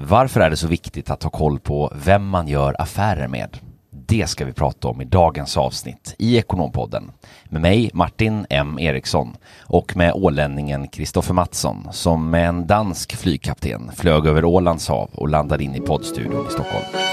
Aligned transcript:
Varför 0.00 0.40
är 0.40 0.50
det 0.50 0.56
så 0.56 0.66
viktigt 0.66 1.10
att 1.10 1.22
ha 1.22 1.30
koll 1.30 1.58
på 1.58 1.92
vem 2.04 2.28
man 2.28 2.48
gör 2.48 2.76
affärer 2.78 3.28
med? 3.28 3.58
Det 3.90 4.26
ska 4.26 4.44
vi 4.44 4.52
prata 4.52 4.88
om 4.88 5.00
i 5.00 5.04
dagens 5.04 5.56
avsnitt 5.56 6.14
i 6.18 6.36
Ekonompodden. 6.36 7.12
Med 7.44 7.62
mig 7.62 7.90
Martin 7.94 8.46
M 8.50 8.78
Eriksson 8.78 9.36
och 9.60 9.96
med 9.96 10.12
ålänningen 10.14 10.88
Kristoffer 10.88 11.34
Mattsson 11.34 11.88
som 11.92 12.30
med 12.30 12.48
en 12.48 12.66
dansk 12.66 13.16
flygkapten 13.16 13.90
flög 13.96 14.26
över 14.26 14.44
Ålands 14.44 14.88
hav 14.88 15.10
och 15.12 15.28
landade 15.28 15.64
in 15.64 15.74
i 15.74 15.80
poddstudion 15.80 16.46
i 16.48 16.52
Stockholm. 16.52 17.05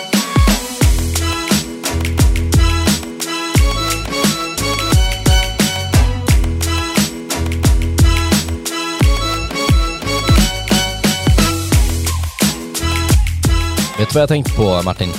Vet 14.03 14.09
du 14.09 14.13
vad 14.13 14.21
jag 14.21 14.29
tänkte 14.29 14.53
på 14.53 14.81
Martin? 14.85 15.09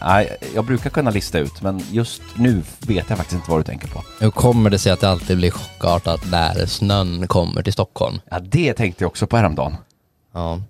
Nej, 0.00 0.36
jag 0.54 0.64
brukar 0.64 0.90
kunna 0.90 1.10
lista 1.10 1.38
ut, 1.38 1.62
men 1.62 1.82
just 1.92 2.22
nu 2.38 2.62
vet 2.80 3.04
jag 3.08 3.18
faktiskt 3.18 3.32
inte 3.32 3.50
vad 3.50 3.60
du 3.60 3.64
tänker 3.64 3.88
på. 3.88 4.02
Hur 4.20 4.30
kommer 4.30 4.70
det 4.70 4.78
sig 4.78 4.92
att 4.92 5.00
det 5.00 5.08
alltid 5.08 5.36
blir 5.36 5.50
chockartat 5.50 6.20
när 6.30 6.66
snön 6.66 7.26
kommer 7.26 7.62
till 7.62 7.72
Stockholm? 7.72 8.20
Ja, 8.30 8.38
det 8.40 8.72
tänkte 8.72 9.04
jag 9.04 9.08
också 9.08 9.26
på 9.26 9.36
häromdagen. 9.36 9.76
Ja, 10.34 10.60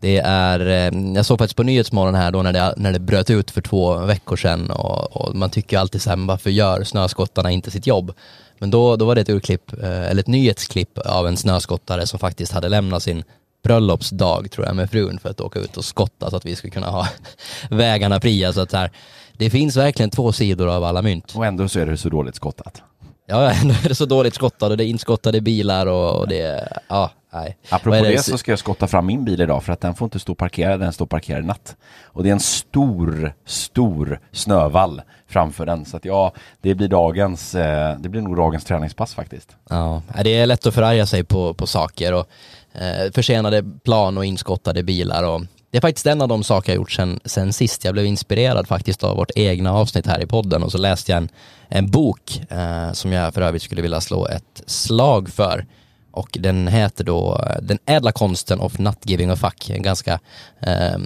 det 0.00 0.18
är, 0.18 0.60
eh, 0.60 1.14
jag 1.14 1.26
såg 1.26 1.38
faktiskt 1.38 1.56
på 1.56 1.62
Nyhetsmorgon 1.62 2.14
här 2.14 2.30
då 2.30 2.42
när 2.42 2.52
det, 2.52 2.74
när 2.76 2.92
det 2.92 2.98
bröt 2.98 3.30
ut 3.30 3.50
för 3.50 3.60
två 3.60 3.98
veckor 3.98 4.36
sedan 4.36 4.70
och, 4.70 5.16
och 5.16 5.36
man 5.36 5.50
tycker 5.50 5.78
alltid 5.78 6.02
så 6.02 6.10
här, 6.10 6.16
varför 6.16 6.50
gör 6.50 6.84
snöskottarna 6.84 7.50
inte 7.50 7.70
sitt 7.70 7.86
jobb? 7.86 8.12
Men 8.58 8.70
då, 8.70 8.96
då 8.96 9.04
var 9.04 9.14
det 9.14 9.20
ett 9.20 9.28
urklipp, 9.28 9.72
eh, 9.82 10.10
eller 10.10 10.20
ett 10.20 10.26
nyhetsklipp 10.26 10.98
av 10.98 11.28
en 11.28 11.36
snöskottare 11.36 12.06
som 12.06 12.18
faktiskt 12.18 12.52
hade 12.52 12.68
lämnat 12.68 13.02
sin 13.02 13.24
bröllopsdag 13.66 14.50
tror 14.50 14.66
jag 14.66 14.76
med 14.76 14.90
frun 14.90 15.18
för 15.18 15.28
att 15.28 15.40
åka 15.40 15.58
ut 15.58 15.76
och 15.76 15.84
skotta 15.84 16.30
så 16.30 16.36
att 16.36 16.46
vi 16.46 16.56
skulle 16.56 16.70
kunna 16.70 16.90
ha 16.90 17.08
vägarna 17.70 18.20
fria. 18.20 18.52
Så 18.52 18.60
att 18.60 18.70
så 18.70 18.76
här, 18.76 18.90
det 19.32 19.50
finns 19.50 19.76
verkligen 19.76 20.10
två 20.10 20.32
sidor 20.32 20.68
av 20.68 20.84
alla 20.84 21.02
mynt. 21.02 21.32
Och 21.36 21.46
ändå 21.46 21.68
så 21.68 21.80
är 21.80 21.86
det 21.86 21.96
så 21.96 22.08
dåligt 22.08 22.34
skottat. 22.34 22.82
Ja, 23.26 23.50
ändå 23.62 23.74
är 23.84 23.88
det 23.88 23.94
så 23.94 24.06
dåligt 24.06 24.34
skottat 24.34 24.70
och 24.70 24.76
det 24.76 24.84
är 24.84 24.88
inskottade 24.88 25.40
bilar 25.40 25.86
och, 25.86 26.20
och 26.20 26.28
det, 26.28 26.68
ja, 26.88 27.10
nej. 27.32 27.56
Apropå 27.68 27.96
är 27.96 28.02
det 28.02 28.22
så 28.22 28.38
ska 28.38 28.52
jag 28.52 28.58
skotta 28.58 28.86
fram 28.86 29.06
min 29.06 29.24
bil 29.24 29.40
idag 29.40 29.64
för 29.64 29.72
att 29.72 29.80
den 29.80 29.94
får 29.94 30.06
inte 30.06 30.18
stå 30.18 30.34
parkerad, 30.34 30.80
den 30.80 30.92
står 30.92 31.06
parkerad 31.06 31.42
i 31.42 31.46
natt. 31.46 31.76
Och 32.04 32.22
det 32.22 32.28
är 32.28 32.32
en 32.32 32.40
stor, 32.40 33.32
stor 33.46 34.20
snövall 34.32 35.02
framför 35.28 35.66
den. 35.66 35.84
Så 35.84 35.96
att 35.96 36.04
ja, 36.04 36.32
det 36.60 36.74
blir 36.74 36.88
dagens, 36.88 37.54
eh, 37.54 37.98
det 37.98 38.08
blir 38.08 38.20
nog 38.20 38.36
dagens 38.36 38.64
träningspass 38.64 39.14
faktiskt. 39.14 39.56
Ja, 39.70 40.02
det 40.24 40.38
är 40.38 40.46
lätt 40.46 40.66
att 40.66 40.74
förarga 40.74 41.06
sig 41.06 41.24
på, 41.24 41.54
på 41.54 41.66
saker 41.66 42.14
och 42.14 42.28
eh, 42.80 43.12
försenade 43.12 43.64
plan 43.84 44.18
och 44.18 44.24
inskottade 44.24 44.82
bilar 44.82 45.22
och 45.22 45.42
det 45.70 45.78
är 45.78 45.80
faktiskt 45.80 46.06
en 46.06 46.22
av 46.22 46.28
de 46.28 46.44
saker 46.44 46.72
jag 46.72 46.76
gjort 46.76 46.92
sen, 46.92 47.20
sen 47.24 47.52
sist. 47.52 47.84
Jag 47.84 47.94
blev 47.94 48.06
inspirerad 48.06 48.68
faktiskt 48.68 49.04
av 49.04 49.16
vårt 49.16 49.30
egna 49.34 49.72
avsnitt 49.72 50.06
här 50.06 50.22
i 50.22 50.26
podden 50.26 50.62
och 50.62 50.72
så 50.72 50.78
läste 50.78 51.12
jag 51.12 51.16
en, 51.16 51.28
en 51.68 51.90
bok 51.90 52.42
eh, 52.50 52.92
som 52.92 53.12
jag 53.12 53.34
för 53.34 53.40
övrigt 53.40 53.62
skulle 53.62 53.82
vilja 53.82 54.00
slå 54.00 54.26
ett 54.26 54.62
slag 54.66 55.28
för. 55.28 55.66
Och 56.12 56.28
den 56.40 56.68
heter 56.68 57.04
då 57.04 57.40
eh, 57.46 57.62
Den 57.62 57.78
ädla 57.86 58.12
konsten 58.12 58.60
of 58.60 58.78
not 58.78 58.98
giving 59.02 59.30
a 59.30 59.36
fuck. 59.36 59.70
En 59.70 59.82
ganska, 59.82 60.20
eh, 60.60 60.98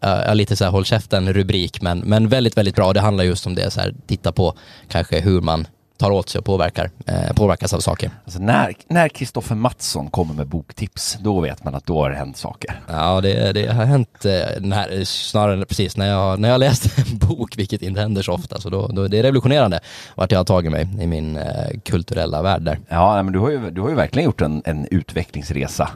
ja, 0.00 0.34
lite 0.34 0.56
så 0.56 0.64
här 0.64 0.70
håll 0.70 0.84
käften 0.84 1.32
rubrik 1.32 1.82
men, 1.82 1.98
men 1.98 2.28
väldigt, 2.28 2.56
väldigt 2.56 2.76
bra. 2.76 2.92
Det 2.92 3.00
handlar 3.00 3.24
just 3.24 3.46
om 3.46 3.54
det, 3.54 3.70
så 3.70 3.80
här, 3.80 3.94
titta 4.06 4.32
på 4.32 4.54
kanske 4.88 5.20
hur 5.20 5.40
man 5.40 5.66
tar 5.98 6.10
åt 6.10 6.28
sig 6.28 6.38
och 6.38 6.44
påverkar, 6.44 6.90
eh, 7.06 7.32
påverkas 7.34 7.74
av 7.74 7.80
saker. 7.80 8.10
Alltså 8.24 8.40
när, 8.40 8.74
när 8.88 9.08
Kristoffer 9.08 9.54
Mattsson 9.54 10.10
kommer 10.10 10.34
med 10.34 10.46
boktips, 10.46 11.18
då 11.20 11.40
vet 11.40 11.64
man 11.64 11.74
att 11.74 11.86
då 11.86 12.02
har 12.02 12.10
det 12.10 12.16
hänt 12.16 12.36
saker. 12.36 12.80
Ja, 12.88 13.20
det, 13.20 13.52
det 13.52 13.66
har 13.66 13.84
hänt 13.84 14.24
eh, 14.24 14.60
när, 14.60 15.04
snarare 15.04 15.64
precis 15.64 15.96
när 15.96 16.08
jag, 16.08 16.40
när 16.40 16.48
jag 16.48 16.60
läste 16.60 17.02
en 17.02 17.18
bok, 17.28 17.58
vilket 17.58 17.82
inte 17.82 18.00
händer 18.00 18.22
så 18.22 18.32
ofta, 18.32 18.60
så 18.60 18.70
då, 18.70 18.86
då 18.86 19.08
det 19.08 19.18
är 19.18 19.22
revolutionerande 19.22 19.80
vart 20.14 20.32
jag 20.32 20.38
har 20.38 20.44
tagit 20.44 20.72
mig 20.72 20.88
i 21.00 21.06
min 21.06 21.36
eh, 21.36 21.44
kulturella 21.84 22.42
värld 22.42 22.62
där. 22.62 22.78
Ja, 22.88 23.22
men 23.22 23.32
du 23.32 23.38
har 23.38 23.50
ju, 23.50 23.70
du 23.70 23.80
har 23.80 23.88
ju 23.88 23.94
verkligen 23.94 24.24
gjort 24.24 24.40
en, 24.40 24.62
en 24.64 24.88
utvecklingsresa, 24.90 25.88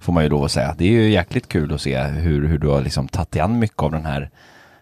får 0.00 0.12
man 0.12 0.22
ju 0.22 0.28
lov 0.28 0.44
att 0.44 0.52
säga. 0.52 0.74
Det 0.78 0.84
är 0.84 0.90
ju 0.90 1.10
jäkligt 1.10 1.48
kul 1.48 1.74
att 1.74 1.80
se 1.80 2.02
hur, 2.02 2.48
hur 2.48 2.58
du 2.58 2.68
har 2.68 2.80
liksom 2.80 3.08
tagit 3.08 3.34
igen 3.34 3.58
mycket 3.58 3.82
av 3.82 3.90
den 3.90 4.04
här, 4.04 4.30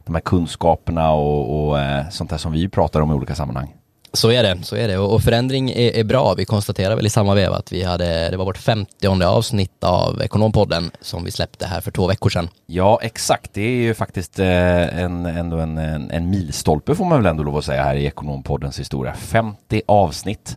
de 0.04 0.14
här 0.14 0.22
kunskaperna 0.22 1.10
och, 1.10 1.68
och 1.68 1.80
eh, 1.80 2.08
sånt 2.08 2.30
där 2.30 2.38
som 2.38 2.52
vi 2.52 2.68
pratar 2.68 3.00
om 3.00 3.10
i 3.10 3.14
olika 3.14 3.34
sammanhang. 3.34 3.74
Så 4.16 4.30
är 4.30 4.42
det, 4.42 4.58
så 4.62 4.76
är 4.76 4.88
det. 4.88 4.98
Och 4.98 5.22
förändring 5.22 5.70
är, 5.70 5.96
är, 5.96 6.04
bra. 6.04 6.34
Vi 6.34 6.44
konstaterar 6.44 6.96
väl 6.96 7.06
i 7.06 7.10
samma 7.10 7.34
veva 7.34 7.56
att 7.56 7.72
vi 7.72 7.82
hade, 7.82 8.30
det 8.30 8.36
var 8.36 8.44
vårt 8.44 8.58
50 8.58 9.08
avsnitt 9.24 9.84
av 9.84 10.22
Ekonompodden 10.22 10.90
som 11.00 11.24
vi 11.24 11.30
släppte 11.30 11.66
här 11.66 11.80
för 11.80 11.90
två 11.90 12.06
veckor 12.06 12.30
sedan. 12.30 12.48
Ja, 12.66 12.98
exakt. 13.02 13.54
Det 13.54 13.60
är 13.60 13.82
ju 13.82 13.94
faktiskt 13.94 14.38
eh, 14.38 14.98
en, 14.98 15.26
ändå 15.26 15.56
en, 15.58 15.78
en, 15.78 16.10
en 16.10 16.30
milstolpe 16.30 16.94
får 16.94 17.04
man 17.04 17.18
väl 17.22 17.30
ändå 17.30 17.42
lov 17.42 17.56
att 17.56 17.64
säga 17.64 17.82
här 17.82 17.94
i 17.94 18.06
Ekonompoddens 18.06 18.80
historia. 18.80 19.14
50 19.14 19.82
avsnitt. 19.86 20.56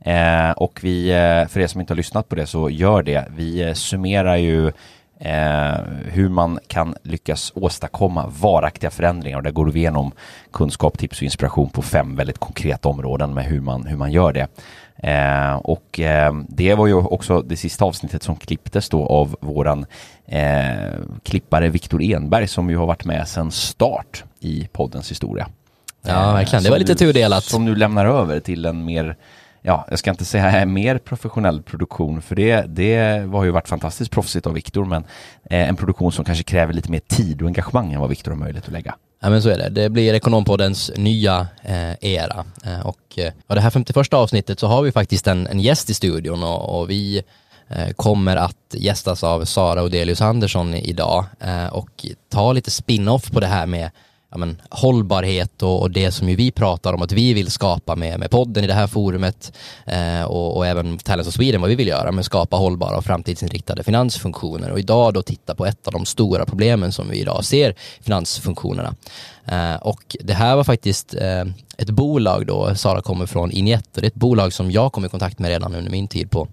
Eh, 0.00 0.50
och 0.50 0.80
vi, 0.82 1.10
eh, 1.10 1.48
för 1.48 1.60
er 1.60 1.66
som 1.66 1.80
inte 1.80 1.92
har 1.92 1.96
lyssnat 1.96 2.28
på 2.28 2.34
det 2.34 2.46
så 2.46 2.70
gör 2.70 3.02
det. 3.02 3.24
Vi 3.36 3.62
eh, 3.62 3.74
summerar 3.74 4.36
ju 4.36 4.72
Eh, 5.22 5.80
hur 6.04 6.28
man 6.28 6.58
kan 6.66 6.94
lyckas 7.02 7.52
åstadkomma 7.54 8.26
varaktiga 8.40 8.90
förändringar 8.90 9.36
och 9.36 9.42
där 9.42 9.50
går 9.50 9.66
vi 9.66 9.80
igenom 9.80 10.12
kunskap, 10.52 10.98
tips 10.98 11.18
och 11.18 11.22
inspiration 11.22 11.70
på 11.70 11.82
fem 11.82 12.16
väldigt 12.16 12.38
konkreta 12.38 12.88
områden 12.88 13.34
med 13.34 13.44
hur 13.44 13.60
man, 13.60 13.86
hur 13.86 13.96
man 13.96 14.12
gör 14.12 14.32
det. 14.32 14.46
Eh, 15.02 15.54
och 15.54 16.00
eh, 16.00 16.34
det 16.48 16.74
var 16.74 16.86
ju 16.86 16.94
också 16.94 17.42
det 17.42 17.56
sista 17.56 17.84
avsnittet 17.84 18.22
som 18.22 18.36
klipptes 18.36 18.88
då 18.88 19.06
av 19.06 19.36
våran 19.40 19.86
eh, 20.26 20.94
klippare 21.22 21.68
Viktor 21.68 22.02
Enberg 22.02 22.48
som 22.48 22.70
ju 22.70 22.76
har 22.76 22.86
varit 22.86 23.04
med 23.04 23.28
sedan 23.28 23.50
start 23.50 24.24
i 24.40 24.68
poddens 24.72 25.10
historia. 25.10 25.48
Ja, 26.02 26.32
verkligen. 26.32 26.62
Det 26.62 26.70
var 26.70 26.78
lite 26.78 26.94
tudelat. 26.94 27.44
Som 27.44 27.64
nu 27.64 27.74
lämnar 27.74 28.06
över 28.06 28.40
till 28.40 28.64
en 28.64 28.84
mer 28.84 29.16
ja, 29.62 29.86
jag 29.90 29.98
ska 29.98 30.10
inte 30.10 30.24
säga 30.24 30.66
mer 30.66 30.98
professionell 30.98 31.62
produktion, 31.62 32.22
för 32.22 32.36
det, 32.36 32.62
det 32.62 32.96
har 33.32 33.44
ju 33.44 33.50
varit 33.50 33.68
fantastiskt 33.68 34.10
proffsigt 34.10 34.46
av 34.46 34.52
Viktor, 34.52 34.84
men 34.84 35.04
eh, 35.50 35.68
en 35.68 35.76
produktion 35.76 36.12
som 36.12 36.24
kanske 36.24 36.44
kräver 36.44 36.72
lite 36.72 36.90
mer 36.90 37.00
tid 37.00 37.42
och 37.42 37.48
engagemang 37.48 37.92
än 37.92 38.00
vad 38.00 38.10
Viktor 38.10 38.30
har 38.30 38.38
möjlighet 38.38 38.66
att 38.66 38.72
lägga. 38.72 38.94
Ja 39.22 39.30
men 39.30 39.42
så 39.42 39.48
är 39.48 39.58
det. 39.58 39.68
Det 39.68 39.90
blir 39.90 40.14
Ekonompoddens 40.14 40.90
nya 40.96 41.46
eh, 41.62 41.92
era. 42.00 42.44
Eh, 42.64 42.86
och 42.86 43.18
eh, 43.18 43.32
det 43.46 43.60
här 43.60 43.70
51 43.70 44.14
avsnittet 44.14 44.60
så 44.60 44.66
har 44.66 44.82
vi 44.82 44.92
faktiskt 44.92 45.26
en, 45.26 45.46
en 45.46 45.60
gäst 45.60 45.90
i 45.90 45.94
studion 45.94 46.42
och, 46.42 46.80
och 46.80 46.90
vi 46.90 47.22
eh, 47.68 47.90
kommer 47.96 48.36
att 48.36 48.74
gästas 48.74 49.24
av 49.24 49.44
Sara 49.44 49.82
Odelius 49.82 50.20
Andersson 50.20 50.74
idag 50.74 51.24
eh, 51.40 51.66
och 51.66 52.06
ta 52.28 52.52
lite 52.52 52.70
spin-off 52.70 53.30
på 53.30 53.40
det 53.40 53.46
här 53.46 53.66
med 53.66 53.90
ja, 54.30 54.38
men, 54.38 54.60
hållbarhet 54.70 55.62
och, 55.62 55.80
och, 55.80 55.90
det 55.90 56.10
som 56.10 56.28
ju 56.28 56.36
vi 56.36 56.50
pratar 56.50 56.92
om 56.92 57.02
att 57.02 57.12
vi 57.12 57.34
vill 57.34 57.50
skapa 57.50 57.96
med, 57.96 58.18
med 58.18 58.30
podden 58.30 58.64
i 58.64 58.66
det 58.66 58.74
här 58.74 58.86
forumet 58.86 59.52
eh, 59.86 60.22
och, 60.22 60.56
och, 60.56 60.66
även 60.66 60.98
Talents 60.98 61.28
of 61.28 61.34
Sweden 61.34 61.60
vad 61.60 61.70
vi 61.70 61.76
vill 61.76 61.88
göra 61.88 62.12
med 62.12 62.24
skapa 62.24 62.56
hållbara 62.56 62.96
och 62.96 63.04
framtidsinriktade 63.04 63.82
finansfunktioner 63.82 64.70
och 64.70 64.78
idag 64.78 65.14
då 65.14 65.22
titta 65.22 65.54
på 65.54 65.66
ett 65.66 65.86
av 65.86 65.92
de 65.92 66.06
stora 66.06 66.46
problemen 66.46 66.92
som 66.92 67.10
vi 67.10 67.20
idag 67.20 67.44
ser 67.44 67.74
finansfunktionerna. 68.00 68.94
Eh, 69.44 69.76
och 69.76 70.16
det 70.20 70.34
här 70.34 70.56
var 70.56 70.64
faktiskt 70.64 71.14
eh, 71.14 71.44
ett 71.78 71.90
bolag 71.90 72.46
då, 72.46 72.74
Sara 72.74 73.02
kommer 73.02 73.26
från 73.26 73.50
Injet 73.50 73.96
och 73.96 74.00
det 74.00 74.06
är 74.06 74.10
ett 74.10 74.14
bolag 74.14 74.52
som 74.52 74.70
jag 74.70 74.92
kom 74.92 75.04
i 75.04 75.08
kontakt 75.08 75.38
med 75.38 75.48
redan 75.48 75.74
under 75.74 75.90
min 75.90 76.08
tid 76.08 76.30
på 76.30 76.48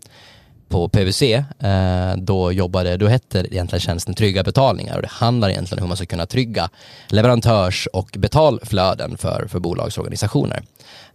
på 0.70 0.90
PWC, 0.90 1.22
eh, 1.60 2.16
då 2.18 2.52
jobbade, 2.52 2.98
då 2.98 3.08
hette 3.08 3.40
egentligen 3.40 3.80
tjänsten 3.80 4.14
trygga 4.14 4.44
betalningar 4.44 4.96
och 4.96 5.02
det 5.02 5.08
handlar 5.08 5.50
egentligen 5.50 5.80
om 5.80 5.84
hur 5.84 5.88
man 5.88 5.98
ska 5.98 6.06
kunna 6.06 6.26
trygga 6.26 6.70
leverantörs 7.08 7.88
och 7.94 8.10
betalflöden 8.18 9.18
för, 9.18 9.48
för 9.48 9.60
bolagsorganisationer. 9.60 10.64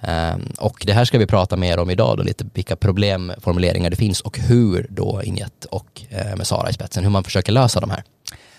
Eh, 0.01 0.35
och 0.59 0.83
det 0.87 0.93
här 0.93 1.05
ska 1.05 1.19
vi 1.19 1.27
prata 1.27 1.57
mer 1.57 1.79
om 1.79 1.91
idag 1.91 2.17
då, 2.17 2.23
lite 2.23 2.45
vilka 2.55 2.77
problemformuleringar 2.77 3.91
det 3.91 3.97
finns 3.97 4.21
och 4.21 4.39
hur 4.39 4.87
då 4.91 5.23
Injet 5.23 5.65
och 5.65 6.03
eh, 6.11 6.37
med 6.37 6.47
Sara 6.47 6.71
i 6.71 6.73
spetsen, 6.73 7.05
hur 7.05 7.11
man 7.11 7.25
försöker 7.25 7.53
lösa 7.53 7.81
de 7.81 7.91
här. 7.91 8.03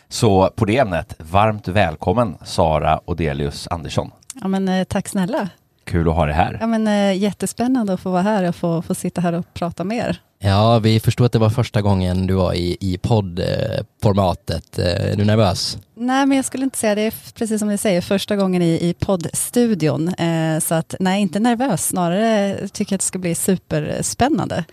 Så 0.10 0.50
på 0.56 0.66
det 0.66 0.78
ämnet, 0.78 1.16
varmt 1.18 1.68
välkommen 1.68 2.38
Sara 2.46 3.00
Odelius 3.06 3.68
Andersson. 3.68 4.12
Ja, 4.42 4.48
men, 4.48 4.86
tack 4.86 5.08
snälla. 5.08 5.50
Kul 5.86 6.10
att 6.10 6.16
ha 6.16 6.26
dig 6.26 6.36
här. 6.36 6.58
Ja, 6.62 6.68
men, 6.68 7.18
jättespännande 7.20 7.94
att 7.94 8.00
få 8.00 8.10
vara 8.12 8.22
här 8.22 8.50
och 8.50 8.56
få, 8.56 8.82
få 8.82 8.96
sitta 8.96 9.22
här 9.22 9.34
och 9.34 9.54
prata 9.54 9.84
med 9.84 9.98
er. 9.98 10.22
Ja, 10.46 10.80
vi 10.80 11.00
förstod 11.00 11.26
att 11.26 11.32
det 11.32 11.40
var 11.40 11.50
första 11.50 11.82
gången 11.82 12.28
du 12.28 12.34
var 12.34 12.54
i, 12.54 12.78
i 12.80 12.98
poddformatet. 12.98 14.80
Är 14.80 15.16
du 15.16 15.26
nervös? 15.26 15.78
Nej, 15.96 16.26
men 16.26 16.36
jag 16.36 16.46
skulle 16.46 16.64
inte 16.64 16.78
säga 16.78 16.96
det. 16.96 17.02
är 17.02 17.14
precis 17.34 17.60
som 17.60 17.68
ni 17.68 17.78
säger, 17.78 18.02
första 18.02 18.36
gången 18.36 18.62
i, 18.62 18.90
i 18.90 18.94
poddstudion. 18.94 20.08
Eh, 20.08 20.60
så 20.60 20.76
att 20.76 20.96
nej, 21.00 21.22
inte 21.22 21.40
nervös. 21.40 21.88
Snarare 21.88 22.68
tycker 22.68 22.94
jag 22.94 22.98
att 22.98 23.02
det 23.02 23.06
ska 23.06 23.20
bli 23.20 23.36
superspännande. 23.36 24.66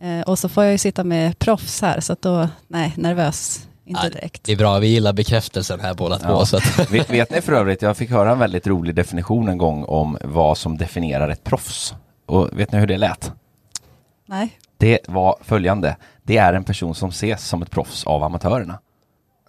Eh, 0.00 0.20
och 0.20 0.38
så 0.38 0.48
får 0.48 0.64
jag 0.64 0.72
ju 0.72 0.78
sitta 0.78 1.04
med 1.04 1.38
proffs 1.38 1.82
här, 1.82 2.00
så 2.00 2.12
att 2.12 2.22
då, 2.22 2.48
nej, 2.68 2.92
nervös 2.96 3.68
inte 3.84 4.08
direkt. 4.08 4.44
det 4.44 4.52
är 4.52 4.56
bra, 4.56 4.78
vi 4.78 4.88
gillar 4.88 5.12
bekräftelsen 5.12 5.80
här 5.80 5.94
båda 5.94 6.18
två. 6.18 6.44
Så 6.44 6.56
att... 6.56 6.90
vet, 6.90 7.10
vet 7.10 7.30
ni 7.30 7.40
för 7.40 7.52
övrigt, 7.52 7.82
jag 7.82 7.96
fick 7.96 8.10
höra 8.10 8.32
en 8.32 8.38
väldigt 8.38 8.66
rolig 8.66 8.94
definition 8.94 9.48
en 9.48 9.58
gång 9.58 9.84
om 9.84 10.18
vad 10.24 10.58
som 10.58 10.78
definierar 10.78 11.28
ett 11.28 11.44
proffs. 11.44 11.94
Och 12.26 12.48
vet 12.52 12.72
ni 12.72 12.78
hur 12.78 12.86
det 12.86 12.98
lät? 12.98 13.32
Nej. 14.28 14.58
Det 14.76 14.98
var 15.08 15.36
följande. 15.42 15.96
Det 16.22 16.36
är 16.36 16.52
en 16.52 16.64
person 16.64 16.94
som 16.94 17.08
ses 17.08 17.48
som 17.48 17.62
ett 17.62 17.70
proffs 17.70 18.06
av 18.06 18.22
amatörerna. 18.24 18.78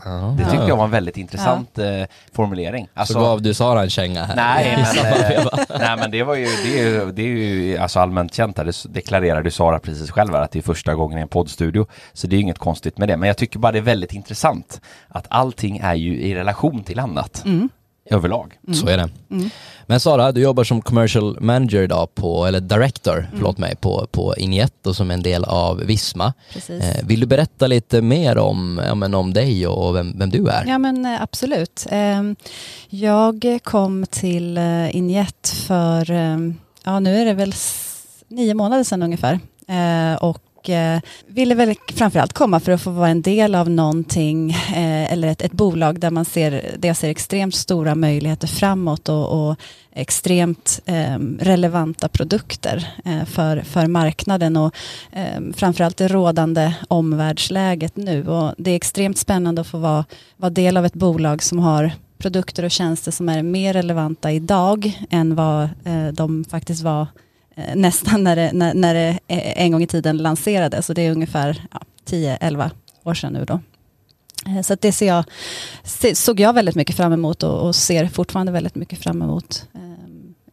Ja. 0.06 0.36
Det 0.38 0.44
tyckte 0.44 0.66
jag 0.68 0.78
var 0.78 0.84
en 0.84 0.92
väldigt 0.92 1.18
intressant 1.18 1.78
eh, 1.78 2.04
formulering. 2.34 2.88
Alltså, 2.94 3.14
Så 3.14 3.20
gav 3.20 3.42
du 3.42 3.54
Sara 3.54 3.84
en 3.84 3.90
känga 3.90 4.24
här. 4.24 4.36
Nej, 4.36 4.78
men, 4.96 5.31
eh, 5.31 5.46
nej 5.80 5.98
men 5.98 6.12
det 6.12 6.24
var 6.24 6.36
ju, 6.36 6.46
det 6.46 6.80
är 6.80 6.90
ju, 6.90 7.12
det 7.12 7.22
är 7.22 7.28
ju 7.28 7.78
alltså 7.78 8.00
allmänt 8.00 8.34
känt 8.34 8.58
här, 8.58 8.66
det 8.66 8.94
deklarerade 8.94 9.52
Sara 9.52 9.80
precis 9.80 10.12
själv 10.12 10.34
här, 10.34 10.42
att 10.42 10.52
det 10.52 10.60
är 10.60 10.64
första 10.64 10.96
gången 10.96 11.18
i 11.18 11.22
en 11.22 11.28
poddstudio. 11.28 11.88
Så 12.14 12.28
det 12.28 12.36
är 12.36 12.40
inget 12.40 12.60
konstigt 12.60 12.98
med 12.98 13.08
det, 13.08 13.18
men 13.18 13.28
jag 13.28 13.38
tycker 13.38 13.60
bara 13.60 13.72
det 13.72 13.78
är 13.80 13.81
väldigt 13.84 14.14
intressant 14.14 14.81
att 15.08 15.26
allting 15.30 15.78
är 15.78 15.96
ju 15.96 16.22
i 16.22 16.36
relation 16.36 16.84
till 16.84 17.00
annat. 17.00 17.44
Överlag. 18.09 18.57
Så 18.73 18.88
är 18.88 18.97
det. 18.97 19.09
Men 19.85 20.00
Sara, 20.00 20.31
du 20.31 20.41
jobbar 20.41 20.63
som 20.63 20.81
commercial 20.81 21.38
manager 21.41 21.81
idag 21.81 22.15
på, 22.15 22.45
eller 22.45 22.59
director, 22.59 23.29
förlåt 23.33 23.57
mig, 23.57 23.75
på, 23.75 24.07
på 24.11 24.35
Injetto 24.38 24.94
som 24.94 25.11
en 25.11 25.21
del 25.23 25.44
av 25.45 25.77
Visma. 25.77 26.33
Eh, 26.69 27.06
vill 27.07 27.19
du 27.19 27.25
berätta 27.25 27.67
lite 27.67 28.01
mer 28.01 28.38
om, 28.38 28.81
ja, 28.88 28.95
men 28.95 29.13
om 29.13 29.33
dig 29.33 29.67
och 29.67 29.95
vem, 29.95 30.19
vem 30.19 30.29
du 30.29 30.47
är? 30.47 30.65
Ja 30.67 30.77
men 30.77 31.06
eh, 31.06 31.21
absolut. 31.21 31.88
Ehm, 31.89 32.35
Jag 32.89 33.59
kom 33.63 34.06
till 34.09 34.57
eh, 34.57 34.95
Injet 34.95 35.53
för, 35.67 36.11
ehm, 36.11 36.56
ja 36.83 37.00
nu 37.00 37.17
är 37.21 37.25
det 37.25 37.33
väl 37.33 37.53
nio 38.27 38.53
månader 38.53 38.83
sedan 38.83 39.03
ungefär. 39.03 39.39
Eh, 39.67 40.13
och 40.59 40.69
eh, 40.69 41.00
ville 41.27 41.56
väl 41.56 41.75
framförallt 41.94 42.33
komma 42.33 42.59
för 42.59 42.71
att 42.71 42.81
få 42.81 42.91
vara 42.91 43.09
en 43.09 43.21
del 43.21 43.56
av 43.56 43.69
någonting 43.69 44.51
eh, 44.51 45.13
eller 45.13 45.27
ett, 45.27 45.41
ett 45.41 45.51
bolag 45.51 46.00
där 46.00 46.11
man 46.11 46.25
ser, 46.25 46.51
där 46.77 46.89
jag 46.89 46.97
ser 46.97 47.09
extremt 47.09 47.56
stora 47.56 47.95
möjligheter 47.95 48.47
framåt 48.47 49.09
och, 49.09 49.50
och 49.50 49.56
extremt 49.91 50.79
eh, 50.85 51.17
relevanta 51.39 52.09
produkter 52.09 52.88
eh, 53.06 53.25
för, 53.25 53.61
för 53.61 53.88
marknaden 53.88 54.57
och 54.57 54.75
eh, 55.11 55.41
framförallt 55.53 55.97
det 55.97 56.07
rådande 56.07 56.73
omvärldsläget 56.88 57.95
nu. 57.95 58.27
Och 58.27 58.53
det 58.57 58.71
är 58.71 58.75
extremt 58.75 59.17
spännande 59.17 59.61
att 59.61 59.67
få 59.67 59.77
vara, 59.77 60.06
vara 60.38 60.50
del 60.50 60.77
av 60.77 60.85
ett 60.85 60.94
bolag 60.94 61.44
som 61.44 61.59
har 61.59 61.91
produkter 62.17 62.65
och 62.65 62.71
tjänster 62.71 63.11
som 63.11 63.29
är 63.29 63.44
mer 63.44 63.73
relevanta 63.73 64.31
idag 64.31 65.00
än 65.09 65.35
vad 65.35 65.63
eh, 65.63 66.07
de 66.07 66.44
faktiskt 66.44 66.83
var 66.83 67.07
nästan 67.75 68.23
när 68.23 68.35
det, 68.35 68.51
när, 68.53 68.73
när 68.73 68.94
det 68.94 69.19
eh, 69.27 69.63
en 69.63 69.71
gång 69.71 69.81
i 69.83 69.88
tiden 69.88 70.17
lanserades. 70.17 70.89
Och 70.89 70.95
det 70.95 71.01
är 71.01 71.11
ungefär 71.11 71.61
ja, 71.71 71.79
10-11 72.09 72.69
år 73.03 73.13
sedan 73.13 73.33
nu 73.33 73.45
då. 73.45 73.59
Eh, 74.47 74.61
Så 74.61 74.75
det 74.81 74.91
ser 74.91 75.07
jag, 75.07 75.23
såg 76.17 76.39
jag 76.39 76.53
väldigt 76.53 76.75
mycket 76.75 76.95
fram 76.95 77.13
emot 77.13 77.44
och, 77.44 77.67
och 77.67 77.75
ser 77.75 78.07
fortfarande 78.07 78.51
väldigt 78.51 78.75
mycket 78.75 79.00
fram 79.00 79.21
emot 79.21 79.65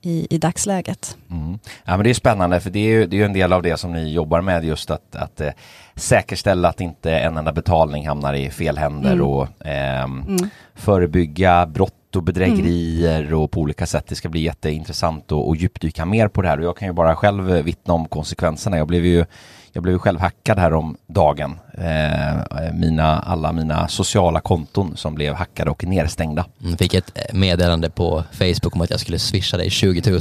i, 0.03 0.27
i 0.35 0.39
dagsläget. 0.39 1.17
Mm. 1.31 1.59
Ja 1.85 1.97
men 1.97 2.05
det 2.05 2.11
är 2.11 2.15
spännande 2.15 2.61
för 2.61 2.71
det 2.71 2.79
är 2.79 2.89
ju, 2.89 3.07
det 3.07 3.21
är 3.21 3.25
en 3.25 3.33
del 3.33 3.53
av 3.53 3.63
det 3.63 3.77
som 3.77 3.93
ni 3.93 4.13
jobbar 4.13 4.41
med 4.41 4.65
just 4.65 4.91
att, 4.91 5.17
att 5.17 5.41
eh, 5.41 5.51
säkerställa 5.95 6.69
att 6.69 6.81
inte 6.81 7.13
en 7.19 7.37
enda 7.37 7.53
betalning 7.53 8.07
hamnar 8.09 8.35
i 8.35 8.51
fel 8.51 8.79
händer 8.79 9.13
Mm. 9.13 9.27
och 9.27 9.49
ehm, 9.67 10.23
Mm. 10.29 10.49
förebygga 10.75 11.67
brott 11.67 11.93
och 12.15 12.23
bedrägerier 12.23 13.35
och 13.35 13.51
på 13.51 13.61
olika 13.61 13.87
sätt. 13.87 14.05
Det 14.09 14.15
ska 14.15 14.29
bli 14.29 14.41
jätteintressant 14.41 15.33
och, 15.33 15.49
och 15.49 15.57
djupdyka 15.57 16.05
mer 16.05 16.29
på 16.29 16.43
det 16.43 16.49
här 16.49 16.59
och 16.59 16.65
jag 16.65 16.77
kan 16.77 16.89
ju 16.89 16.95
bara 16.95 17.17
själv 17.17 17.57
eh, 17.57 17.63
vittna 17.63 17.95
om 17.95 18.09
konsekvenserna. 18.09 18.77
Jag 18.77 18.87
blev 18.87 19.07
ju 19.07 19.25
jag 19.73 19.83
blev 19.83 19.93
ju 19.93 19.99
själv 19.99 20.21
hackad 20.21 20.59
här 20.59 20.73
om 20.73 20.97
dagen. 21.07 21.59
Eh, 21.79 22.73
mina, 22.75 23.21
alla 23.21 23.53
mina 23.53 23.89
sociala 23.89 24.41
konton 24.41 24.97
som 24.97 25.15
blev 25.15 25.35
hackade 25.35 25.71
och 25.71 25.85
nedstängda. 25.85 26.47
Mm, 26.63 26.77
Fick 26.77 26.95
ett 26.95 27.13
eh, 27.15 27.35
meddelande 27.35 27.91
på 27.91 28.25
Facebook 28.33 28.75
om 28.75 28.81
att 28.81 28.91
jag 28.91 29.01
skulle 29.01 29.19
swisha 29.19 29.57
dig 29.57 29.71
20 29.71 30.11
000. 30.11 30.21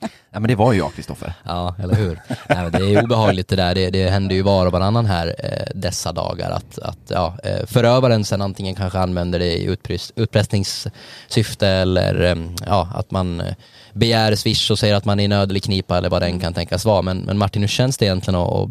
Ja 0.30 0.40
men 0.40 0.48
det 0.48 0.54
var 0.54 0.72
ju 0.72 0.78
jag 0.78 0.94
Kristoffer. 0.94 1.32
Ja, 1.44 1.74
eller 1.82 1.94
hur? 1.94 2.20
Nej, 2.28 2.62
men 2.62 2.72
det 2.72 2.94
är 2.94 3.04
obehagligt 3.04 3.48
det 3.48 3.56
där. 3.56 3.74
Det, 3.74 3.90
det 3.90 4.10
händer 4.10 4.34
ju 4.34 4.42
var 4.42 4.66
och 4.66 4.72
varannan 4.72 5.06
här 5.06 5.34
eh, 5.38 5.66
dessa 5.74 6.12
dagar 6.12 6.50
att, 6.50 6.78
att 6.78 6.98
ja, 7.08 7.36
eh, 7.44 7.66
förövaren 7.66 8.24
sen 8.24 8.42
antingen 8.42 8.74
kanske 8.74 8.98
använder 8.98 9.38
det 9.38 9.56
i 9.56 9.64
utpress, 9.64 10.12
utpressningssyfte 10.16 11.68
eller 11.68 12.22
eh, 12.22 12.36
ja, 12.66 12.88
att 12.94 13.10
man 13.10 13.40
eh, 13.40 13.54
begär 13.92 14.34
swish 14.34 14.70
och 14.70 14.78
säger 14.78 14.94
att 14.94 15.04
man 15.04 15.20
är 15.20 15.24
i 15.24 15.28
nöd 15.28 15.50
eller 15.50 15.60
knipa 15.60 15.98
eller 15.98 16.10
vad 16.10 16.22
den 16.22 16.40
kan 16.40 16.54
tänkas 16.54 16.84
vara. 16.84 17.02
Men, 17.02 17.18
men 17.18 17.38
Martin, 17.38 17.62
hur 17.62 17.68
känns 17.68 17.98
det 17.98 18.04
egentligen 18.04 18.40
att, 18.40 18.52
att 18.52 18.68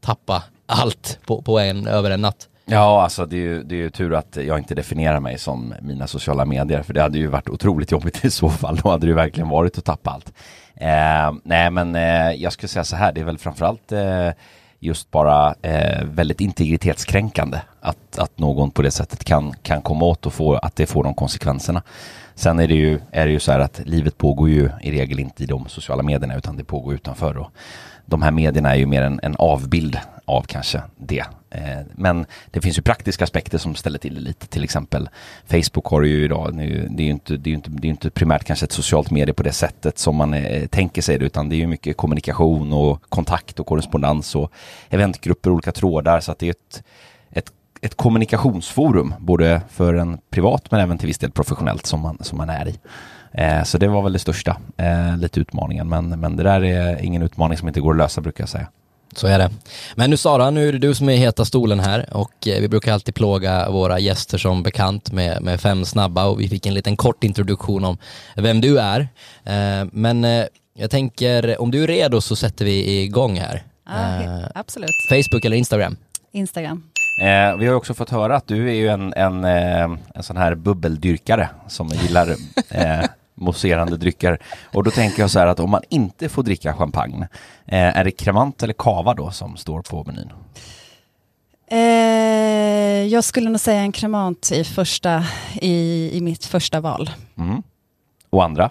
tappa 0.00 0.42
allt 0.66 1.18
på, 1.26 1.42
på 1.42 1.58
en, 1.58 1.86
över 1.86 2.10
en 2.10 2.20
natt? 2.20 2.46
Ja, 2.64 3.02
alltså 3.02 3.26
det 3.26 3.36
är, 3.36 3.40
ju, 3.40 3.62
det 3.62 3.74
är 3.74 3.78
ju 3.78 3.90
tur 3.90 4.14
att 4.14 4.36
jag 4.36 4.58
inte 4.58 4.74
definierar 4.74 5.20
mig 5.20 5.38
som 5.38 5.74
mina 5.82 6.06
sociala 6.06 6.44
medier, 6.44 6.82
för 6.82 6.94
det 6.94 7.02
hade 7.02 7.18
ju 7.18 7.26
varit 7.26 7.48
otroligt 7.48 7.92
jobbigt 7.92 8.24
i 8.24 8.30
så 8.30 8.48
fall. 8.48 8.76
Då 8.76 8.90
hade 8.90 9.06
det 9.06 9.10
ju 9.10 9.14
verkligen 9.14 9.48
varit 9.48 9.78
att 9.78 9.84
tappa 9.84 10.10
allt. 10.10 10.32
Eh, 10.80 11.32
nej, 11.42 11.70
men 11.70 11.94
eh, 11.94 12.32
jag 12.32 12.52
skulle 12.52 12.68
säga 12.68 12.84
så 12.84 12.96
här, 12.96 13.12
det 13.12 13.20
är 13.20 13.24
väl 13.24 13.38
framförallt 13.38 13.92
eh, 13.92 14.30
just 14.78 15.10
bara 15.10 15.54
eh, 15.62 16.04
väldigt 16.04 16.40
integritetskränkande 16.40 17.58
att, 17.80 18.18
att 18.18 18.38
någon 18.38 18.70
på 18.70 18.82
det 18.82 18.90
sättet 18.90 19.24
kan, 19.24 19.54
kan 19.62 19.82
komma 19.82 20.04
åt 20.04 20.26
och 20.26 20.34
få, 20.34 20.54
att 20.54 20.76
det 20.76 20.86
får 20.86 21.04
de 21.04 21.14
konsekvenserna. 21.14 21.82
Sen 22.34 22.58
är 22.58 22.68
det, 22.68 22.74
ju, 22.74 23.00
är 23.10 23.26
det 23.26 23.32
ju 23.32 23.40
så 23.40 23.52
här 23.52 23.60
att 23.60 23.80
livet 23.84 24.18
pågår 24.18 24.48
ju 24.48 24.70
i 24.82 24.90
regel 24.90 25.20
inte 25.20 25.42
i 25.42 25.46
de 25.46 25.68
sociala 25.68 26.02
medierna 26.02 26.36
utan 26.36 26.56
det 26.56 26.64
pågår 26.64 26.94
utanför. 26.94 27.38
Och 27.38 27.50
de 28.10 28.22
här 28.22 28.30
medierna 28.30 28.70
är 28.70 28.78
ju 28.78 28.86
mer 28.86 29.02
en, 29.02 29.20
en 29.22 29.36
avbild 29.36 29.98
av 30.24 30.42
kanske 30.42 30.82
det. 30.96 31.24
Eh, 31.50 31.80
men 31.92 32.26
det 32.50 32.60
finns 32.60 32.78
ju 32.78 32.82
praktiska 32.82 33.24
aspekter 33.24 33.58
som 33.58 33.74
ställer 33.74 33.98
till 33.98 34.14
det 34.14 34.20
lite. 34.20 34.46
Till 34.46 34.64
exempel 34.64 35.08
Facebook 35.46 35.86
har 35.86 36.02
ju 36.02 36.24
idag, 36.24 36.54
nu, 36.54 36.88
det 36.90 37.02
är 37.02 37.04
ju 37.04 37.10
inte, 37.10 37.36
det 37.36 37.50
är 37.50 37.54
inte, 37.54 37.70
det 37.70 37.88
är 37.88 37.90
inte 37.90 38.10
primärt 38.10 38.44
kanske 38.44 38.64
ett 38.66 38.72
socialt 38.72 39.10
medie 39.10 39.34
på 39.34 39.42
det 39.42 39.52
sättet 39.52 39.98
som 39.98 40.16
man 40.16 40.34
eh, 40.34 40.66
tänker 40.66 41.02
sig 41.02 41.18
det, 41.18 41.24
utan 41.24 41.48
det 41.48 41.56
är 41.56 41.58
ju 41.58 41.66
mycket 41.66 41.96
kommunikation 41.96 42.72
och 42.72 43.02
kontakt 43.08 43.60
och 43.60 43.66
korrespondens 43.66 44.34
och 44.36 44.52
eventgrupper, 44.88 45.50
olika 45.50 45.72
trådar. 45.72 46.20
Så 46.20 46.32
att 46.32 46.38
det 46.38 46.46
är 46.46 46.50
ett, 46.50 46.82
ett, 47.30 47.52
ett 47.80 47.94
kommunikationsforum, 47.94 49.14
både 49.18 49.62
för 49.70 49.94
en 49.94 50.18
privat 50.30 50.70
men 50.70 50.80
även 50.80 50.98
till 50.98 51.06
viss 51.06 51.18
del 51.18 51.30
professionellt 51.30 51.86
som 51.86 52.00
man, 52.00 52.18
som 52.20 52.38
man 52.38 52.50
är 52.50 52.68
i. 52.68 52.78
Eh, 53.32 53.62
så 53.62 53.78
det 53.78 53.88
var 53.88 54.02
väl 54.02 54.12
det 54.12 54.18
största, 54.18 54.56
eh, 54.76 55.16
lite 55.16 55.40
utmaningen. 55.40 55.88
Men, 55.88 56.08
men 56.20 56.36
det 56.36 56.42
där 56.42 56.64
är 56.64 57.04
ingen 57.04 57.22
utmaning 57.22 57.58
som 57.58 57.68
inte 57.68 57.80
går 57.80 57.92
att 57.92 57.98
lösa 57.98 58.20
brukar 58.20 58.42
jag 58.42 58.48
säga. 58.48 58.66
Så 59.14 59.26
är 59.26 59.38
det. 59.38 59.50
Men 59.94 60.10
nu 60.10 60.16
Sara, 60.16 60.50
nu 60.50 60.68
är 60.68 60.72
det 60.72 60.78
du 60.78 60.94
som 60.94 61.08
är 61.08 61.12
i 61.12 61.16
heta 61.16 61.44
stolen 61.44 61.80
här 61.80 62.06
och 62.12 62.48
eh, 62.48 62.60
vi 62.60 62.68
brukar 62.68 62.92
alltid 62.92 63.14
plåga 63.14 63.70
våra 63.70 63.98
gäster 63.98 64.38
som 64.38 64.62
bekant 64.62 65.12
med, 65.12 65.42
med 65.42 65.60
fem 65.60 65.84
snabba 65.84 66.26
och 66.26 66.40
vi 66.40 66.48
fick 66.48 66.66
en 66.66 66.74
liten 66.74 66.96
kort 66.96 67.24
introduktion 67.24 67.84
om 67.84 67.98
vem 68.36 68.60
du 68.60 68.78
är. 68.78 69.08
Men 69.92 70.26
jag 70.74 70.90
tänker, 70.90 71.60
om 71.60 71.70
du 71.70 71.82
är 71.82 71.86
redo 71.86 72.20
så 72.20 72.36
sätter 72.36 72.64
vi 72.64 73.02
igång 73.02 73.36
här. 73.36 73.62
Eh, 73.90 74.46
absolut. 74.54 74.90
Facebook 75.08 75.44
eller 75.44 75.56
Instagram? 75.56 75.96
Instagram. 76.32 76.82
Eh, 77.20 77.56
vi 77.56 77.66
har 77.66 77.74
också 77.74 77.94
fått 77.94 78.10
höra 78.10 78.36
att 78.36 78.46
du 78.46 78.68
är 78.68 78.74
ju 78.74 78.88
en, 78.88 79.14
en, 79.14 79.44
en 79.44 80.22
sån 80.22 80.36
här 80.36 80.54
bubbeldyrkare 80.54 81.48
som 81.68 81.88
gillar 81.88 82.28
eh, 82.68 83.04
mousserande 83.40 83.96
drycker. 83.96 84.38
Och 84.74 84.84
då 84.84 84.90
tänker 84.90 85.22
jag 85.22 85.30
så 85.30 85.38
här 85.38 85.46
att 85.46 85.60
om 85.60 85.70
man 85.70 85.82
inte 85.88 86.28
får 86.28 86.42
dricka 86.42 86.74
champagne, 86.74 87.28
eh, 87.66 87.98
är 87.98 88.04
det 88.04 88.10
kremant 88.10 88.62
eller 88.62 88.74
kava 88.74 89.14
då 89.14 89.30
som 89.30 89.56
står 89.56 89.82
på 89.82 90.04
menyn? 90.04 90.32
Eh, 91.70 93.06
jag 93.06 93.24
skulle 93.24 93.50
nog 93.50 93.60
säga 93.60 93.80
en 93.80 93.92
kremant 93.92 94.52
i, 94.52 94.64
första, 94.64 95.24
i, 95.60 96.10
i 96.12 96.20
mitt 96.20 96.44
första 96.44 96.80
val. 96.80 97.10
Mm. 97.38 97.62
Och 98.30 98.44
andra? 98.44 98.70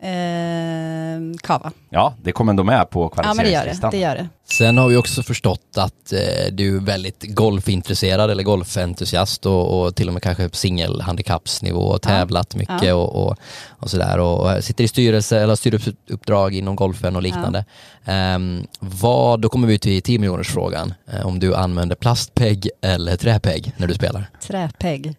Eh, 0.00 1.38
kava. 1.42 1.72
Ja, 1.90 2.14
det 2.22 2.32
kommer 2.32 2.52
ändå 2.52 2.64
med 2.64 2.90
på 2.90 3.12
Ja, 3.16 3.34
men 3.34 3.36
det 3.36 3.50
gör 3.50 3.64
det. 3.64 3.70
kvalificeringslistan. 3.74 3.90
det, 3.90 3.98
gör 3.98 4.14
det. 4.14 4.28
Sen 4.44 4.78
har 4.78 4.88
vi 4.88 4.96
också 4.96 5.22
förstått 5.22 5.76
att 5.76 6.12
eh, 6.12 6.52
du 6.52 6.76
är 6.76 6.80
väldigt 6.80 7.24
golfintresserad 7.34 8.30
eller 8.30 8.42
golfentusiast 8.42 9.46
och, 9.46 9.80
och 9.80 9.94
till 9.96 10.08
och 10.08 10.14
med 10.14 10.22
kanske 10.22 10.48
på 10.48 10.56
singelhandikappsnivå 10.56 11.80
och 11.80 12.02
tävlat 12.02 12.54
mycket 12.54 12.82
Ja. 12.82 12.94
och, 12.94 13.26
och, 13.28 13.36
och 13.68 13.90
sådär 13.90 14.18
och 14.18 14.64
sitter 14.64 14.84
i 14.84 14.88
styrelse 14.88 15.36
eller 15.36 15.48
har 15.48 15.56
styrelseuppdrag 15.56 16.54
inom 16.54 16.76
golfen 16.76 17.16
och 17.16 17.22
liknande. 17.22 17.64
Ehm, 18.04 18.66
vad, 18.80 19.40
då 19.40 19.48
kommer 19.48 19.68
vi 19.68 19.78
till 19.78 20.02
10 20.02 20.18
miljoners 20.18 20.48
frågan 20.48 20.94
eh, 21.12 21.26
om 21.26 21.38
du 21.40 21.54
använder 21.54 21.96
plastpegg 21.96 22.68
eller 22.82 23.16
träpegg 23.16 23.72
när 23.76 23.86
du 23.86 23.94
spelar. 23.94 24.30
Träpegg. 24.42 25.14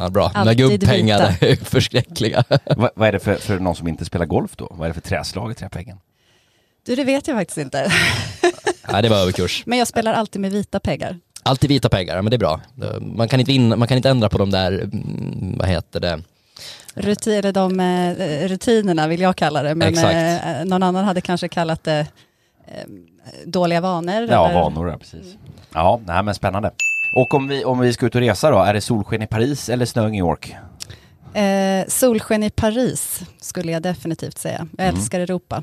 Ja, 0.00 0.10
bra, 0.10 0.30
Alltid 0.34 0.58
gubbpengar 0.58 1.30
vita. 1.30 1.46
är 1.46 1.56
förskräckliga. 1.64 2.44
Va, 2.76 2.90
vad 2.94 3.08
är 3.08 3.12
det 3.12 3.20
för, 3.20 3.34
för 3.34 3.58
någon 3.58 3.76
som 3.76 3.88
inte 3.88 4.04
spelar 4.04 4.26
golf 4.26 4.56
då? 4.56 4.68
Vad 4.70 4.84
är 4.84 4.88
det 4.88 4.94
för 4.94 5.00
träslag 5.00 5.50
i 5.50 5.54
träpeggen? 5.54 5.98
Du, 6.86 6.96
det 6.96 7.04
vet 7.04 7.28
jag 7.28 7.36
faktiskt 7.36 7.58
inte. 7.58 7.92
Nej, 8.92 9.02
det 9.02 9.08
var 9.08 9.16
överkurs. 9.16 9.62
Men 9.66 9.78
jag 9.78 9.88
spelar 9.88 10.12
alltid 10.12 10.40
med 10.40 10.52
vita 10.52 10.80
peggar. 10.80 11.18
Alltid 11.42 11.70
vita 11.70 11.88
pengar, 11.88 12.22
men 12.22 12.30
det 12.30 12.36
är 12.36 12.38
bra. 12.38 12.60
Man 13.00 13.28
kan 13.28 13.40
inte, 13.40 13.52
vinna, 13.52 13.76
man 13.76 13.88
kan 13.88 13.96
inte 13.96 14.10
ändra 14.10 14.28
på 14.28 14.38
de 14.38 14.50
där, 14.50 14.72
mm, 14.72 15.54
vad 15.58 15.68
heter 15.68 16.00
det, 16.00 16.22
Rutin, 16.94 17.32
eller 17.32 17.52
de 17.52 17.80
eh, 17.80 18.48
rutinerna 18.48 19.08
vill 19.08 19.20
jag 19.20 19.36
kalla 19.36 19.62
det. 19.62 19.74
Men 19.74 19.88
Exakt. 19.88 20.44
eh, 20.46 20.64
någon 20.64 20.82
annan 20.82 21.04
hade 21.04 21.20
kanske 21.20 21.48
kallat 21.48 21.84
det 21.84 22.06
eh, 22.66 22.84
dåliga 23.46 23.80
vanor. 23.80 24.14
Ja, 24.30 24.48
eller? 24.48 24.60
vanor 24.60 24.88
ja, 24.88 24.98
precis. 24.98 25.36
Ja, 25.74 26.00
nej, 26.06 26.22
men 26.22 26.34
spännande. 26.34 26.70
Och 27.16 27.34
om 27.34 27.48
vi, 27.48 27.64
om 27.64 27.78
vi 27.78 27.92
ska 27.92 28.06
ut 28.06 28.14
och 28.14 28.20
resa 28.20 28.50
då, 28.50 28.58
är 28.58 28.74
det 28.74 28.80
solsken 28.80 29.22
i 29.22 29.26
Paris 29.26 29.68
eller 29.68 29.86
snö 29.86 30.08
i 30.08 30.10
New 30.10 30.18
York? 30.18 30.56
Eh, 31.34 31.86
solsken 31.88 32.42
i 32.42 32.50
Paris 32.50 33.20
skulle 33.40 33.72
jag 33.72 33.82
definitivt 33.82 34.38
säga. 34.38 34.66
Jag 34.76 34.86
Mm. 34.86 34.96
älskar 34.96 35.20
Europa. 35.20 35.62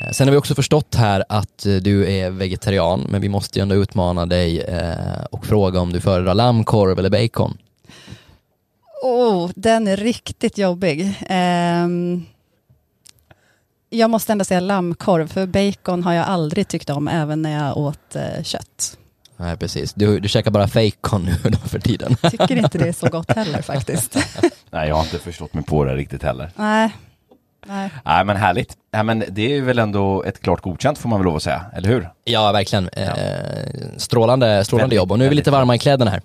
Eh, 0.00 0.10
Sen 0.12 0.26
har 0.28 0.32
vi 0.32 0.38
också 0.38 0.54
förstått 0.54 0.94
här 0.94 1.24
att 1.28 1.66
eh, 1.66 1.74
du 1.74 2.12
är 2.12 2.30
vegetarian, 2.30 3.06
men 3.10 3.20
vi 3.20 3.28
måste 3.28 3.58
ju 3.58 3.62
ändå 3.62 3.74
utmana 3.74 4.26
dig 4.26 4.60
eh, 4.60 5.24
och 5.30 5.46
fråga 5.46 5.80
om 5.80 5.92
du 5.92 6.00
föredrar 6.00 6.34
lammkorv 6.34 6.98
eller 6.98 7.10
bacon. 7.10 7.58
Oh, 9.02 9.50
den 9.56 9.88
är 9.88 9.96
riktigt 9.96 10.58
jobbig. 10.58 11.18
Ehm, 11.28 12.24
jag 13.90 14.10
måste 14.10 14.32
ändå 14.32 14.44
säga 14.44 14.60
lammkorv, 14.60 15.26
för 15.28 15.46
bacon 15.46 16.02
har 16.04 16.12
jag 16.12 16.26
aldrig 16.26 16.68
tyckt 16.68 16.90
om, 16.90 17.08
även 17.08 17.42
när 17.42 17.64
jag 17.66 17.76
åt 17.76 18.16
eh, 18.16 18.42
kött. 18.42 18.96
Nej, 19.40 19.56
precis. 19.56 19.94
Du, 19.94 20.20
du 20.20 20.28
käkar 20.28 20.50
bara 20.50 20.68
fejkon 20.68 21.24
nu 21.24 21.50
då 21.50 21.58
för 21.58 21.78
tiden. 21.78 22.16
Tycker 22.30 22.56
inte 22.56 22.78
det 22.78 22.88
är 22.88 22.92
så 22.92 23.08
gott 23.08 23.32
heller 23.32 23.62
faktiskt. 23.62 24.16
Nej, 24.70 24.88
jag 24.88 24.94
har 24.94 25.02
inte 25.02 25.18
förstått 25.18 25.54
mig 25.54 25.64
på 25.64 25.84
det 25.84 25.94
riktigt 25.94 26.22
heller. 26.22 26.50
Nej. 26.56 26.96
Nej. 27.66 27.90
Nej, 28.04 28.24
men 28.24 28.36
härligt. 28.36 28.74
Nej, 28.92 29.04
men 29.04 29.24
det 29.28 29.56
är 29.56 29.62
väl 29.62 29.78
ändå 29.78 30.22
ett 30.22 30.40
klart 30.40 30.60
godkänt 30.60 30.98
får 30.98 31.08
man 31.08 31.18
väl 31.18 31.24
lov 31.24 31.36
att 31.36 31.42
säga, 31.42 31.64
eller 31.74 31.88
hur? 31.88 32.08
Ja, 32.24 32.52
verkligen. 32.52 32.88
Eh, 32.88 33.08
strålande 33.96 34.64
strålande 34.64 34.84
Väldigt, 34.84 34.96
jobb 34.96 35.12
och 35.12 35.18
nu 35.18 35.24
är 35.24 35.28
vi 35.28 35.34
lite 35.34 35.50
varma 35.50 35.74
i 35.74 35.78
kläderna 35.78 36.10
här. 36.10 36.22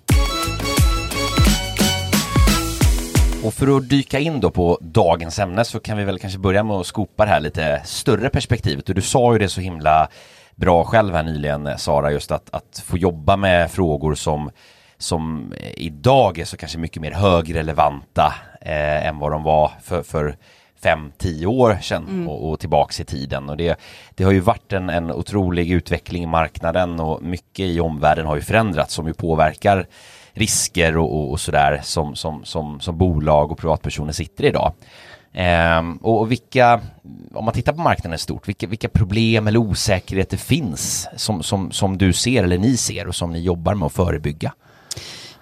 Och 3.44 3.54
för 3.54 3.76
att 3.76 3.88
dyka 3.88 4.18
in 4.18 4.40
då 4.40 4.50
på 4.50 4.78
dagens 4.80 5.38
ämne 5.38 5.64
så 5.64 5.80
kan 5.80 5.98
vi 5.98 6.04
väl 6.04 6.18
kanske 6.18 6.38
börja 6.38 6.62
med 6.62 6.76
att 6.76 6.86
skopa 6.86 7.24
det 7.24 7.30
här 7.30 7.40
lite 7.40 7.82
större 7.84 8.28
perspektivet. 8.28 8.88
Och 8.88 8.94
du 8.94 9.02
sa 9.02 9.32
ju 9.32 9.38
det 9.38 9.48
så 9.48 9.60
himla 9.60 10.08
bra 10.56 10.84
själv 10.84 11.14
här 11.14 11.22
nyligen, 11.22 11.78
Sara, 11.78 12.12
just 12.12 12.30
att, 12.30 12.54
att 12.54 12.82
få 12.86 12.98
jobba 12.98 13.36
med 13.36 13.70
frågor 13.70 14.14
som, 14.14 14.50
som 14.98 15.54
idag 15.76 16.38
är 16.38 16.44
så 16.44 16.56
kanske 16.56 16.78
mycket 16.78 17.02
mer 17.02 17.12
högrelevanta 17.12 18.34
eh, 18.60 19.06
än 19.06 19.18
vad 19.18 19.32
de 19.32 19.42
var 19.42 19.70
för, 19.82 20.02
för 20.02 20.36
fem, 20.82 21.12
tio 21.18 21.46
år 21.46 21.78
sedan 21.82 22.28
och, 22.28 22.50
och 22.50 22.60
tillbaks 22.60 23.00
i 23.00 23.04
tiden. 23.04 23.48
Och 23.48 23.56
det, 23.56 23.80
det 24.14 24.24
har 24.24 24.32
ju 24.32 24.40
varit 24.40 24.72
en, 24.72 24.90
en 24.90 25.12
otrolig 25.12 25.70
utveckling 25.70 26.22
i 26.22 26.26
marknaden 26.26 27.00
och 27.00 27.22
mycket 27.22 27.66
i 27.66 27.80
omvärlden 27.80 28.26
har 28.26 28.36
ju 28.36 28.42
förändrats 28.42 28.94
som 28.94 29.06
ju 29.06 29.14
påverkar 29.14 29.86
risker 30.32 30.96
och, 30.96 31.16
och, 31.16 31.30
och 31.30 31.40
sådär 31.40 31.80
som, 31.82 32.14
som, 32.14 32.44
som, 32.44 32.80
som 32.80 32.98
bolag 32.98 33.52
och 33.52 33.58
privatpersoner 33.58 34.12
sitter 34.12 34.44
idag. 34.44 34.72
Ehm, 35.38 35.96
och, 35.96 36.20
och 36.20 36.30
vilka, 36.30 36.80
om 37.34 37.44
man 37.44 37.54
tittar 37.54 37.72
på 37.72 37.80
marknaden 37.80 38.14
i 38.14 38.18
stort, 38.18 38.48
vilka, 38.48 38.66
vilka 38.66 38.88
problem 38.88 39.46
eller 39.46 39.58
osäkerheter 39.58 40.36
finns 40.36 41.08
som, 41.16 41.42
som, 41.42 41.72
som 41.72 41.98
du 41.98 42.12
ser 42.12 42.44
eller 42.44 42.58
ni 42.58 42.76
ser 42.76 43.06
och 43.06 43.14
som 43.14 43.32
ni 43.32 43.40
jobbar 43.40 43.74
med 43.74 43.86
att 43.86 43.92
förebygga? 43.92 44.52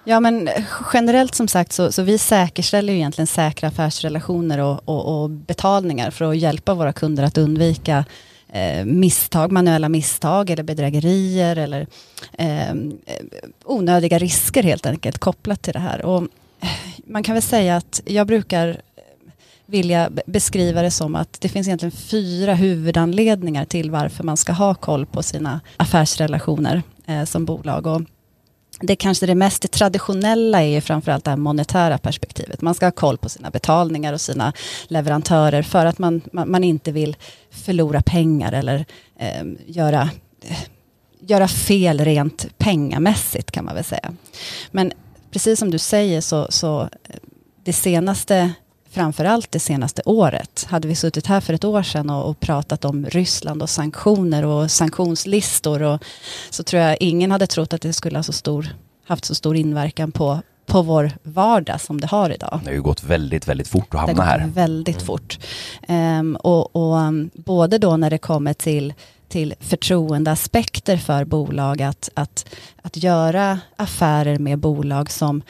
Ja, 0.03 0.19
men 0.19 0.49
generellt 0.93 1.35
som 1.35 1.47
sagt 1.47 1.71
så, 1.71 1.91
så 1.91 2.03
vi 2.03 2.17
säkerställer 2.17 2.93
ju 2.93 2.99
egentligen 2.99 3.27
säkra 3.27 3.67
affärsrelationer 3.67 4.59
och, 4.59 4.89
och, 4.89 5.23
och 5.23 5.29
betalningar 5.29 6.11
för 6.11 6.25
att 6.25 6.37
hjälpa 6.37 6.73
våra 6.73 6.93
kunder 6.93 7.23
att 7.23 7.37
undvika 7.37 8.05
eh, 8.49 8.85
misstag, 8.85 9.51
manuella 9.51 9.89
misstag 9.89 10.49
eller 10.49 10.63
bedrägerier 10.63 11.55
eller 11.55 11.87
eh, 12.33 12.75
onödiga 13.65 14.17
risker 14.17 14.63
helt 14.63 14.85
enkelt 14.85 15.17
kopplat 15.17 15.61
till 15.61 15.73
det 15.73 15.79
här. 15.79 16.05
Och 16.05 16.23
man 17.07 17.23
kan 17.23 17.35
väl 17.35 17.41
säga 17.41 17.75
att 17.75 18.01
jag 18.05 18.27
brukar 18.27 18.81
vilja 19.65 20.09
beskriva 20.25 20.81
det 20.81 20.91
som 20.91 21.15
att 21.15 21.41
det 21.41 21.49
finns 21.49 21.67
egentligen 21.67 21.91
fyra 21.91 22.53
huvudanledningar 22.53 23.65
till 23.65 23.91
varför 23.91 24.23
man 24.23 24.37
ska 24.37 24.51
ha 24.51 24.75
koll 24.75 25.05
på 25.05 25.23
sina 25.23 25.61
affärsrelationer 25.77 26.83
eh, 27.05 27.23
som 27.23 27.45
bolag. 27.45 27.87
Och 27.87 28.01
det 28.79 28.95
kanske 28.95 29.25
det 29.25 29.35
mest 29.35 29.71
traditionella 29.71 30.63
är 30.63 30.67
ju 30.67 30.81
framförallt 30.81 31.23
det 31.23 31.31
här 31.31 31.37
monetära 31.37 31.97
perspektivet. 31.97 32.61
Man 32.61 32.75
ska 32.75 32.85
ha 32.85 32.91
koll 32.91 33.17
på 33.17 33.29
sina 33.29 33.49
betalningar 33.49 34.13
och 34.13 34.21
sina 34.21 34.53
leverantörer 34.87 35.61
för 35.61 35.85
att 35.85 35.99
man, 35.99 36.21
man, 36.31 36.51
man 36.51 36.63
inte 36.63 36.91
vill 36.91 37.15
förlora 37.51 38.01
pengar 38.01 38.51
eller 38.51 38.85
eh, 39.19 39.43
göra, 39.65 40.09
eh, 40.41 40.57
göra 41.19 41.47
fel 41.47 41.99
rent 41.99 42.57
pengamässigt 42.57 43.51
kan 43.51 43.65
man 43.65 43.75
väl 43.75 43.83
säga. 43.83 44.13
Men 44.71 44.91
precis 45.31 45.59
som 45.59 45.71
du 45.71 45.77
säger 45.77 46.21
så, 46.21 46.47
så 46.49 46.81
eh, 46.81 47.15
det 47.63 47.73
senaste 47.73 48.53
framförallt 48.95 49.51
det 49.51 49.59
senaste 49.59 50.01
året. 50.05 50.65
Hade 50.69 50.87
vi 50.87 50.95
suttit 50.95 51.27
här 51.27 51.41
för 51.41 51.53
ett 51.53 51.63
år 51.63 51.83
sedan 51.83 52.09
och, 52.09 52.29
och 52.29 52.39
pratat 52.39 52.85
om 52.85 53.05
Ryssland 53.05 53.61
och 53.61 53.69
sanktioner 53.69 54.45
och 54.45 54.71
sanktionslistor 54.71 55.81
och, 55.81 56.03
så 56.49 56.63
tror 56.63 56.81
jag 56.81 56.97
ingen 56.99 57.31
hade 57.31 57.47
trott 57.47 57.73
att 57.73 57.81
det 57.81 57.93
skulle 57.93 58.17
ha 58.17 58.23
så 58.23 58.33
stor, 58.33 58.67
haft 59.07 59.25
så 59.25 59.35
stor 59.35 59.55
inverkan 59.55 60.11
på, 60.11 60.41
på 60.65 60.81
vår 60.81 61.11
vardag 61.23 61.81
som 61.81 62.01
det 62.01 62.07
har 62.07 62.29
idag. 62.29 62.59
Det 62.63 62.69
har 62.69 62.75
ju 62.75 62.81
gått 62.81 63.03
väldigt, 63.03 63.47
väldigt 63.47 63.67
fort 63.67 63.83
att 63.83 63.91
Det 63.91 63.97
hamna 63.97 64.23
har 64.23 64.39
här. 64.39 64.45
gått 64.47 64.55
väldigt 64.55 65.01
fort. 65.01 65.39
Ehm, 65.87 66.35
och 66.35 66.75
och 66.75 66.95
um, 66.97 67.29
både 67.33 67.77
då 67.77 67.97
när 67.97 68.09
det 68.09 68.17
kommer 68.17 68.53
till, 68.53 68.93
till 69.29 69.53
förtroendeaspekter 69.59 70.97
för 70.97 71.25
bolag, 71.25 71.81
att, 71.81 72.09
att, 72.13 72.45
att 72.81 72.97
göra 72.97 73.59
affärer 73.75 74.39
med 74.39 74.59
bolag 74.59 75.11
som 75.11 75.41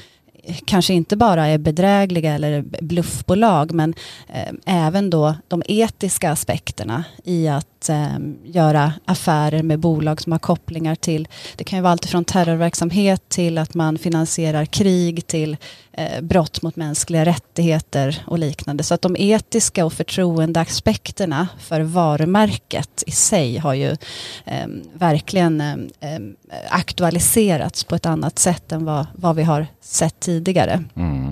kanske 0.65 0.93
inte 0.93 1.15
bara 1.17 1.47
är 1.47 1.57
bedrägliga 1.57 2.33
eller 2.33 2.61
bluffbolag, 2.81 3.73
men 3.73 3.93
eh, 4.33 4.53
även 4.85 5.09
då 5.09 5.35
de 5.47 5.63
etiska 5.65 6.31
aspekterna 6.31 7.03
i 7.23 7.47
att 7.47 7.89
eh, 7.89 8.17
göra 8.43 8.93
affärer 9.05 9.63
med 9.63 9.79
bolag 9.79 10.21
som 10.21 10.31
har 10.31 10.39
kopplingar 10.39 10.95
till, 10.95 11.27
det 11.55 11.63
kan 11.63 11.79
ju 11.79 11.83
vara 11.83 11.91
allt 11.91 12.05
från 12.05 12.25
terrorverksamhet 12.25 13.29
till 13.29 13.57
att 13.57 13.73
man 13.73 13.97
finansierar 13.97 14.65
krig 14.65 15.27
till 15.27 15.57
eh, 15.91 16.21
brott 16.21 16.61
mot 16.61 16.75
mänskliga 16.75 17.25
rättigheter 17.25 18.23
och 18.27 18.39
liknande. 18.39 18.83
Så 18.83 18.93
att 18.93 19.01
de 19.01 19.15
etiska 19.19 19.85
och 19.85 19.93
förtroendeaspekterna 19.93 21.47
för 21.59 21.81
varumärket 21.81 23.03
i 23.07 23.11
sig 23.11 23.57
har 23.57 23.73
ju 23.73 23.91
eh, 24.45 24.67
verkligen 24.93 25.61
eh, 25.61 25.73
eh, 25.99 26.19
aktualiserats 26.69 27.83
på 27.83 27.95
ett 27.95 28.05
annat 28.05 28.39
sätt 28.39 28.71
än 28.71 28.85
vad, 28.85 29.05
vad 29.15 29.35
vi 29.35 29.43
har 29.43 29.67
sett 29.81 30.19
tidigare. 30.19 30.34
Mm. 30.95 31.27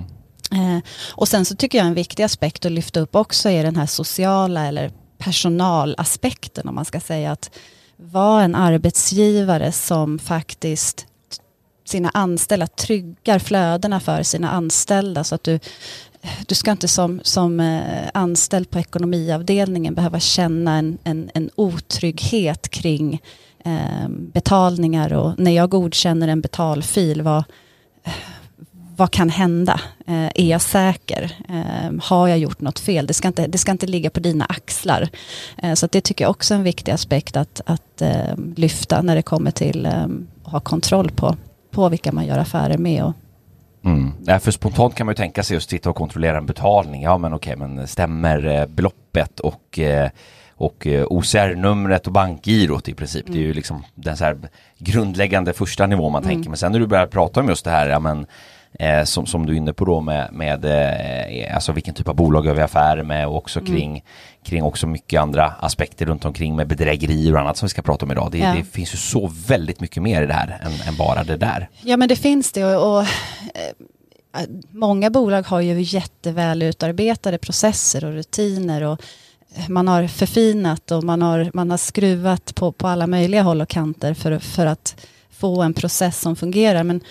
Eh, 0.51 0.83
och 1.11 1.27
sen 1.27 1.45
så 1.45 1.55
tycker 1.55 1.77
jag 1.77 1.87
en 1.87 1.93
viktig 1.93 2.23
aspekt 2.23 2.65
att 2.65 2.71
lyfta 2.71 2.99
upp 2.99 3.15
också 3.15 3.49
är 3.49 3.63
den 3.63 3.75
här 3.75 3.85
sociala 3.85 4.67
eller 4.67 4.91
personalaspekten 5.17 6.67
om 6.67 6.75
man 6.75 6.85
ska 6.85 6.99
säga 6.99 7.31
att 7.31 7.57
vara 7.97 8.43
en 8.43 8.55
arbetsgivare 8.55 9.71
som 9.71 10.19
faktiskt 10.19 11.05
sina 11.85 12.09
anställda 12.09 12.67
tryggar 12.67 13.39
flödena 13.39 13.99
för 13.99 14.23
sina 14.23 14.51
anställda 14.51 15.23
så 15.23 15.35
att 15.35 15.43
du 15.43 15.59
du 16.47 16.55
ska 16.55 16.71
inte 16.71 16.87
som, 16.87 17.21
som 17.23 17.59
eh, 17.59 18.09
anställd 18.13 18.69
på 18.69 18.79
ekonomiavdelningen 18.79 19.95
behöva 19.95 20.19
känna 20.19 20.77
en, 20.77 20.97
en, 21.03 21.29
en 21.33 21.49
otrygghet 21.55 22.69
kring 22.69 23.21
eh, 23.65 24.09
betalningar 24.09 25.13
och 25.13 25.39
när 25.39 25.51
jag 25.51 25.69
godkänner 25.69 26.27
en 26.27 26.41
betalfil, 26.41 27.21
vad, 27.21 27.43
vad 28.95 29.11
kan 29.11 29.29
hända? 29.29 29.81
Eh, 30.07 30.25
är 30.35 30.49
jag 30.49 30.61
säker? 30.61 31.31
Eh, 31.49 31.91
har 32.01 32.27
jag 32.27 32.37
gjort 32.37 32.61
något 32.61 32.79
fel? 32.79 33.07
Det 33.07 33.13
ska 33.13 33.27
inte, 33.27 33.47
det 33.47 33.57
ska 33.57 33.71
inte 33.71 33.87
ligga 33.87 34.09
på 34.09 34.19
dina 34.19 34.45
axlar. 34.45 35.09
Eh, 35.57 35.73
så 35.73 35.87
det 35.91 36.01
tycker 36.01 36.25
jag 36.25 36.29
också 36.29 36.53
är 36.53 36.57
en 36.57 36.63
viktig 36.63 36.91
aspekt 36.91 37.37
att, 37.37 37.61
att 37.65 38.01
eh, 38.01 38.35
lyfta 38.55 39.01
när 39.01 39.15
det 39.15 39.21
kommer 39.21 39.51
till 39.51 39.85
eh, 39.85 40.03
att 40.43 40.51
ha 40.51 40.59
kontroll 40.59 41.11
på, 41.11 41.35
på 41.71 41.89
vilka 41.89 42.11
man 42.11 42.25
gör 42.25 42.37
affärer 42.37 42.77
med. 42.77 43.03
Och, 43.03 43.13
Mm. 43.85 44.11
Ja, 44.25 44.39
för 44.39 44.51
spontant 44.51 44.95
kan 44.95 45.05
man 45.05 45.11
ju 45.11 45.15
tänka 45.15 45.43
sig 45.43 45.55
just 45.55 45.69
sitta 45.69 45.89
och 45.89 45.95
kontrollera 45.95 46.37
en 46.37 46.45
betalning. 46.45 47.01
Ja, 47.01 47.17
men 47.17 47.33
okej, 47.33 47.55
men 47.55 47.87
stämmer 47.87 48.45
eh, 48.45 48.65
beloppet 48.65 49.39
och, 49.39 49.79
och 50.55 50.87
OCR-numret 51.09 52.07
och 52.07 52.13
bankgirot 52.13 52.89
i 52.89 52.93
princip. 52.93 53.25
Det 53.27 53.33
är 53.33 53.41
ju 53.41 53.53
liksom 53.53 53.83
den 53.95 54.17
så 54.17 54.23
här 54.23 54.37
grundläggande 54.77 55.53
första 55.53 55.87
nivån 55.87 56.11
man 56.11 56.23
tänker. 56.23 56.49
Men 56.49 56.57
sen 56.57 56.71
när 56.71 56.79
du 56.79 56.87
börjar 56.87 57.07
prata 57.07 57.39
om 57.39 57.49
just 57.49 57.65
det 57.65 57.71
här, 57.71 57.89
ja 57.89 57.99
men 57.99 58.25
eh, 58.79 59.03
som, 59.03 59.25
som 59.25 59.45
du 59.45 59.53
är 59.53 59.57
inne 59.57 59.73
på 59.73 59.85
då 59.85 60.01
med, 60.01 60.29
med 60.33 60.65
eh, 60.65 61.55
alltså 61.55 61.71
vilken 61.71 61.93
typ 61.93 62.07
av 62.07 62.15
bolag 62.15 62.45
gör 62.45 62.53
vi 62.53 62.61
affärer 62.61 63.03
med 63.03 63.27
och 63.27 63.35
också 63.37 63.59
kring, 63.61 64.03
kring 64.43 64.63
också 64.63 64.87
mycket 64.87 65.21
andra 65.21 65.45
aspekter 65.59 66.05
runt 66.05 66.25
omkring 66.25 66.55
med 66.55 66.67
bedrägerier 66.67 67.33
och 67.33 67.39
annat 67.39 67.57
som 67.57 67.65
vi 67.65 67.69
ska 67.69 67.81
prata 67.81 68.05
om 68.05 68.11
idag. 68.11 68.31
Det, 68.31 68.37
Ja. 68.37 68.53
det 68.57 68.63
finns 68.63 68.93
ju 68.93 68.97
så 68.97 69.31
väldigt 69.47 69.79
mycket 69.79 70.03
mer 70.03 70.21
i 70.21 70.25
det 70.25 70.33
här 70.33 70.59
än, 70.61 70.87
än 70.87 70.97
bara 70.97 71.23
det 71.23 71.37
där. 71.37 71.69
Ja 71.81 71.97
men 71.97 72.09
det 72.09 72.15
finns 72.15 72.51
det 72.51 72.65
och, 72.65 72.97
och 72.97 73.01
eh, 73.01 73.07
många 74.71 75.09
bolag 75.09 75.43
har 75.43 75.61
ju 75.61 75.81
jätteväl 75.81 76.63
utarbetade 76.63 77.37
processer 77.37 78.05
och 78.05 78.13
rutiner 78.13 78.83
och 78.83 79.01
eh, 79.55 79.69
man 79.69 79.87
har 79.87 80.07
förfinat 80.07 80.91
och 80.91 81.03
man 81.03 81.21
har, 81.21 81.51
man 81.53 81.71
har 81.71 81.77
skruvat 81.77 82.55
på, 82.55 82.71
på 82.71 82.87
alla 82.87 83.07
möjliga 83.07 83.41
håll 83.41 83.61
och 83.61 83.69
kanter 83.69 84.13
för, 84.13 84.39
för 84.39 84.65
att 84.65 84.95
få 85.31 85.61
en 85.61 85.73
process 85.73 86.19
som 86.21 86.35
fungerar. 86.35 86.83
Men 86.83 87.01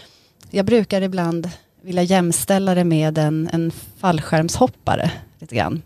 jag 0.53 0.67
brukar 0.67 1.03
ibland 1.03 1.51
vilja 1.83 2.03
jämställa 2.03 2.75
det 2.75 2.85
med 2.85 3.19
en, 3.19 3.49
en 3.53 3.71
fallskärmshoppare 3.99 5.11
lite 5.39 5.55
grann. 5.55 5.83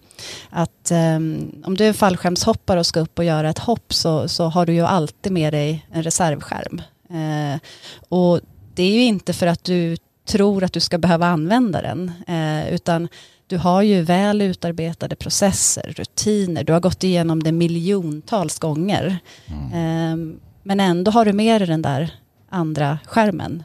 Att 0.51 0.91
ehm, 0.91 1.53
om 1.65 1.77
du 1.77 1.85
är 1.85 1.93
fallskärmshoppare 1.93 2.79
och 2.79 2.87
ska 2.87 3.01
upp 3.01 3.19
och 3.19 3.25
göra 3.25 3.51
ett 3.51 3.59
hopp 3.59 3.95
så, 3.95 4.29
så 4.29 4.45
har 4.45 4.67
du 4.67 4.73
ju 4.73 4.87
alltid 4.87 5.33
med 5.33 5.53
dig 5.53 5.87
en 5.93 6.03
reservskärm. 6.03 6.83
Eh, 7.11 7.61
och 8.09 8.41
det 8.75 8.83
är 8.83 8.93
ju 8.93 9.03
inte 9.03 9.33
för 9.33 9.47
att 9.47 9.65
du 9.65 9.97
tror 10.27 10.65
att 10.65 10.73
du 10.73 10.81
ska 10.81 10.99
behöva 10.99 11.27
använda 11.27 11.83
den. 11.83 12.13
Eh, 12.27 12.75
utan 12.75 13.09
du 13.47 13.59
har 13.59 13.83
ju 13.83 14.03
väl 14.03 14.43
utarbetade 14.43 15.17
processer, 15.17 15.95
rutiner, 15.97 16.65
du 16.65 16.73
har 16.73 16.81
gått 16.81 17.05
igenom 17.05 17.43
det 17.43 17.53
miljontals 17.53 18.59
gånger. 18.59 19.19
Mm. 19.47 19.73
Eh, 19.73 20.37
men 20.63 20.81
ändå 20.81 21.11
har 21.11 21.25
du 21.25 21.33
med 21.33 21.61
dig 21.61 21.69
den 21.69 21.83
där 21.83 22.15
andra 22.49 22.99
skärmen. 23.07 23.65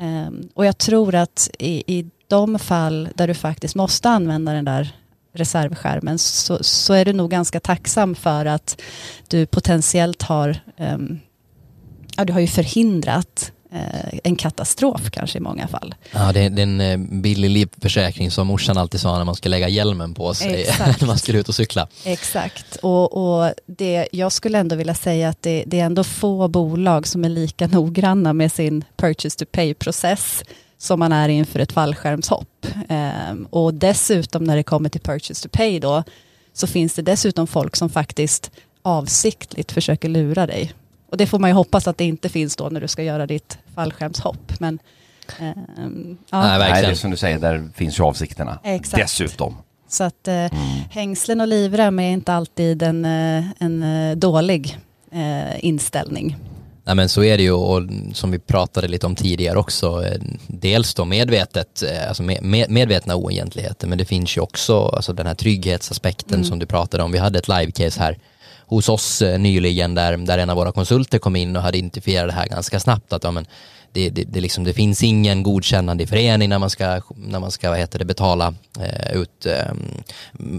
Ehm, 0.00 0.48
och 0.54 0.66
jag 0.66 0.78
tror 0.78 1.14
att 1.14 1.50
i, 1.58 1.98
i 1.98 2.06
de 2.28 2.58
fall 2.58 3.08
där 3.14 3.28
du 3.28 3.34
faktiskt 3.34 3.74
måste 3.74 4.08
använda 4.08 4.52
den 4.52 4.64
där 4.64 4.96
reservskärmen 5.32 6.18
så, 6.18 6.64
så 6.64 6.94
är 6.94 7.04
du 7.04 7.12
nog 7.12 7.30
ganska 7.30 7.60
tacksam 7.60 8.14
för 8.14 8.46
att 8.46 8.80
du 9.28 9.46
potentiellt 9.46 10.22
har, 10.22 10.60
um, 10.78 11.20
ja, 12.16 12.24
du 12.24 12.32
har 12.32 12.40
ju 12.40 12.46
förhindrat 12.46 13.52
en 14.24 14.36
katastrof 14.36 15.10
kanske 15.10 15.38
i 15.38 15.40
många 15.40 15.68
fall. 15.68 15.94
Ja, 16.12 16.32
det 16.32 16.40
är, 16.40 16.50
det 16.50 16.62
är 16.62 16.66
en 16.66 16.80
eh, 16.80 16.98
billig 16.98 17.50
livförsäkring 17.50 18.30
som 18.30 18.46
morsan 18.46 18.78
alltid 18.78 19.00
sa 19.00 19.18
när 19.18 19.24
man 19.24 19.34
ska 19.34 19.48
lägga 19.48 19.68
hjälmen 19.68 20.14
på 20.14 20.34
sig 20.34 20.66
när 21.00 21.06
man 21.06 21.18
ska 21.18 21.32
ut 21.32 21.48
och 21.48 21.54
cykla. 21.54 21.88
Exakt, 22.04 22.76
och, 22.76 23.12
och 23.12 23.52
det, 23.66 24.08
jag 24.12 24.32
skulle 24.32 24.58
ändå 24.58 24.76
vilja 24.76 24.94
säga 24.94 25.28
att 25.28 25.42
det, 25.42 25.64
det 25.66 25.80
är 25.80 25.84
ändå 25.84 26.04
få 26.04 26.48
bolag 26.48 27.06
som 27.06 27.24
är 27.24 27.28
lika 27.28 27.66
noggranna 27.66 28.32
med 28.32 28.52
sin 28.52 28.84
purchase 28.96 29.38
to 29.38 29.44
pay-process 29.52 30.44
som 30.78 30.98
man 30.98 31.12
är 31.12 31.28
inför 31.28 31.58
ett 31.58 31.72
fallskärmshopp. 31.72 32.66
Um, 32.88 33.46
och 33.50 33.74
dessutom 33.74 34.44
när 34.44 34.56
det 34.56 34.62
kommer 34.62 34.88
till 34.88 35.00
purchase 35.00 35.48
to 35.48 35.56
pay 35.56 35.80
då, 35.80 36.04
så 36.52 36.66
finns 36.66 36.94
det 36.94 37.02
dessutom 37.02 37.46
folk 37.46 37.76
som 37.76 37.90
faktiskt 37.90 38.50
avsiktligt 38.82 39.72
försöker 39.72 40.08
lura 40.08 40.46
dig. 40.46 40.72
Och 41.10 41.16
det 41.16 41.26
får 41.26 41.38
man 41.38 41.50
ju 41.50 41.54
hoppas 41.54 41.88
att 41.88 41.98
det 41.98 42.04
inte 42.04 42.28
finns 42.28 42.56
då 42.56 42.68
när 42.68 42.80
du 42.80 42.88
ska 42.88 43.02
göra 43.02 43.26
ditt 43.26 43.58
fallskärmshopp. 43.74 44.52
Men, 44.60 44.78
um, 45.40 46.18
ja. 46.30 46.42
Nej, 46.42 46.58
verkligen. 46.58 46.72
Nej, 46.72 46.82
det 46.82 46.90
är 46.90 46.94
som 46.94 47.10
du 47.10 47.16
säger, 47.16 47.38
där 47.38 47.68
finns 47.74 47.98
ju 47.98 48.04
avsikterna. 48.04 48.58
Exakt. 48.64 49.02
Dessutom. 49.02 49.56
Så 49.88 50.04
att 50.04 50.28
eh, 50.28 50.34
mm. 50.34 50.50
hängslen 50.90 51.40
och 51.40 51.48
livrem 51.48 51.98
är 51.98 52.10
inte 52.10 52.32
alltid 52.32 52.82
en, 52.82 53.04
eh, 53.04 53.44
en 53.58 53.82
eh, 53.82 54.16
dålig 54.16 54.78
eh, 55.12 55.64
inställning. 55.64 56.36
Nej 56.84 56.94
men 56.94 57.08
så 57.08 57.24
är 57.24 57.36
det 57.36 57.42
ju 57.42 57.52
och 57.52 57.82
som 58.12 58.30
vi 58.30 58.38
pratade 58.38 58.88
lite 58.88 59.06
om 59.06 59.16
tidigare 59.16 59.58
också, 59.58 60.04
eh, 60.04 60.20
dels 60.46 60.94
då 60.94 61.04
medvetet, 61.04 61.82
eh, 61.82 62.08
alltså 62.08 62.22
med, 62.22 62.70
medvetna 62.70 63.16
oegentligheter 63.16 63.86
men 63.86 63.98
det 63.98 64.04
finns 64.04 64.36
ju 64.36 64.40
också 64.40 64.86
alltså 64.86 65.12
den 65.12 65.26
här 65.26 65.34
trygghetsaspekten 65.34 66.34
mm. 66.34 66.44
som 66.44 66.58
du 66.58 66.66
pratade 66.66 67.02
om. 67.02 67.12
Vi 67.12 67.18
hade 67.18 67.38
ett 67.38 67.48
live-case 67.48 68.00
här 68.00 68.18
hos 68.68 68.88
oss 68.88 69.22
eh, 69.22 69.38
nyligen 69.38 69.94
där, 69.94 70.16
där 70.16 70.38
en 70.38 70.50
av 70.50 70.56
våra 70.56 70.72
konsulter 70.72 71.18
kom 71.18 71.36
in 71.36 71.56
och 71.56 71.62
hade 71.62 71.78
identifierat 71.78 72.28
det 72.28 72.34
här 72.34 72.46
ganska 72.46 72.80
snabbt 72.80 73.12
att 73.12 73.24
ja, 73.24 73.30
men, 73.30 73.46
det, 73.92 74.10
det, 74.10 74.24
det, 74.24 74.40
liksom, 74.40 74.64
det 74.64 74.72
finns 74.72 75.02
ingen 75.02 75.42
godkännande 75.42 76.04
i 76.04 76.06
förening 76.06 76.48
när 76.48 76.58
man 76.58 76.70
ska, 76.70 77.00
när 77.16 77.40
man 77.40 77.50
ska 77.50 77.70
vad 77.70 77.78
heter 77.78 77.98
det, 77.98 78.04
betala 78.04 78.54
eh, 78.80 79.20
ut 79.20 79.46
eh, 79.46 79.72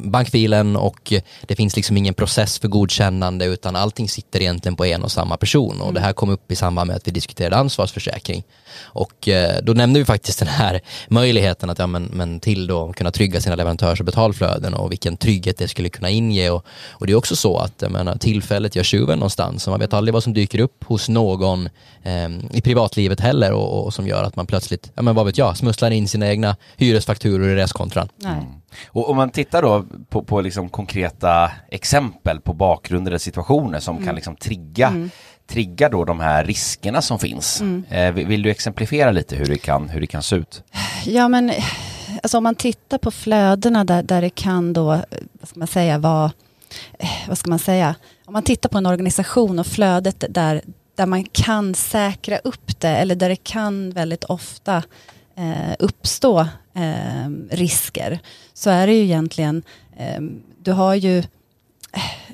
bankfilen 0.04 0.76
och 0.76 1.14
det 1.42 1.56
finns 1.56 1.76
liksom 1.76 1.98
ingen 1.98 2.14
process 2.14 2.60
för 2.60 2.68
godkännande 2.68 3.46
utan 3.46 3.76
allting 3.76 4.10
sitter 4.10 4.42
egentligen 4.42 4.76
på 4.76 4.86
en 4.86 5.04
och 5.04 5.12
samma 5.12 5.38
person 5.38 5.76
och 5.78 5.84
mm. 5.84 5.94
det 5.94 6.00
här 6.00 6.14
kom 6.14 6.30
upp 6.30 6.52
i 6.52 6.56
samband 6.56 6.88
med 6.88 6.96
att 6.96 7.08
vi 7.08 7.12
diskuterade 7.12 7.58
ansvarsförsäkring. 7.58 8.44
Och 8.82 9.28
eh, 9.28 9.64
då 9.64 9.74
nämnde 9.74 10.00
vi 10.00 10.06
faktiskt 10.06 10.40
den 10.40 10.48
här 10.48 10.82
möjligheten 11.08 11.70
att 11.70 11.80
ja, 11.80 11.88
men, 11.88 12.04
men 12.04 12.40
till 12.40 12.68
då 12.68 12.94
kunna 12.94 13.12
trygga 13.12 13.42
sina 13.42 13.56
leverantörs 13.56 14.00
och 14.00 14.06
betalflöden 14.06 14.74
och 14.74 14.92
vilken 14.92 15.18
trygghet 15.18 15.58
det 15.58 15.68
skulle 15.68 15.90
kunna 15.90 16.10
inge 16.10 16.50
och, 16.50 16.66
och 16.90 17.08
det 17.08 17.14
är 17.14 17.16
också 17.16 17.36
så 17.36 17.58
att 17.58 17.82
jag 17.82 17.92
menar, 17.92 18.18
tillfället 18.18 18.76
gör 18.76 18.84
tjuven 18.84 19.20
någonstans 19.20 19.68
och 19.68 19.72
man 19.72 19.80
vet 19.80 19.94
aldrig 19.94 20.14
vad 20.14 20.24
som 20.24 20.34
dyker 20.34 20.60
upp 20.60 20.84
hos 20.84 21.10
någon 21.10 21.70
eh, 22.04 22.30
i 22.52 22.62
privatlivet 22.62 23.19
heller 23.20 23.54
och, 23.54 23.86
och, 23.86 23.94
som 23.94 24.08
gör 24.08 24.24
att 24.24 24.36
man 24.36 24.46
plötsligt, 24.46 24.92
ja 24.96 25.02
men 25.02 25.16
vad 25.16 25.26
vet 25.26 25.38
jag, 25.38 25.58
smusslar 25.58 25.92
in 25.92 26.08
sina 26.08 26.28
egna 26.28 26.56
hyresfakturor 26.78 27.50
i 27.50 27.56
reskontran. 27.56 28.10
Mm. 28.26 28.44
Och 28.88 29.10
om 29.10 29.16
man 29.16 29.30
tittar 29.30 29.62
då 29.62 29.86
på, 30.10 30.24
på 30.24 30.42
liksom 30.42 30.70
konkreta 30.70 31.52
exempel 31.68 32.40
på 32.42 32.54
bakgrunder 32.54 33.12
eller 33.12 33.20
situationer 33.20 33.80
som 33.80 33.96
mm. 33.96 34.08
kan 34.08 34.16
liksom 34.16 34.36
trigga 34.36 34.88
mm 34.88 35.10
triggar 35.50 35.90
då 35.90 36.06
de 36.06 36.20
här 36.20 36.46
riskerna 36.46 37.02
som 37.02 37.20
finns. 37.20 37.62
Mm. 37.62 37.84
Eh, 37.90 38.12
vill 38.28 38.42
du 38.42 38.50
exemplifiera 38.50 39.12
lite 39.12 39.36
hur 39.36 39.46
det 39.46 39.58
kan, 39.58 39.90
hur 39.90 40.02
det 40.02 40.08
kan 40.08 40.24
se 40.24 40.36
ut? 40.36 40.64
Ja 41.06 41.28
men 41.28 41.52
alltså 42.24 42.38
om 42.38 42.44
man 42.44 42.56
tittar 42.56 42.98
på 42.98 43.12
flödena 43.12 43.84
där, 43.84 44.04
där 44.04 44.22
det 44.22 44.30
kan 44.30 44.74
då, 44.74 44.86
vad 45.32 45.50
ska 45.50 45.60
man 45.60 45.68
säga, 45.68 45.98
vara, 45.98 46.32
eh, 47.00 47.10
vad 47.28 47.38
ska 47.38 47.50
man 47.50 47.60
säga, 47.60 47.96
om 48.26 48.34
man 48.34 48.44
tittar 48.44 48.70
på 48.70 48.78
en 48.78 48.86
organisation 48.86 49.60
och 49.60 49.68
flödet 49.68 50.24
där, 50.30 50.62
där 51.00 51.06
man 51.06 51.24
kan 51.24 51.76
säkra 51.76 52.38
upp 52.38 52.80
det 52.80 52.90
eller 52.90 53.16
där 53.16 53.30
det 53.30 53.44
kan 53.44 53.92
väldigt 53.92 54.24
ofta 54.24 54.84
eh, 55.36 55.76
uppstå 55.80 56.40
eh, 56.74 57.30
risker 57.50 58.20
så 58.54 58.70
är 58.70 58.88
det 58.88 58.94
ju 58.94 59.04
egentligen, 59.04 59.64
eh, 59.98 60.22
du 60.64 60.72
har 60.72 60.96
ju 60.96 61.18
eh, 61.18 61.24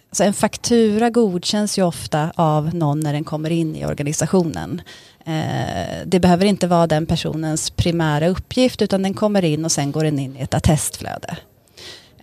Alltså 0.09 0.23
en 0.23 0.33
faktura 0.33 1.09
godkänns 1.09 1.77
ju 1.77 1.83
ofta 1.83 2.31
av 2.35 2.75
någon 2.75 2.99
när 2.99 3.13
den 3.13 3.23
kommer 3.23 3.49
in 3.49 3.75
i 3.75 3.85
organisationen. 3.85 4.81
Eh, 5.25 6.05
det 6.05 6.19
behöver 6.19 6.45
inte 6.45 6.67
vara 6.67 6.87
den 6.87 7.05
personens 7.05 7.69
primära 7.69 8.27
uppgift 8.27 8.81
utan 8.81 9.03
den 9.03 9.13
kommer 9.13 9.45
in 9.45 9.65
och 9.65 9.71
sen 9.71 9.91
går 9.91 10.03
den 10.03 10.19
in 10.19 10.37
i 10.37 10.41
ett 10.41 10.53
attestflöde. 10.53 11.37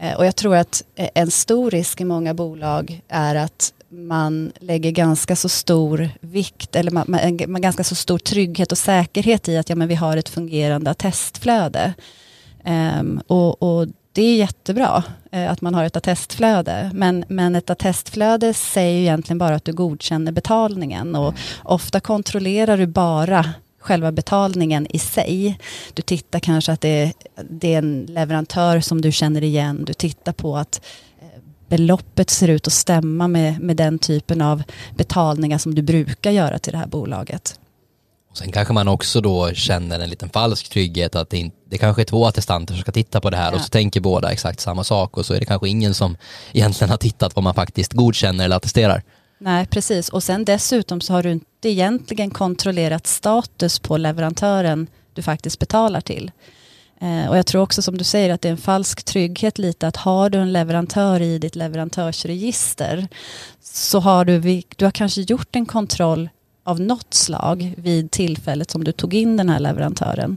Eh, 0.01 0.15
och 0.15 0.27
jag 0.27 0.37
tror 0.37 0.57
att 0.57 0.85
eh, 0.95 1.09
en 1.15 1.31
stor 1.31 1.71
risk 1.71 2.01
i 2.01 2.05
många 2.05 2.35
bolag 2.35 3.01
är 3.09 3.35
att 3.35 3.73
man 3.93 4.53
lägger 4.61 4.91
ganska 4.91 5.37
så 5.37 5.49
stor 5.49 6.11
vikt 6.21 6.77
eller 6.77 6.91
man, 6.91 7.05
man, 7.09 7.41
man 7.49 7.61
ganska 7.61 7.85
så 7.85 7.95
stor 7.95 8.19
trygghet 8.19 8.73
och 8.73 8.79
säkerhet 8.79 9.49
i 9.49 9.57
att 9.57 9.69
ja, 9.69 9.77
men 9.77 9.89
vi 9.89 9.95
har 9.95 10.17
ett 10.17 10.29
fungerande 10.29 10.91
attestflöde. 10.91 11.95
Um, 12.65 13.23
och, 13.27 13.63
och, 13.63 13.89
det 14.15 14.23
är 14.23 14.37
jättebra 14.37 15.05
eh, 15.31 15.51
att 15.51 15.61
man 15.61 15.75
har 15.75 15.85
ett 15.85 15.97
attestflöde. 15.97 16.91
Men, 16.95 17.25
men 17.29 17.57
ett 17.57 17.71
attestflöde 17.71 18.55
säger 18.55 18.99
ju 18.99 19.01
egentligen 19.01 19.39
bara 19.39 19.55
att 19.55 19.65
du 19.65 19.73
godkänner 19.73 20.33
betalningen. 20.33 21.15
Och 21.15 21.35
ofta 21.65 22.01
kontrollerar 22.01 22.79
du 22.79 22.87
bara 22.87 23.47
själva 23.79 24.13
betalningen 24.13 24.87
i 24.91 24.99
sig. 24.99 25.59
Du 25.95 26.03
tittar 26.03 26.41
kanske 26.41 26.73
att 26.73 26.81
det 26.81 26.89
är, 26.89 27.13
det 27.51 27.75
är 27.75 27.79
en 27.79 28.07
leverantör 28.09 28.81
som 28.81 29.01
du 29.01 29.13
känner 29.13 29.45
igen. 29.45 29.85
Du 29.85 29.93
tittar 29.93 30.33
på 30.33 30.57
att 30.57 30.81
beloppet 31.73 32.31
ser 32.31 32.49
ut 32.49 32.67
att 32.67 32.73
stämma 32.73 33.29
med, 33.29 33.61
med 33.61 33.77
den 33.77 33.99
typen 33.99 34.43
av 34.43 34.63
betalningar 34.97 35.59
som 35.59 35.75
du 35.75 35.83
brukar 35.83 36.31
göra 36.31 36.59
till 36.59 36.73
det 36.73 36.79
här 36.79 36.87
bolaget. 36.87 37.61
Och 38.31 38.39
sen 38.39 38.53
kanske 38.53 38.75
man 38.75 38.89
också 38.89 39.21
då 39.21 39.53
känner 39.53 40.01
en 40.01 40.11
liten 40.11 40.29
falsk 40.29 40.69
trygghet 40.69 41.17
att 41.17 41.31
det, 41.31 41.39
inte, 41.39 41.57
det 41.71 41.79
kanske 41.79 42.03
är 42.03 42.05
två 42.05 42.27
attestanter 42.27 42.75
som 42.75 42.81
ska 42.81 42.93
titta 42.93 43.21
på 43.21 43.31
det 43.31 43.37
här 43.37 43.53
ja. 43.53 43.57
och 43.57 43.63
så 43.63 43.69
tänker 43.69 44.01
båda 44.01 44.33
exakt 44.33 44.61
samma 44.61 44.85
sak 44.85 45.17
och 45.17 45.27
så 45.27 45.35
är 45.35 45.41
det 45.41 45.47
kanske 45.47 45.69
ingen 45.69 45.95
som 45.95 46.17
egentligen 46.53 46.91
har 46.91 46.97
tittat 46.97 47.37
vad 47.37 47.43
man 47.43 47.55
faktiskt 47.55 47.93
godkänner 47.93 48.45
eller 48.45 48.57
attesterar. 48.57 49.03
Nej, 49.39 49.67
precis. 49.67 50.09
Och 50.09 50.23
sen 50.23 50.45
dessutom 50.45 51.01
så 51.01 51.13
har 51.13 51.23
du 51.23 51.33
inte 51.33 51.69
egentligen 51.69 52.31
kontrollerat 52.31 53.07
status 53.07 53.79
på 53.79 53.97
leverantören 53.97 54.87
du 55.15 55.23
faktiskt 55.23 55.59
betalar 55.59 56.01
till. 56.01 56.31
Eh, 57.03 57.29
och 57.29 57.39
jag 57.39 57.47
tror 57.47 57.63
också 57.63 57.83
som 57.83 57.99
du 57.99 58.05
säger 58.05 58.31
att 58.31 58.41
det 58.41 58.49
är 58.49 58.53
en 58.53 58.59
falsk 58.59 59.05
trygghet 59.05 59.59
lite 59.59 59.87
att 59.87 59.97
har 59.97 60.31
du 60.31 60.39
en 60.39 60.53
leverantör 60.53 61.21
i 61.21 61.39
ditt 61.39 61.57
leverantörsregister 61.57 63.09
så 63.61 64.01
har 64.01 64.25
du, 64.25 64.63
du 64.77 64.85
har 64.85 64.93
kanske 64.93 65.21
gjort 65.21 65.57
en 65.57 65.67
kontroll 65.67 66.29
av 66.65 66.81
något 66.81 67.15
slag 67.15 67.75
vid 67.77 68.11
tillfället 68.11 68.71
som 68.71 68.85
du 68.85 68.93
tog 68.93 69.15
in 69.15 69.37
den 69.37 69.49
här 69.49 69.61
leverantören. 69.61 70.37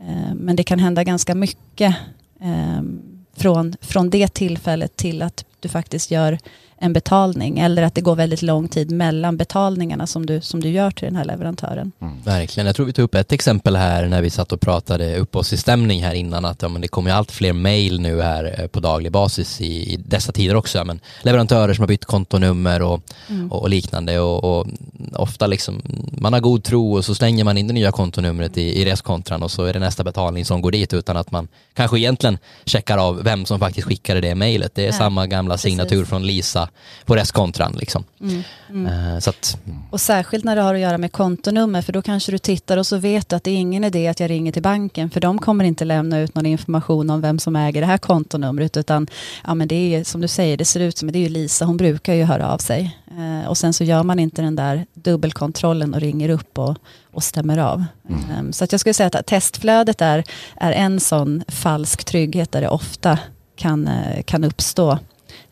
Eh, 0.00 0.34
men 0.34 0.56
det 0.56 0.64
kan 0.64 0.78
hända 0.78 1.04
ganska 1.04 1.34
mycket 1.34 1.96
ehm, 2.40 3.00
från, 3.36 3.76
från 3.80 4.10
det 4.10 4.34
tillfället 4.34 4.96
till 4.96 5.22
att 5.22 5.44
du 5.60 5.68
faktiskt 5.68 6.10
gör 6.10 6.38
en 6.78 6.92
betalning 6.92 7.58
eller 7.58 7.82
att 7.82 7.94
det 7.94 8.00
går 8.00 8.16
väldigt 8.16 8.42
lång 8.42 8.68
tid 8.68 8.90
mellan 8.90 9.36
betalningarna 9.36 10.06
som 10.06 10.26
du, 10.26 10.40
som 10.40 10.60
du 10.60 10.68
gör 10.68 10.90
till 10.90 11.04
den 11.04 11.16
här 11.16 11.24
leverantören. 11.24 11.92
Mm. 12.00 12.22
Verkligen, 12.24 12.66
jag 12.66 12.76
tror 12.76 12.86
vi 12.86 12.92
tog 12.92 13.04
upp 13.04 13.14
ett 13.14 13.32
exempel 13.32 13.76
här 13.76 14.06
när 14.06 14.22
vi 14.22 14.30
satt 14.30 14.52
och 14.52 14.60
pratade 14.60 15.16
upp 15.16 15.36
oss 15.36 15.52
i 15.52 15.56
stämning 15.56 16.04
här 16.04 16.14
innan 16.14 16.44
att 16.44 16.62
ja, 16.62 16.68
men 16.68 16.82
det 16.82 16.88
kommer 16.88 17.10
allt 17.10 17.32
fler 17.32 17.52
mail 17.52 18.00
nu 18.00 18.22
här 18.22 18.54
eh, 18.58 18.66
på 18.66 18.80
daglig 18.80 19.12
basis 19.12 19.60
i, 19.60 19.92
i 19.92 19.96
dessa 19.96 20.32
tider 20.32 20.54
också. 20.54 20.84
Men 20.84 21.00
leverantörer 21.22 21.74
som 21.74 21.82
har 21.82 21.88
bytt 21.88 22.04
kontonummer 22.04 22.82
och, 22.82 23.02
mm. 23.28 23.52
och, 23.52 23.62
och, 23.62 23.70
liknande 23.70 24.20
och, 24.20 24.44
och, 24.44 24.66
ofta 25.12 25.46
liksom 25.46 25.82
man 26.18 26.32
har 26.32 26.40
god 26.40 26.64
tro 26.64 26.96
och 26.96 27.04
så 27.04 27.14
slänger 27.14 27.44
man 27.44 27.58
in 27.58 27.66
det 27.66 27.74
nya 27.74 27.92
kontonumret 27.92 28.58
i, 28.58 28.80
i 28.80 28.84
reskontran 28.84 29.42
och 29.42 29.50
så 29.50 29.64
är 29.64 29.72
det 29.72 29.78
nästa 29.78 30.04
betalning 30.04 30.44
som 30.44 30.62
går 30.62 30.70
dit 30.70 30.92
utan 30.92 31.16
att 31.16 31.30
man 31.30 31.48
kanske 31.74 31.98
egentligen 31.98 32.38
checkar 32.64 32.98
av 32.98 33.22
vem 33.24 33.46
som 33.46 33.58
faktiskt 33.58 33.86
skickade 33.86 34.20
det 34.20 34.34
mejlet. 34.34 34.74
Det 34.74 34.82
är 34.82 34.90
Nej. 34.90 34.98
samma 34.98 35.26
gamla 35.26 35.46
gamla 35.46 35.54
Precis. 35.54 35.70
signatur 35.70 36.04
från 36.04 36.26
Lisa 36.26 36.65
på 37.04 37.16
restkontran. 37.16 37.72
Liksom. 37.78 38.04
Mm, 38.20 38.42
mm. 38.70 38.86
Eh, 38.86 39.18
så 39.18 39.30
att, 39.30 39.58
Och 39.90 40.00
särskilt 40.00 40.44
när 40.44 40.56
det 40.56 40.62
har 40.62 40.74
att 40.74 40.80
göra 40.80 40.98
med 40.98 41.12
kontonummer, 41.12 41.82
för 41.82 41.92
då 41.92 42.02
kanske 42.02 42.32
du 42.32 42.38
tittar 42.38 42.76
och 42.76 42.86
så 42.86 42.96
vet 42.96 43.28
du 43.28 43.36
att 43.36 43.44
det 43.44 43.50
är 43.50 43.56
ingen 43.56 43.84
idé 43.84 44.08
att 44.08 44.20
jag 44.20 44.30
ringer 44.30 44.52
till 44.52 44.62
banken, 44.62 45.10
för 45.10 45.20
de 45.20 45.38
kommer 45.38 45.64
inte 45.64 45.84
lämna 45.84 46.20
ut 46.20 46.34
någon 46.34 46.46
information 46.46 47.10
om 47.10 47.20
vem 47.20 47.38
som 47.38 47.56
äger 47.56 47.80
det 47.80 47.86
här 47.86 47.98
kontonumret, 47.98 48.76
utan 48.76 49.06
ja, 49.46 49.54
men 49.54 49.68
det 49.68 49.94
är 49.94 50.04
som 50.04 50.20
du 50.20 50.28
säger, 50.28 50.56
det 50.56 50.64
ser 50.64 50.80
ut 50.80 50.98
som, 50.98 51.12
det 51.12 51.18
är 51.18 51.20
ju 51.20 51.28
Lisa, 51.28 51.64
hon 51.64 51.76
brukar 51.76 52.14
ju 52.14 52.24
höra 52.24 52.52
av 52.52 52.58
sig. 52.58 52.96
Eh, 53.18 53.48
och 53.48 53.58
sen 53.58 53.72
så 53.72 53.84
gör 53.84 54.02
man 54.02 54.18
inte 54.18 54.42
den 54.42 54.56
där 54.56 54.86
dubbelkontrollen 54.94 55.94
och 55.94 56.00
ringer 56.00 56.28
upp 56.28 56.58
och, 56.58 56.76
och 57.12 57.22
stämmer 57.22 57.58
av. 57.58 57.84
Eh, 58.08 58.50
så 58.50 58.64
att 58.64 58.72
jag 58.72 58.80
skulle 58.80 58.94
säga 58.94 59.10
att 59.12 59.26
testflödet 59.26 60.00
är, 60.00 60.24
är 60.56 60.72
en 60.72 61.00
sån 61.00 61.44
falsk 61.48 62.04
trygghet 62.04 62.52
där 62.52 62.60
det 62.60 62.68
ofta 62.68 63.18
kan, 63.56 63.88
eh, 63.88 64.22
kan 64.22 64.44
uppstå 64.44 64.92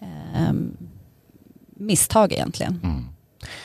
eh, 0.01 0.53
misstag 1.75 2.33
egentligen. 2.33 2.81
Mm. 2.83 3.05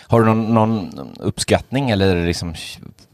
Har 0.08 0.20
du 0.20 0.26
någon, 0.26 0.54
någon 0.54 1.10
uppskattning 1.20 1.90
eller 1.90 2.26
liksom 2.26 2.54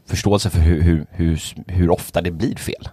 förståelse 0.06 0.50
för 0.50 0.58
hur, 0.58 0.82
hur, 0.82 1.06
hur, 1.10 1.40
hur 1.66 1.90
ofta 1.90 2.22
det 2.22 2.30
blir 2.30 2.56
fel? 2.56 2.88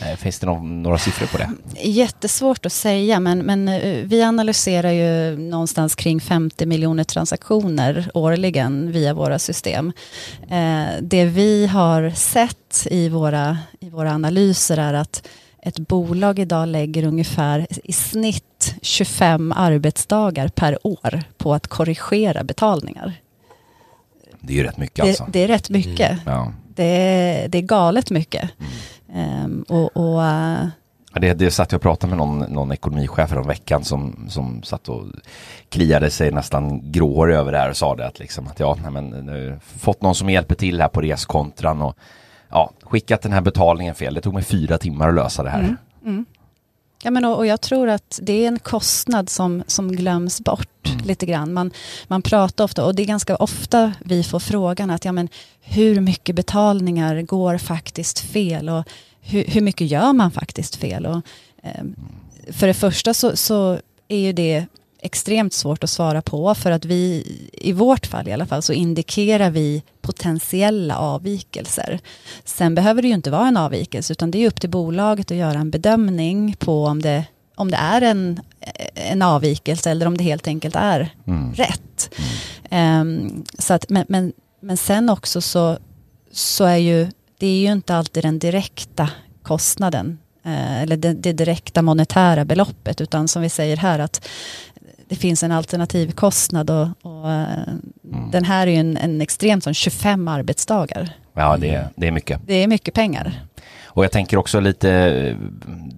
Eh, 0.00 0.16
Finns 0.16 0.38
det 0.38 0.46
någon, 0.46 0.82
några 0.82 0.98
siffror 0.98 1.26
på 1.26 1.38
det? 1.38 1.50
Jättesvårt 1.88 2.66
att 2.66 2.72
säga, 2.72 3.20
men, 3.20 3.38
men 3.38 3.68
eh, 3.68 4.04
vi 4.04 4.22
analyserar 4.22 4.90
ju 4.90 5.36
någonstans 5.36 5.94
kring 5.94 6.20
50 6.20 6.66
miljoner 6.66 7.04
transaktioner 7.04 8.10
årligen 8.14 8.92
via 8.92 9.14
våra 9.14 9.38
system. 9.38 9.92
Eh, 10.50 10.86
det 11.02 11.24
vi 11.24 11.66
har 11.66 12.10
sett 12.10 12.86
i 12.90 13.08
våra, 13.08 13.58
i 13.80 13.90
våra 13.90 14.12
analyser 14.12 14.76
är 14.76 14.94
att 14.94 15.28
ett 15.66 15.78
bolag 15.78 16.38
idag 16.38 16.68
lägger 16.68 17.04
ungefär 17.04 17.66
i 17.84 17.92
snitt 17.92 18.74
25 18.82 19.52
arbetsdagar 19.52 20.48
per 20.48 20.86
år 20.86 21.22
på 21.36 21.54
att 21.54 21.66
korrigera 21.66 22.44
betalningar. 22.44 23.14
Det 24.40 24.52
är 24.52 24.56
ju 24.56 24.62
rätt 24.62 24.76
mycket 24.76 25.04
alltså. 25.04 25.24
Det, 25.24 25.30
det 25.32 25.44
är 25.44 25.48
rätt 25.48 25.70
mycket. 25.70 26.18
Ja. 26.26 26.52
Det, 26.74 26.84
är, 26.84 27.48
det 27.48 27.58
är 27.58 27.62
galet 27.62 28.10
mycket. 28.10 28.50
Ehm, 29.12 29.64
och, 29.68 29.96
och, 29.96 30.24
eh, 30.24 30.66
Det, 31.12 31.34
det 31.34 31.50
satt 31.50 31.72
jag 31.72 31.78
och 31.78 31.82
pratade 31.82 32.10
med 32.10 32.18
någon, 32.18 32.38
någon 32.38 32.72
ekonomichef 32.72 33.32
om 33.32 33.46
veckan 33.46 33.84
som, 33.84 34.26
som 34.28 34.62
satt 34.62 34.88
och 34.88 35.04
kliade 35.68 36.10
sig 36.10 36.32
nästan 36.32 36.92
gråhårig 36.92 37.34
över 37.34 37.52
det 37.52 37.58
här 37.58 37.70
och 37.70 37.76
sa 37.76 37.96
det 37.96 38.06
att 38.06 38.18
liksom 38.18 38.46
att 38.46 38.60
ja, 38.60 38.76
nej, 38.82 38.90
men 38.90 39.10
nu, 39.10 39.58
fått 39.62 40.02
någon 40.02 40.14
som 40.14 40.30
hjälper 40.30 40.54
till 40.54 40.80
här 40.80 40.88
på 40.88 41.00
reskontran 41.00 41.82
och 41.82 41.96
ja, 42.48 42.70
skickat 42.82 43.22
den 43.22 43.32
här 43.32 43.40
betalningen 43.40 43.94
fel. 43.94 44.14
Det 44.14 44.20
tog 44.20 44.34
mig 44.34 44.42
fyra 44.42 44.78
timmar 44.78 45.08
att 45.08 45.14
lösa 45.14 45.42
det 45.42 45.50
här. 45.50 45.76
Ja, 47.02 47.10
men 47.10 47.24
och, 47.24 47.36
och 47.36 47.46
jag 47.46 47.60
tror 47.60 47.88
att 47.88 48.20
det 48.22 48.44
är 48.44 48.48
en 48.48 48.58
kostnad 48.58 49.28
som, 49.28 49.62
som 49.66 49.92
glöms 49.92 50.40
bort 50.40 50.88
lite 51.04 51.26
grann. 51.26 51.52
Man, 51.52 51.72
man 52.08 52.22
pratar 52.22 52.64
ofta, 52.64 52.84
och 52.84 52.94
det 52.94 53.02
är 53.02 53.06
ganska 53.06 53.36
ofta 53.36 53.92
vi 54.00 54.22
får 54.22 54.38
frågan 54.38 54.90
att 54.90 55.04
ja, 55.04 55.12
men 55.12 55.28
hur 55.60 56.00
mycket 56.00 56.36
betalningar 56.36 57.22
går 57.22 57.58
faktiskt 57.58 58.18
fel 58.18 58.68
och 58.68 58.84
hur, 59.20 59.44
hur 59.44 59.60
mycket 59.60 59.86
gör 59.86 60.12
man 60.12 60.30
faktiskt 60.30 60.76
fel? 60.76 61.06
Och, 61.06 61.20
ehm, 61.62 61.94
för 62.52 62.66
det 62.66 62.74
första 62.74 63.14
så, 63.14 63.36
så 63.36 63.78
är 64.08 64.18
ju 64.18 64.32
det 64.32 64.66
extremt 65.02 65.52
svårt 65.52 65.84
att 65.84 65.90
svara 65.90 66.22
på 66.22 66.54
för 66.54 66.70
att 66.70 66.84
vi, 66.84 67.24
i 67.52 67.72
vårt 67.72 68.06
fall 68.06 68.28
i 68.28 68.32
alla 68.32 68.46
fall, 68.46 68.62
så 68.62 68.72
indikerar 68.72 69.50
vi 69.50 69.82
potentiella 70.02 70.96
avvikelser. 70.98 72.00
Sen 72.44 72.74
behöver 72.74 73.02
det 73.02 73.08
ju 73.08 73.14
inte 73.14 73.30
vara 73.30 73.48
en 73.48 73.56
avvikelse 73.56 74.12
utan 74.12 74.30
det 74.30 74.38
är 74.38 74.48
upp 74.48 74.60
till 74.60 74.70
bolaget 74.70 75.30
att 75.30 75.36
göra 75.36 75.58
en 75.58 75.70
bedömning 75.70 76.56
på 76.58 76.84
om 76.84 77.02
det, 77.02 77.24
om 77.54 77.70
det 77.70 77.76
är 77.76 78.02
en, 78.02 78.40
en 78.94 79.22
avvikelse 79.22 79.90
eller 79.90 80.06
om 80.06 80.16
det 80.16 80.24
helt 80.24 80.46
enkelt 80.48 80.76
är 80.76 81.14
Mm. 81.26 81.54
rätt. 81.54 82.10
Ehm, 82.70 83.44
så 83.58 83.74
att, 83.74 83.88
men, 83.88 84.04
men, 84.08 84.32
men 84.60 84.76
sen 84.76 85.10
också 85.10 85.40
så, 85.40 85.78
så 86.32 86.64
är 86.64 86.76
ju 86.76 87.08
det 87.38 87.46
är 87.46 87.58
ju 87.60 87.72
inte 87.72 87.96
alltid 87.96 88.24
den 88.24 88.38
direkta 88.38 89.10
kostnaden 89.42 90.18
eh, 90.44 90.82
eller 90.82 90.96
det, 90.96 91.12
det 91.12 91.32
direkta 91.32 91.82
monetära 91.82 92.44
beloppet 92.44 93.00
utan 93.00 93.28
som 93.28 93.42
vi 93.42 93.48
säger 93.48 93.76
här 93.76 93.98
att 93.98 94.28
det 95.08 95.16
finns 95.16 95.42
en 95.42 95.52
alternativ 95.52 96.12
kostnad 96.12 96.70
och, 96.70 96.88
och 97.02 97.30
eh, 97.30 97.48
den 98.32 98.44
här 98.44 98.66
är 98.66 98.70
ju 98.70 98.76
en, 98.76 98.96
en 98.96 99.20
extremt 99.20 99.64
sån 99.64 99.74
25 99.74 100.28
arbetsdagar. 100.28 101.10
Ja, 101.32 101.56
det, 101.56 101.88
det 101.96 102.06
är 102.06 102.12
mycket. 102.12 102.40
Det 102.46 102.54
är 102.54 102.66
mycket 102.66 102.94
pengar. 102.94 103.40
Och 103.84 104.04
jag 104.04 104.12
tänker 104.12 104.36
också 104.36 104.60
lite, 104.60 104.90
eh, 104.90 105.36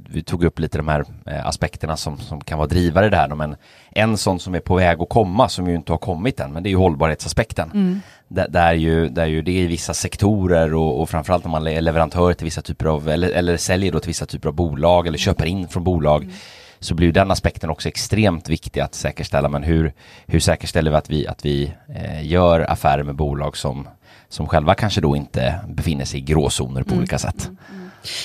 vi 0.08 0.22
tog 0.22 0.44
upp 0.44 0.58
lite 0.58 0.78
de 0.78 0.88
här 0.88 1.04
eh, 1.26 1.46
aspekterna 1.46 1.96
som, 1.96 2.18
som 2.18 2.40
kan 2.40 2.58
vara 2.58 2.68
drivare 2.68 3.06
i 3.06 3.10
det 3.10 3.16
här. 3.16 3.28
Men 3.28 3.56
en 3.90 4.16
sån 4.16 4.40
som 4.40 4.54
är 4.54 4.60
på 4.60 4.74
väg 4.74 5.02
att 5.02 5.08
komma, 5.08 5.48
som 5.48 5.68
ju 5.68 5.74
inte 5.74 5.92
har 5.92 5.98
kommit 5.98 6.40
än, 6.40 6.52
men 6.52 6.62
det 6.62 6.68
är 6.68 6.70
ju 6.70 6.76
hållbarhetsaspekten. 6.76 8.02
Där, 8.28 8.48
där, 8.48 8.72
ju, 8.72 9.08
där 9.08 9.26
ju 9.26 9.42
det 9.42 9.52
är 9.52 9.62
i 9.62 9.66
vissa 9.66 9.94
sektorer 9.94 10.74
och, 10.74 11.00
och 11.00 11.10
framförallt 11.10 11.44
om 11.44 11.50
man 11.50 11.66
är 11.66 11.80
leverantör 11.80 12.32
till 12.32 12.44
vissa 12.44 12.62
typer 12.62 12.86
av, 12.86 13.08
eller, 13.08 13.30
eller 13.30 13.56
säljer 13.56 13.92
då 13.92 14.00
till 14.00 14.08
vissa 14.08 14.26
typer 14.26 14.48
av 14.48 14.54
bolag 14.54 15.06
eller 15.06 15.18
köper 15.18 15.46
in 15.46 15.68
från 15.68 15.84
bolag. 15.84 16.32
Så 16.80 16.94
blir 16.94 17.12
den 17.12 17.30
aspekten 17.30 17.70
också 17.70 17.88
extremt 17.88 18.48
viktig 18.48 18.80
att 18.80 18.94
säkerställa. 18.94 19.48
Men 19.48 19.62
hur, 19.62 19.92
hur 20.26 20.40
säkerställer 20.40 20.90
vi 20.90 20.96
att 20.96 21.10
vi, 21.10 21.26
att 21.26 21.44
vi 21.44 21.72
eh, 21.94 22.26
gör 22.26 22.70
affärer 22.70 23.02
med 23.02 23.14
bolag 23.14 23.56
som, 23.56 23.88
som 24.28 24.46
själva 24.46 24.74
kanske 24.74 25.00
då 25.00 25.16
inte 25.16 25.60
befinner 25.68 26.04
sig 26.04 26.20
i 26.20 26.22
gråzoner 26.22 26.82
på 26.82 26.94
olika 26.94 27.18
sätt? 27.18 27.50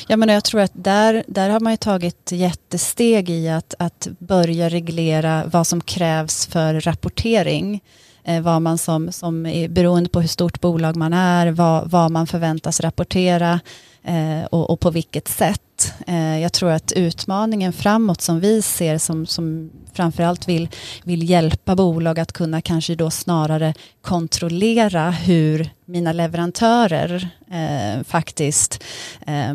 Ja, 0.07 0.17
men 0.17 0.29
jag 0.29 0.43
tror 0.43 0.61
att 0.61 0.71
där, 0.73 1.23
där 1.27 1.49
har 1.49 1.59
man 1.59 1.73
ju 1.73 1.77
tagit 1.77 2.31
jättesteg 2.31 3.29
i 3.29 3.49
att, 3.49 3.73
att 3.79 4.07
börja 4.19 4.69
reglera 4.69 5.43
vad 5.45 5.67
som 5.67 5.81
krävs 5.81 6.45
för 6.45 6.79
rapportering. 6.79 7.81
Eh, 8.23 8.41
vad 8.41 8.61
man 8.61 8.77
som, 8.77 9.11
som 9.11 9.45
är 9.45 9.67
beroende 9.67 10.09
på 10.09 10.21
hur 10.21 10.27
stort 10.27 10.61
bolag 10.61 10.95
man 10.95 11.13
är, 11.13 11.47
vad, 11.47 11.89
vad 11.89 12.11
man 12.11 12.27
förväntas 12.27 12.79
rapportera 12.79 13.59
eh, 14.03 14.45
och, 14.51 14.69
och 14.69 14.79
på 14.79 14.91
vilket 14.91 15.27
sätt. 15.27 15.61
Eh, 16.07 16.39
jag 16.39 16.53
tror 16.53 16.71
att 16.71 16.91
utmaningen 16.91 17.73
framåt 17.73 18.21
som 18.21 18.39
vi 18.39 18.61
ser 18.61 18.97
som, 18.97 19.25
som 19.25 19.71
framförallt 19.93 20.47
vill, 20.47 20.69
vill 21.03 21.29
hjälpa 21.29 21.75
bolag 21.75 22.19
att 22.19 22.31
kunna 22.31 22.61
kanske 22.61 22.95
då 22.95 23.09
snarare 23.09 23.73
kontrollera 24.01 25.11
hur 25.11 25.69
mina 25.85 26.13
leverantörer 26.13 27.29
eh, 27.51 28.03
faktiskt 28.03 28.83
eh, 29.27 29.53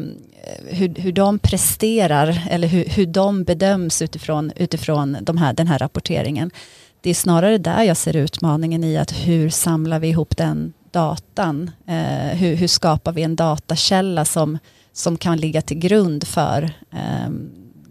hur, 0.67 0.95
hur 0.95 1.13
de 1.13 1.39
presterar 1.39 2.43
eller 2.51 2.69
hur, 2.69 2.85
hur 2.85 3.07
de 3.07 3.45
bedöms 3.45 4.03
utifrån, 4.03 4.53
utifrån 4.57 5.17
de 5.21 5.37
här, 5.37 5.53
den 5.53 5.67
här 5.67 5.79
rapporteringen. 5.79 6.51
Det 7.01 7.11
är 7.11 7.15
snarare 7.15 7.59
där 7.59 7.83
jag 7.83 7.97
ser 7.97 8.17
utmaningen 8.17 8.85
i 8.85 8.97
att 8.97 9.13
hur 9.13 9.51
samlar 9.51 9.99
vi 9.99 10.09
ihop 10.09 10.37
den 10.37 10.73
datan? 10.91 11.71
Eh, 11.87 12.37
hur, 12.39 12.57
hur 12.57 12.67
skapar 12.67 13.13
vi 13.13 13.23
en 13.23 13.37
datakälla 13.37 14.25
som, 14.25 14.59
som 14.99 15.17
kan 15.17 15.39
ligga 15.39 15.63
till 15.63 15.79
grund 15.79 16.27
för 16.27 16.63
eh, 16.93 17.31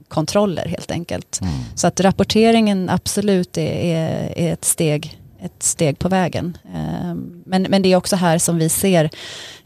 kontroller 0.08 0.65
helt 0.65 0.91
enkelt. 0.91 1.39
Så 1.76 1.88
att 1.88 2.00
rapporteringen 2.00 2.89
absolut 2.89 3.58
är, 3.58 3.72
är, 3.72 4.34
är 4.38 4.54
ett, 4.54 4.65
steg, 4.65 5.20
ett 5.39 5.63
steg 5.63 6.00
på 6.00 6.10
vägen. 6.10 6.58
Eh, 6.76 7.15
men, 7.46 7.63
men 7.63 7.82
det 7.82 7.91
är 7.91 7.96
också 7.96 8.15
här 8.15 8.38
som 8.38 8.58
vi 8.58 8.70
ser 8.70 9.10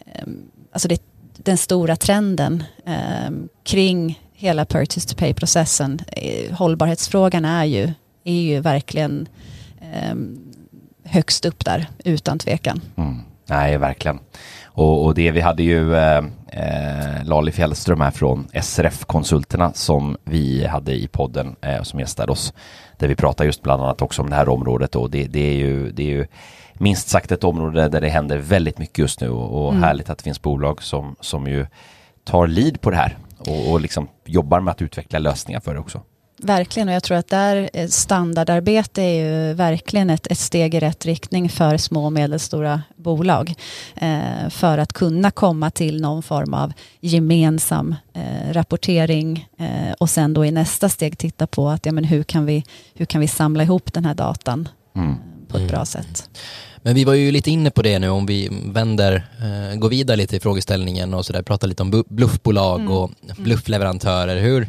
eh, 0.06 0.24
alltså 0.72 0.88
det, 0.88 1.02
den 1.38 1.58
stora 1.58 1.96
trenden 1.96 2.64
eh, 2.86 3.32
kring 3.64 4.20
hela 4.34 4.66
purchase 4.66 5.10
to 5.10 5.16
pay-processen. 5.16 6.02
Eh, 6.08 6.54
hållbarhetsfrågan 6.54 7.46
är 7.46 7.66
ju, 7.66 7.92
är 8.24 8.42
ju 8.42 8.60
verkligen 8.60 9.28
eh, 9.82 10.16
högst 11.04 11.46
upp 11.46 11.66
där, 11.66 11.88
utan 12.06 12.40
tvekan. 12.40 12.82
Mm. 12.98 13.20
Nej, 13.46 13.78
verkligen. 13.78 14.20
Och, 14.74 15.06
och 15.06 15.14
det 15.14 15.32
vi 15.32 15.42
hade 15.42 15.64
ju 15.64 15.96
eh, 15.96 16.24
eh, 16.48 17.24
Lali 17.26 17.52
Fjällström 17.52 18.02
här 18.02 18.12
från 18.12 18.48
SRF-konsulterna 18.62 19.74
som 19.74 20.18
vi 20.24 20.66
hade 20.66 20.94
i 20.94 21.08
podden 21.08 21.56
eh, 21.62 21.82
som 21.82 22.00
gästade 22.00 22.32
oss. 22.32 22.54
Där 22.98 23.08
vi 23.08 23.16
pratar 23.16 23.46
just 23.46 23.62
bland 23.62 23.84
annat 23.84 24.02
också 24.02 24.22
om 24.22 24.30
det 24.30 24.36
här 24.36 24.50
området 24.50 24.96
och 24.96 25.10
det, 25.10 25.24
det, 25.24 25.50
är 25.50 25.54
ju, 25.54 25.92
det 25.92 26.04
är 26.04 26.08
ju 26.08 26.28
minst 26.74 27.10
sagt 27.10 27.32
ett 27.32 27.44
område 27.44 27.90
där 27.90 28.02
det 28.02 28.10
händer 28.10 28.38
väldigt 28.38 28.78
mycket 28.78 28.98
just 28.98 29.22
nu 29.22 29.30
och, 29.30 29.66
och 29.66 29.74
härligt 29.74 30.10
att 30.10 30.18
det 30.18 30.24
finns 30.24 30.42
bolag 30.42 30.84
som, 30.84 31.16
som 31.20 31.48
ju 31.48 31.68
tar 32.24 32.48
lead 32.48 32.82
på 32.82 32.90
det 32.90 32.98
här 32.98 33.18
och, 33.38 33.72
och 33.72 33.82
liksom 33.82 34.08
jobbar 34.26 34.60
med 34.60 34.72
att 34.72 34.82
utveckla 34.82 35.20
lösningar 35.20 35.60
för 35.60 35.74
det 35.74 35.80
också. 35.80 36.02
Verkligen, 36.44 36.90
och 36.90 36.96
jag 36.96 37.04
tror 37.04 37.18
att 37.18 37.28
där 37.28 37.70
eh, 37.74 37.88
standardarbete 37.88 39.02
är 39.02 39.48
ju 39.48 39.54
verkligen 39.54 40.10
ett, 40.10 40.28
ett 40.28 40.38
steg 40.38 40.76
i 40.76 40.80
rätt 40.80 41.06
riktning 41.06 41.50
för 41.50 41.78
små 41.78 42.06
och 42.06 42.14
medelstora 42.14 42.82
bolag. 42.96 43.54
Eh, 43.96 44.50
för 44.50 44.78
att 44.78 44.94
kunna 44.94 45.32
komma 45.32 45.72
till 45.72 46.02
någon 46.02 46.24
form 46.24 46.54
av 46.54 46.74
gemensam 47.00 47.96
eh, 48.14 48.54
rapportering 48.54 49.48
eh, 49.58 49.94
och 50.00 50.10
sen 50.10 50.34
då 50.34 50.46
i 50.46 50.52
nästa 50.52 50.90
steg 50.90 51.18
titta 51.18 51.48
på 51.48 51.70
att 51.70 51.86
ja, 51.86 51.92
men 51.92 52.04
hur, 52.04 52.24
kan 52.24 52.46
vi, 52.46 52.64
hur 52.94 53.06
kan 53.06 53.22
vi 53.22 53.28
samla 53.28 53.64
ihop 53.64 53.94
den 53.94 54.06
här 54.06 54.14
datan 54.14 54.70
Mm. 54.96 55.16
på 55.48 55.58
ett 55.58 55.68
bra 55.68 55.86
sätt. 55.86 56.30
Men 56.82 56.96
vi 56.96 57.04
var 57.04 57.14
ju 57.14 57.32
lite 57.32 57.52
inne 57.52 57.72
på 57.72 57.82
det 57.82 58.00
nu 58.00 58.10
om 58.10 58.26
vi 58.26 58.50
vänder, 58.66 59.26
eh, 59.40 59.80
går 59.80 59.90
vidare 59.90 60.18
lite 60.18 60.36
i 60.36 60.40
frågeställningen 60.40 61.14
och 61.14 61.26
sådär, 61.26 61.42
pratar 61.42 61.68
lite 61.68 61.84
om 61.84 62.04
bluffbolag 62.08 62.90
och 62.90 63.12
bluffleverantörer. 63.38 64.38
Hur, 64.42 64.68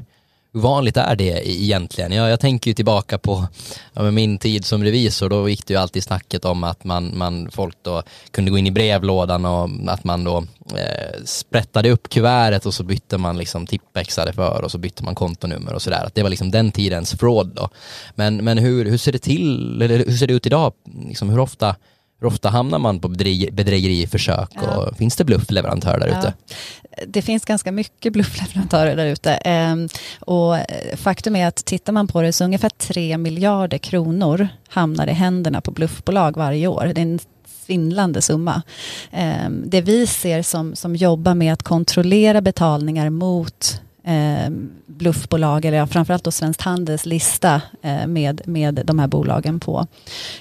hur 0.53 0.61
vanligt 0.61 0.97
är 0.97 1.17
det 1.17 1.51
egentligen? 1.51 2.13
Jag, 2.13 2.31
jag 2.31 2.41
tänker 2.41 2.71
ju 2.71 2.75
tillbaka 2.75 3.19
på 3.19 3.47
ja, 3.93 4.11
min 4.11 4.39
tid 4.39 4.65
som 4.65 4.85
revisor, 4.85 5.29
då 5.29 5.49
gick 5.49 5.67
det 5.67 5.75
ju 5.75 5.81
alltid 5.81 6.03
snacket 6.03 6.45
om 6.45 6.65
att 6.65 6.85
man, 6.85 7.19
man, 7.19 7.51
folk 7.51 7.77
då 7.83 8.03
kunde 8.31 8.51
gå 8.51 8.59
in 8.59 8.67
i 8.67 8.71
brevlådan 8.71 9.45
och 9.45 9.71
att 9.87 10.05
man 10.05 10.25
då 10.25 10.39
eh, 10.77 11.25
sprättade 11.25 11.91
upp 11.91 12.09
kuvertet 12.09 12.67
och 12.67 12.75
så 12.75 12.83
bytte 12.83 13.19
man 13.19 13.39
liksom 13.39 13.67
tippexade 13.67 14.33
för 14.33 14.63
och 14.65 14.71
så 14.71 14.79
bytte 14.79 15.05
man 15.05 15.15
kontonummer 15.15 15.75
och 15.75 15.83
sådär. 15.83 16.11
Det 16.15 16.23
var 16.23 16.31
liksom 16.31 16.51
den 16.51 16.73
tidens 16.73 17.13
fraud 17.13 17.53
då. 17.55 17.69
Men, 18.15 18.37
men 18.45 18.59
hur, 18.59 18.85
hur 18.85 18.99
ser 18.99 19.13
det 19.13 19.19
till, 19.19 19.83
eller 19.83 19.99
hur 19.99 20.17
ser 20.17 20.27
det 20.27 20.35
ut 20.35 20.47
idag? 20.47 20.73
Liksom 21.09 21.31
hur 21.31 21.39
ofta 21.39 21.77
hur 22.23 22.27
ofta 22.27 22.49
hamnar 22.49 22.79
man 22.79 23.01
på 23.01 23.09
bedrägeriförsök 23.09 24.51
ja. 24.55 24.77
och 24.77 24.97
finns 24.97 25.17
det 25.17 25.25
bluffleverantörer 25.25 25.99
där 25.99 26.19
ute? 26.19 26.35
Ja. 26.49 26.55
Det 27.07 27.23
finns 27.23 27.45
ganska 27.45 27.73
mycket 27.73 28.13
bluffleverantörer 28.13 28.97
där 28.97 29.07
ute. 29.07 29.33
Ehm, 29.33 29.89
och 30.21 30.57
faktum 30.97 31.37
är 31.37 31.47
att 31.47 31.65
tittar 31.65 31.93
man 31.93 32.09
på 32.09 32.23
det 32.23 32.33
så 32.33 32.45
ungefär 32.45 32.69
3 32.69 33.19
miljarder 33.19 33.79
kronor 33.79 34.49
hamnar 34.69 35.07
i 35.07 35.13
händerna 35.13 35.61
på 35.61 35.71
bluffbolag 35.71 36.37
varje 36.37 36.67
år. 36.67 36.93
Det 36.95 37.01
är 37.01 37.03
en 37.03 37.19
svindlande 37.67 38.23
summa. 38.23 38.63
Ehm, 39.11 39.63
det 39.67 39.81
vi 39.81 40.07
ser 40.07 40.43
som, 40.43 40.77
som 40.77 40.97
jobbar 40.97 41.35
med 41.35 41.53
att 41.53 41.63
kontrollera 41.63 42.41
betalningar 42.41 43.11
mot 43.11 43.81
eh, 44.05 44.51
bluffbolag, 44.87 45.65
eller 45.65 45.79
ja, 45.79 45.87
framförallt 45.87 46.25
då 46.25 46.31
Svenskt 46.31 46.63
Handels 46.63 47.07
lista 47.07 47.63
eh, 47.83 48.07
med, 48.07 48.43
med 48.47 48.83
de 48.85 48.99
här 48.99 49.07
bolagen 49.07 49.61
på, 49.61 49.87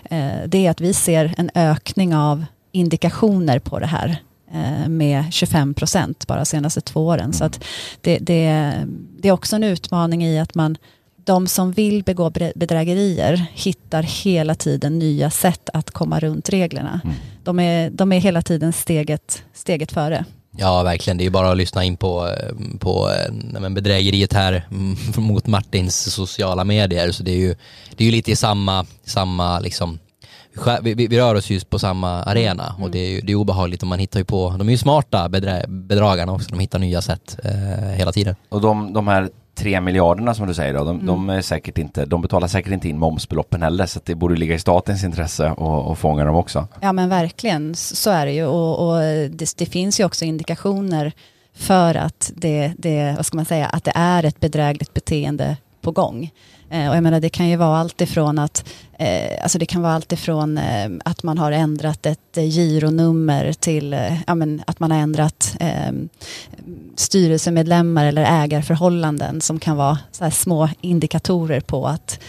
eh, 0.03 0.31
det 0.47 0.65
är 0.65 0.71
att 0.71 0.81
vi 0.81 0.93
ser 0.93 1.33
en 1.37 1.49
ökning 1.55 2.15
av 2.15 2.45
indikationer 2.71 3.59
på 3.59 3.79
det 3.79 3.85
här 3.85 4.15
eh, 4.53 4.89
med 4.89 5.25
25 5.31 5.73
procent 5.73 6.27
bara 6.27 6.45
senaste 6.45 6.81
två 6.81 7.05
åren. 7.05 7.33
Så 7.33 7.45
att 7.45 7.63
det, 8.01 8.17
det, 8.17 8.73
det 9.19 9.27
är 9.27 9.31
också 9.31 9.55
en 9.55 9.63
utmaning 9.63 10.25
i 10.25 10.39
att 10.39 10.55
man 10.55 10.77
de 11.23 11.47
som 11.47 11.71
vill 11.71 12.03
begå 12.03 12.29
bedrägerier 12.29 13.45
hittar 13.53 14.03
hela 14.03 14.55
tiden 14.55 14.99
nya 14.99 15.29
sätt 15.29 15.69
att 15.73 15.91
komma 15.91 16.19
runt 16.19 16.49
reglerna. 16.49 17.01
Mm. 17.03 17.15
De, 17.43 17.59
är, 17.59 17.89
de 17.89 18.11
är 18.11 18.19
hela 18.19 18.41
tiden 18.41 18.73
steget, 18.73 19.43
steget 19.53 19.91
före. 19.91 20.25
Ja, 20.61 20.83
verkligen. 20.83 21.17
Det 21.17 21.21
är 21.21 21.25
ju 21.25 21.31
bara 21.31 21.51
att 21.51 21.57
lyssna 21.57 21.83
in 21.83 21.97
på, 21.97 22.35
på 22.79 23.09
men 23.59 23.73
bedrägeriet 23.73 24.33
här 24.33 24.67
mot 25.19 25.47
Martins 25.47 26.13
sociala 26.13 26.63
medier. 26.63 27.11
Så 27.11 27.23
det 27.23 27.31
är 27.31 27.37
ju, 27.37 27.55
det 27.95 28.03
är 28.03 28.05
ju 28.05 28.11
lite 28.11 28.31
i 28.31 28.35
samma, 28.35 28.85
samma 29.03 29.59
liksom, 29.59 29.99
vi, 30.81 30.93
vi, 30.93 31.07
vi, 31.07 31.19
rör 31.19 31.35
oss 31.35 31.49
just 31.49 31.69
på 31.69 31.79
samma 31.79 32.23
arena 32.23 32.69
mm. 32.69 32.83
och 32.83 32.91
det 32.91 32.99
är, 32.99 33.09
ju, 33.09 33.21
det 33.21 33.31
är 33.31 33.35
obehagligt 33.35 33.81
och 33.81 33.87
man 33.87 33.99
hittar 33.99 34.19
ju 34.19 34.25
på, 34.25 34.55
de 34.57 34.67
är 34.67 34.71
ju 34.71 34.77
smarta 34.77 35.29
bedrä, 35.29 35.65
bedragarna 35.67 36.31
också, 36.31 36.49
de 36.49 36.59
hittar 36.59 36.79
nya 36.79 37.01
sätt 37.01 37.37
eh, 37.43 37.89
hela 37.89 38.11
tiden. 38.11 38.35
Och 38.49 38.61
de, 38.61 38.93
de 38.93 39.07
här 39.07 39.29
tre 39.61 39.81
miljarderna 39.81 40.33
som 40.33 40.47
du 40.47 40.53
säger 40.53 40.73
då, 40.73 40.83
de, 40.83 40.95
mm. 40.95 41.05
de, 41.05 41.29
är 41.29 41.41
säkert 41.41 41.77
inte, 41.77 42.05
de 42.05 42.21
betalar 42.21 42.47
säkert 42.47 42.73
inte 42.73 42.89
in 42.89 42.99
momsbeloppen 42.99 43.61
heller 43.61 43.85
så 43.85 43.99
det 44.03 44.15
borde 44.15 44.35
ligga 44.35 44.55
i 44.55 44.59
statens 44.59 45.03
intresse 45.03 45.55
att 45.91 45.97
fånga 45.99 46.25
dem 46.25 46.35
också. 46.35 46.67
Ja 46.81 46.93
men 46.93 47.09
verkligen, 47.09 47.75
så 47.75 48.09
är 48.09 48.25
det 48.25 48.31
ju 48.31 48.45
och, 48.45 48.87
och 48.89 48.99
det, 49.29 49.57
det, 49.57 49.65
finns 49.65 49.99
ju 49.99 50.05
också 50.05 50.25
indikationer 50.25 51.11
för 51.53 51.95
att 51.95 52.31
det, 52.35 52.73
det, 52.77 53.13
vad 53.17 53.25
ska 53.25 53.35
man 53.35 53.45
säga, 53.45 53.65
att 53.65 53.83
det 53.83 53.93
är 53.95 54.23
ett 54.23 54.39
bedrägligt 54.39 54.93
beteende 54.93 55.57
på 55.81 55.91
gång. 55.91 56.31
Eh, 56.71 56.89
och 56.89 56.95
jag 56.95 57.03
menar 57.03 57.19
det 57.19 57.29
kan 57.29 57.49
ju 57.49 57.55
vara 57.55 57.77
allt 57.77 58.01
ifrån 58.01 58.39
att 58.39 58.65
eh, 58.99 59.43
alltså 59.43 59.57
det 59.57 59.65
kan 59.65 59.81
vara 59.81 59.93
allt 59.93 60.11
ifrån 60.11 60.57
eh, 60.57 60.89
att 61.05 61.23
man 61.23 61.37
har 61.37 61.51
ändrat 61.51 62.05
ett 62.05 62.37
eh, 62.37 62.43
gironummer 62.43 63.53
till 63.53 63.93
eh, 63.93 64.21
ja, 64.27 64.35
men 64.35 64.63
att 64.67 64.79
man 64.79 64.91
har 64.91 64.97
ändrat 64.97 65.55
eh, 65.59 65.91
styrelsemedlemmar 66.95 68.05
eller 68.05 68.43
ägarförhållanden 68.43 69.41
som 69.41 69.59
kan 69.59 69.77
vara 69.77 69.99
så 70.11 70.31
små 70.31 70.69
indikatorer 70.81 71.59
på 71.59 71.87
att 71.87 72.19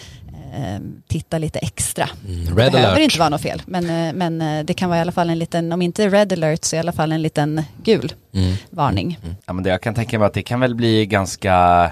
titta 1.09 1.39
lite 1.39 1.59
extra. 1.59 2.09
Mm, 2.29 2.39
red 2.39 2.49
det 2.49 2.55
behöver 2.55 2.89
alert. 2.89 3.01
inte 3.01 3.19
vara 3.19 3.29
något 3.29 3.41
fel, 3.41 3.63
men, 3.67 4.17
men 4.19 4.67
det 4.67 4.75
kan 4.75 4.89
vara 4.89 4.99
i 4.99 5.01
alla 5.01 5.13
fall 5.13 5.31
en 5.31 5.39
liten, 5.39 5.73
om 5.73 5.83
inte 5.83 6.09
red 6.09 6.33
alert 6.33 6.65
så 6.65 6.77
i 6.77 6.79
alla 6.79 6.93
fall 6.93 7.13
en 7.13 7.23
liten 7.23 7.63
gul 7.83 8.13
mm. 8.35 8.55
varning. 8.71 9.19
Mm. 9.23 9.35
Ja, 9.47 9.53
men 9.53 9.65
det, 9.65 9.71
jag 9.71 9.81
kan 9.81 9.95
tänka 9.95 10.19
mig 10.19 10.27
att 10.27 10.35
det 10.35 10.43
kan 10.43 10.61
väl 10.61 10.75
bli 10.75 11.07
ganska 11.07 11.91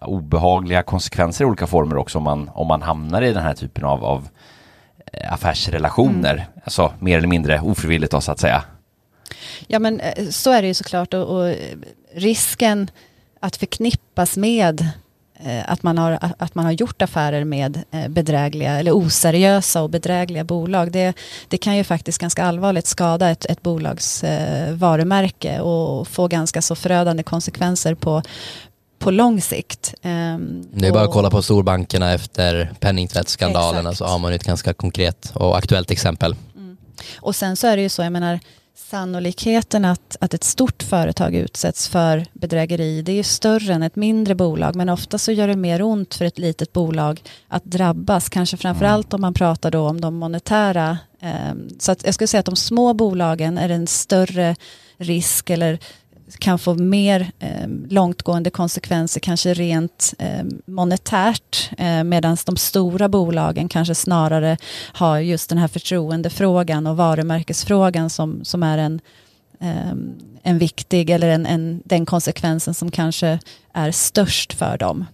obehagliga 0.00 0.82
konsekvenser 0.82 1.44
i 1.44 1.46
olika 1.46 1.66
former 1.66 1.96
också 1.96 2.18
om 2.18 2.24
man, 2.24 2.50
om 2.54 2.66
man 2.66 2.82
hamnar 2.82 3.22
i 3.22 3.32
den 3.32 3.42
här 3.42 3.54
typen 3.54 3.84
av, 3.84 4.04
av 4.04 4.28
eh, 5.12 5.32
affärsrelationer. 5.32 6.34
Mm. 6.34 6.46
Alltså 6.64 6.92
mer 6.98 7.18
eller 7.18 7.28
mindre 7.28 7.60
ofrivilligt 7.60 8.12
då 8.12 8.20
så 8.20 8.32
att 8.32 8.40
säga. 8.40 8.62
Ja 9.66 9.78
men 9.78 10.00
eh, 10.00 10.28
så 10.28 10.50
är 10.50 10.62
det 10.62 10.68
ju 10.68 10.74
såklart 10.74 11.14
och, 11.14 11.22
och 11.22 11.54
risken 12.14 12.90
att 13.40 13.56
förknippas 13.56 14.36
med 14.36 14.88
eh, 15.40 15.72
att 15.72 15.82
man, 15.82 15.98
har, 15.98 16.18
att 16.38 16.54
man 16.54 16.64
har 16.64 16.72
gjort 16.72 17.02
affärer 17.02 17.44
med 17.44 17.84
bedrägliga 18.08 18.78
eller 18.78 18.96
oseriösa 18.96 19.82
och 19.82 19.90
bedrägliga 19.90 20.44
bolag. 20.44 20.92
Det, 20.92 21.14
det 21.48 21.58
kan 21.58 21.76
ju 21.76 21.84
faktiskt 21.84 22.18
ganska 22.18 22.44
allvarligt 22.44 22.86
skada 22.86 23.30
ett, 23.30 23.44
ett 23.44 23.62
bolags 23.62 24.24
varumärke 24.72 25.60
och 25.60 26.08
få 26.08 26.28
ganska 26.28 26.62
så 26.62 26.74
förödande 26.74 27.22
konsekvenser 27.22 27.94
på, 27.94 28.22
på 28.98 29.10
lång 29.10 29.40
sikt. 29.40 29.94
Um, 30.02 30.68
det 30.72 30.86
är 30.86 30.92
bara 30.92 31.04
att 31.04 31.12
kolla 31.12 31.30
på 31.30 31.42
storbankerna 31.42 32.12
efter 32.12 32.72
penningtvättsskandalerna 32.80 33.94
så 33.94 34.04
har 34.04 34.18
man 34.18 34.32
ett 34.32 34.44
ganska 34.44 34.74
konkret 34.74 35.32
och 35.34 35.58
aktuellt 35.58 35.90
exempel. 35.90 36.36
Mm. 36.56 36.76
Och 37.16 37.36
sen 37.36 37.56
så 37.56 37.66
är 37.66 37.76
det 37.76 37.82
ju 37.82 37.88
så, 37.88 38.02
jag 38.02 38.12
menar 38.12 38.40
sannolikheten 38.90 39.84
att, 39.84 40.16
att 40.20 40.34
ett 40.34 40.44
stort 40.44 40.82
företag 40.82 41.34
utsätts 41.34 41.88
för 41.88 42.26
bedrägeri 42.32 43.02
det 43.02 43.12
är 43.12 43.16
ju 43.16 43.22
större 43.22 43.74
än 43.74 43.82
ett 43.82 43.96
mindre 43.96 44.34
bolag 44.34 44.76
men 44.76 44.88
ofta 44.88 45.18
så 45.18 45.32
gör 45.32 45.48
det 45.48 45.56
mer 45.56 45.82
ont 45.82 46.14
för 46.14 46.24
ett 46.24 46.38
litet 46.38 46.72
bolag 46.72 47.22
att 47.48 47.64
drabbas 47.64 48.28
kanske 48.28 48.56
framförallt 48.56 49.14
om 49.14 49.20
man 49.20 49.34
pratar 49.34 49.70
då 49.70 49.88
om 49.88 50.00
de 50.00 50.14
monetära 50.14 50.98
um, 51.50 51.68
så 51.78 51.92
att 51.92 52.04
jag 52.04 52.14
skulle 52.14 52.28
säga 52.28 52.38
att 52.40 52.46
de 52.46 52.56
små 52.56 52.94
bolagen 52.94 53.58
är 53.58 53.68
en 53.68 53.86
större 53.86 54.56
risk 54.96 55.50
eller 55.50 55.78
kan 56.38 56.58
få 56.58 56.74
mer 56.74 57.30
eh, 57.38 57.68
långtgående 57.88 58.50
konsekvenser, 58.50 59.20
kanske 59.20 59.54
rent 59.54 60.14
eh, 60.18 60.44
monetärt, 60.66 61.70
eh, 61.78 62.04
medan 62.04 62.36
de 62.46 62.56
stora 62.56 63.08
bolagen 63.08 63.68
kanske 63.68 63.94
snarare 63.94 64.56
har 64.92 65.18
just 65.18 65.48
den 65.48 65.58
här 65.58 65.68
förtroendefrågan 65.68 66.86
och 66.86 66.96
varumärkesfrågan 66.96 68.10
som, 68.10 68.44
som 68.44 68.62
är 68.62 68.78
en, 68.78 69.00
eh, 69.60 69.92
en 70.42 70.58
viktig, 70.58 71.10
eller 71.10 71.28
en, 71.28 71.46
en, 71.46 71.82
den 71.84 72.06
konsekvensen 72.06 72.74
som 72.74 72.90
kanske 72.90 73.38
är 73.72 73.90
störst 73.90 74.52
för 74.52 74.78
dem. 74.78 75.04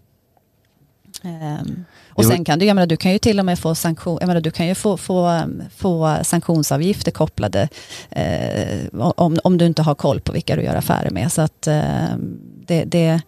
Um, 1.24 1.84
och 2.14 2.24
sen 2.24 2.44
kan 2.44 2.58
du, 2.58 2.66
jag 2.66 2.74
menar, 2.74 2.86
du 2.86 2.96
kan 2.96 3.12
ju 3.12 3.18
till 3.18 3.38
och 3.38 3.44
med 3.44 3.58
få 3.58 3.74
sanktion, 3.74 4.18
jag 4.20 4.26
menar, 4.26 4.40
du 4.40 4.50
kan 4.50 4.66
ju 4.66 4.74
få, 4.74 4.96
få, 4.96 5.42
få 5.76 6.18
sanktionsavgifter 6.22 7.10
kopplade 7.10 7.68
eh, 8.10 9.00
om, 9.00 9.38
om 9.44 9.58
du 9.58 9.66
inte 9.66 9.82
har 9.82 9.94
koll 9.94 10.20
på 10.20 10.32
vilka 10.32 10.56
du 10.56 10.62
gör 10.62 10.74
affärer 10.74 11.10
med. 11.10 11.32
Så 11.32 11.42
att 11.42 11.66
eh, 11.66 12.16
det, 12.66 12.84
det 12.84 13.20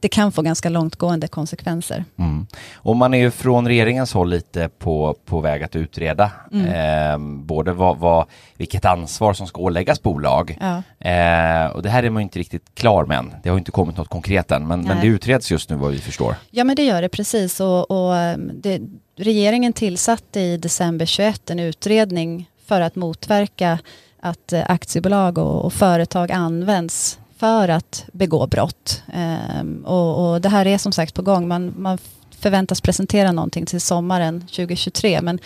det 0.00 0.08
kan 0.08 0.32
få 0.32 0.42
ganska 0.42 0.68
långtgående 0.68 1.28
konsekvenser. 1.28 2.04
Mm. 2.18 2.46
Och 2.74 2.96
man 2.96 3.14
är 3.14 3.18
ju 3.18 3.30
från 3.30 3.68
regeringens 3.68 4.12
håll 4.12 4.30
lite 4.30 4.68
på, 4.68 5.16
på 5.24 5.40
väg 5.40 5.62
att 5.62 5.76
utreda 5.76 6.30
mm. 6.52 6.66
eh, 6.66 7.44
både 7.44 7.72
vad, 7.72 7.98
vad, 7.98 8.26
vilket 8.56 8.84
ansvar 8.84 9.32
som 9.32 9.46
ska 9.46 9.60
åläggas 9.60 10.02
bolag. 10.02 10.58
Ja. 10.60 10.82
Eh, 11.10 11.66
och 11.66 11.82
det 11.82 11.90
här 11.90 12.02
är 12.02 12.10
man 12.10 12.22
inte 12.22 12.38
riktigt 12.38 12.74
klar 12.74 13.04
med 13.04 13.18
än. 13.18 13.34
Det 13.42 13.48
har 13.48 13.58
inte 13.58 13.70
kommit 13.70 13.96
något 13.96 14.08
konkret 14.08 14.50
än, 14.50 14.66
men, 14.66 14.80
men 14.80 15.00
det 15.00 15.06
utreds 15.06 15.50
just 15.50 15.70
nu 15.70 15.76
vad 15.76 15.92
vi 15.92 15.98
förstår. 15.98 16.34
Ja, 16.50 16.64
men 16.64 16.76
det 16.76 16.82
gör 16.82 17.02
det 17.02 17.08
precis. 17.08 17.60
Och, 17.60 17.90
och 17.90 18.16
ehm, 18.16 18.50
det, 18.54 18.80
regeringen 19.16 19.72
tillsatte 19.72 20.40
i 20.40 20.56
december 20.56 21.06
21 21.06 21.50
en 21.50 21.58
utredning 21.58 22.50
för 22.66 22.80
att 22.80 22.96
motverka 22.96 23.78
att 24.20 24.52
eh, 24.52 24.70
aktiebolag 24.70 25.38
och, 25.38 25.64
och 25.64 25.72
företag 25.72 26.32
används 26.32 27.18
för 27.38 27.68
att 27.68 28.04
begå 28.12 28.46
brott. 28.46 29.02
Ehm, 29.12 29.84
och, 29.86 30.32
och, 30.32 30.40
det 30.40 30.48
här 30.48 30.66
är 30.66 30.78
som 30.78 30.92
sagt 30.92 31.14
på 31.14 31.22
gång. 31.22 31.48
Man, 31.48 31.74
man 31.78 31.98
förväntas 32.38 32.80
presentera 32.80 33.32
någonting 33.32 33.66
till 33.66 33.80
sommaren 33.80 34.40
2023 34.40 35.22
men 35.22 35.38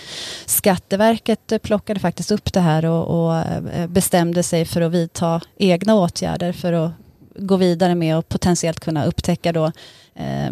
Skatteverket 0.47 1.53
plockade 1.63 2.01
faktiskt 2.01 2.31
upp 2.31 2.53
det 2.53 2.61
här 2.61 2.85
och, 2.85 3.27
och 3.27 3.37
eh, 3.37 3.87
bestämde 3.87 4.43
sig 4.43 4.65
för 4.65 4.81
att 4.81 4.93
vidta 4.93 5.41
egna 5.59 5.95
åtgärder 5.95 6.53
för 6.53 6.73
att 6.73 6.91
gå 7.37 7.57
vidare 7.57 7.95
med 7.95 8.19
och 8.19 8.29
potentiellt 8.29 8.81
kunna 8.81 9.05
upptäcka 9.05 9.53
då 9.53 9.73
eh, 10.15 10.51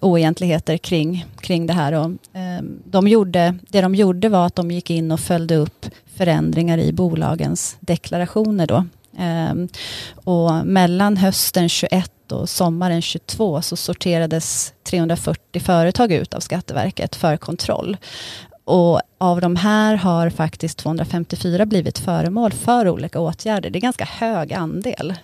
oegentligheter 0.00 0.76
kring, 0.76 1.26
kring 1.40 1.66
det 1.66 1.72
här. 1.72 1.92
Och, 1.92 2.36
eh, 2.36 2.62
de 2.84 3.08
gjorde, 3.08 3.54
det 3.68 3.80
de 3.80 3.94
gjorde 3.94 4.28
var 4.28 4.46
att 4.46 4.56
de 4.56 4.70
gick 4.70 4.90
in 4.90 5.12
och 5.12 5.20
följde 5.20 5.56
upp 5.56 5.86
förändringar 6.16 6.78
i 6.78 6.92
bolagens 6.92 7.76
deklarationer 7.80 8.66
då 8.66 8.84
Ehm, 9.18 9.68
och 10.14 10.66
mellan 10.66 11.16
hösten 11.16 11.68
21 11.68 12.32
och 12.32 12.48
sommaren 12.48 13.02
22 13.02 13.62
så 13.62 13.76
sorterades 13.76 14.72
340 14.84 15.60
företag 15.60 16.12
ut 16.12 16.34
av 16.34 16.40
Skatteverket 16.40 17.16
för 17.16 17.36
kontroll. 17.36 17.96
Och 18.64 19.00
av 19.18 19.40
de 19.40 19.56
här 19.56 19.94
har 19.94 20.30
faktiskt 20.30 20.78
254 20.78 21.66
blivit 21.66 21.98
föremål 21.98 22.52
för 22.52 22.88
olika 22.88 23.20
åtgärder. 23.20 23.70
Det 23.70 23.78
är 23.78 23.80
ganska 23.80 24.04
hög 24.04 24.52
andel. 24.52 25.14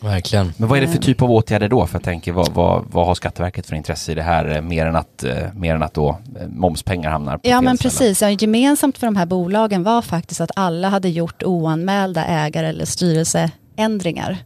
Verkligen. 0.00 0.52
Men 0.56 0.68
vad 0.68 0.78
är 0.78 0.82
det 0.82 0.88
för 0.88 0.98
typ 0.98 1.22
av 1.22 1.30
åtgärder 1.30 1.68
då? 1.68 1.86
För 1.86 1.94
jag 1.94 2.02
tänker, 2.02 2.32
vad, 2.32 2.48
vad, 2.52 2.84
vad 2.90 3.06
har 3.06 3.14
Skatteverket 3.14 3.66
för 3.66 3.76
intresse 3.76 4.12
i 4.12 4.14
det 4.14 4.22
här 4.22 4.56
eh, 4.56 4.62
mer 4.62 4.86
än 4.86 4.96
att, 4.96 5.24
eh, 5.24 5.36
mer 5.54 5.74
än 5.74 5.82
att 5.82 5.94
då 5.94 6.08
eh, 6.40 6.48
momspengar 6.48 7.10
hamnar 7.10 7.38
på 7.38 7.48
Ja 7.48 7.60
men 7.60 7.78
precis, 7.78 8.22
ja, 8.22 8.30
gemensamt 8.30 8.98
för 8.98 9.06
de 9.06 9.16
här 9.16 9.26
bolagen 9.26 9.82
var 9.82 10.02
faktiskt 10.02 10.40
att 10.40 10.50
alla 10.56 10.88
hade 10.88 11.08
gjort 11.08 11.42
oanmälda 11.42 12.24
ägare 12.24 12.66
eller 12.66 12.84
styrelseändringar. 12.84 14.36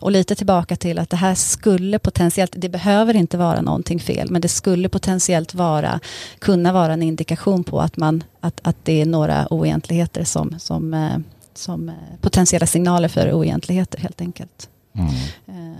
Och 0.00 0.10
lite 0.10 0.34
tillbaka 0.34 0.76
till 0.76 0.98
att 0.98 1.10
det 1.10 1.16
här 1.16 1.34
skulle 1.34 1.98
potentiellt, 1.98 2.52
det 2.56 2.68
behöver 2.68 3.16
inte 3.16 3.38
vara 3.38 3.60
någonting 3.60 4.00
fel, 4.00 4.30
men 4.30 4.42
det 4.42 4.48
skulle 4.48 4.88
potentiellt 4.88 5.54
vara, 5.54 6.00
kunna 6.38 6.72
vara 6.72 6.92
en 6.92 7.02
indikation 7.02 7.64
på 7.64 7.80
att, 7.80 7.96
man, 7.96 8.24
att, 8.40 8.60
att 8.62 8.76
det 8.82 9.00
är 9.00 9.06
några 9.06 9.46
oegentligheter 9.52 10.24
som, 10.24 10.54
som, 10.58 11.12
som 11.54 11.90
potentiella 12.20 12.66
signaler 12.66 13.08
för 13.08 13.32
oegentligheter 13.32 13.98
helt 13.98 14.20
enkelt. 14.20 14.68
Mm. 14.94 15.14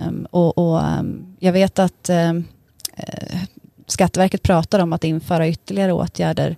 Ehm, 0.01 0.27
och, 0.31 0.59
och 0.59 0.81
ehm, 0.81 1.37
jag 1.39 1.53
vet 1.53 1.79
att 1.79 2.09
ehm, 2.09 2.45
eh, 2.97 3.39
Skatteverket 3.87 4.43
pratar 4.43 4.79
om 4.79 4.93
att 4.93 5.05
införa 5.05 5.49
ytterligare 5.49 5.93
åtgärder 5.93 6.57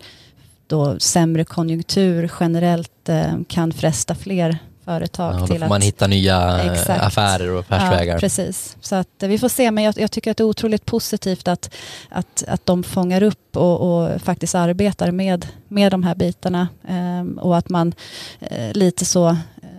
då 0.66 0.98
sämre 0.98 1.44
konjunktur 1.44 2.32
generellt 2.40 3.08
eh, 3.08 3.34
kan 3.48 3.72
fresta 3.72 4.14
fler 4.14 4.58
företag 4.84 5.34
Ja, 5.34 5.38
då 5.38 5.46
till 5.46 5.56
får 5.56 5.64
att 5.64 5.68
man 5.68 5.80
hitta 5.80 6.06
nya 6.06 6.62
eh, 6.62 6.72
Exakt. 6.72 7.02
affärer 7.02 7.50
och 7.50 7.60
affärsvägar. 7.60 8.14
Ja, 8.14 8.20
precis. 8.20 8.76
Så 8.80 8.94
att 8.94 9.22
eh, 9.22 9.28
vi 9.28 9.38
får 9.38 9.48
se, 9.48 9.70
men 9.70 9.84
jag, 9.84 9.98
jag 9.98 10.10
tycker 10.10 10.30
att 10.30 10.36
det 10.36 10.42
är 10.42 10.48
otroligt 10.48 10.86
positivt 10.86 11.48
att, 11.48 11.74
att, 12.08 12.44
att 12.48 12.66
de 12.66 12.82
fångar 12.82 13.22
upp 13.22 13.56
och, 13.56 13.80
och 13.80 14.22
faktiskt 14.22 14.54
arbetar 14.54 15.10
med, 15.10 15.46
med 15.68 15.92
de 15.92 16.02
här 16.02 16.14
bitarna 16.14 16.68
ehm, 16.88 17.38
och 17.38 17.56
att 17.56 17.68
man 17.68 17.94
eh, 18.40 18.72
lite 18.72 19.04
så 19.04 19.28
eh, 19.28 19.34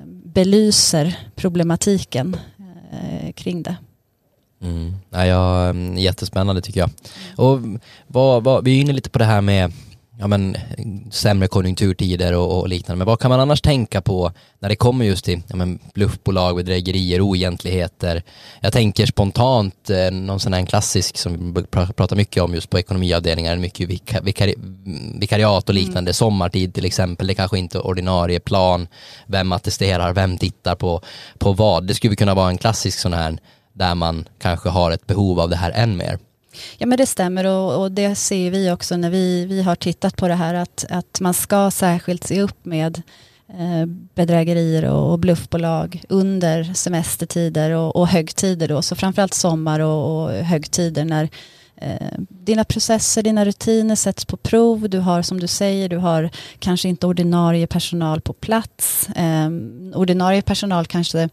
belyser 0.05 1.17
problematiken 1.35 2.37
eh, 2.95 3.31
kring 3.31 3.63
det. 3.63 3.77
Mm. 4.61 4.93
Ja, 5.09 5.25
ja, 5.25 5.73
jättespännande 5.97 6.61
tycker 6.61 6.79
jag. 6.79 6.89
Och 7.35 7.59
vad, 8.07 8.43
vad, 8.43 8.63
vi 8.63 8.77
är 8.77 8.81
inne 8.81 8.93
lite 8.93 9.09
på 9.09 9.19
det 9.19 9.25
här 9.25 9.41
med 9.41 9.71
ja, 10.19 10.27
men, 10.27 10.57
sämre 11.11 11.47
konjunkturtider 11.47 12.33
och, 12.33 12.59
och 12.59 12.69
liknande. 12.69 12.97
Men 12.97 13.07
vad 13.07 13.19
kan 13.19 13.29
man 13.29 13.39
annars 13.39 13.61
tänka 13.61 14.01
på 14.01 14.31
när 14.59 14.69
det 14.69 14.75
kommer 14.75 15.05
just 15.05 15.25
till 15.25 15.41
ja, 15.47 15.55
men, 15.55 15.79
bluffbolag, 15.93 16.55
bedrägerier, 16.55 17.21
oegentligheter? 17.21 18.23
Jag 18.61 18.73
tänker 18.73 19.05
spontant 19.05 19.89
eh, 19.89 20.11
någon 20.11 20.39
sån 20.39 20.53
här 20.53 20.65
klassisk 20.65 21.17
som 21.17 21.53
vi 21.53 21.61
pr- 21.61 21.93
pratar 21.93 22.15
mycket 22.15 22.43
om 22.43 22.53
just 22.53 22.69
på 22.69 22.79
ekonomiavdelningar, 22.79 23.57
mycket 23.57 23.89
vika, 23.89 24.21
vikari, 24.21 24.55
vikariat 25.19 25.69
och 25.69 25.75
liknande, 25.75 26.13
sommartid 26.13 26.73
till 26.73 26.85
exempel, 26.85 27.27
det 27.27 27.35
kanske 27.35 27.57
inte 27.57 27.77
är 27.77 27.87
ordinarie 27.87 28.39
plan, 28.39 28.87
vem 29.27 29.51
attesterar, 29.51 30.13
vem 30.13 30.37
tittar 30.37 30.75
på, 30.75 31.01
på 31.37 31.53
vad. 31.53 31.87
Det 31.87 31.93
skulle 31.95 32.15
kunna 32.15 32.33
vara 32.33 32.49
en 32.49 32.57
klassisk 32.57 32.99
sån 32.99 33.13
här 33.13 33.37
där 33.73 33.95
man 33.95 34.27
kanske 34.39 34.69
har 34.69 34.91
ett 34.91 35.07
behov 35.07 35.39
av 35.39 35.49
det 35.49 35.55
här 35.55 35.71
än 35.71 35.97
mer. 35.97 36.19
Ja 36.77 36.85
men 36.85 36.97
det 36.97 37.05
stämmer 37.05 37.45
och, 37.45 37.81
och 37.81 37.91
det 37.91 38.15
ser 38.15 38.51
vi 38.51 38.71
också 38.71 38.97
när 38.97 39.09
vi, 39.09 39.45
vi 39.45 39.61
har 39.61 39.75
tittat 39.75 40.17
på 40.17 40.27
det 40.27 40.33
här 40.33 40.53
att, 40.53 40.85
att 40.89 41.19
man 41.21 41.33
ska 41.33 41.71
särskilt 41.71 42.23
se 42.23 42.41
upp 42.41 42.65
med 42.65 43.01
eh, 43.49 43.85
bedrägerier 44.15 44.85
och, 44.85 45.11
och 45.11 45.19
bluffbolag 45.19 46.01
under 46.09 46.73
semestertider 46.73 47.71
och, 47.71 47.95
och 47.95 48.07
högtider 48.07 48.67
då, 48.67 48.81
så 48.81 48.95
framförallt 48.95 49.33
sommar 49.33 49.79
och, 49.79 50.23
och 50.23 50.31
högtider 50.31 51.05
när 51.05 51.29
eh, 51.75 52.19
dina 52.29 52.63
processer, 52.63 53.23
dina 53.23 53.45
rutiner 53.45 53.95
sätts 53.95 54.25
på 54.25 54.37
prov, 54.37 54.89
du 54.89 54.99
har 54.99 55.21
som 55.21 55.39
du 55.39 55.47
säger, 55.47 55.89
du 55.89 55.97
har 55.97 56.29
kanske 56.59 56.89
inte 56.89 57.07
ordinarie 57.07 57.67
personal 57.67 58.21
på 58.21 58.33
plats. 58.33 59.09
Eh, 59.09 59.49
ordinarie 59.93 60.41
personal 60.41 60.85
kanske 60.85 61.29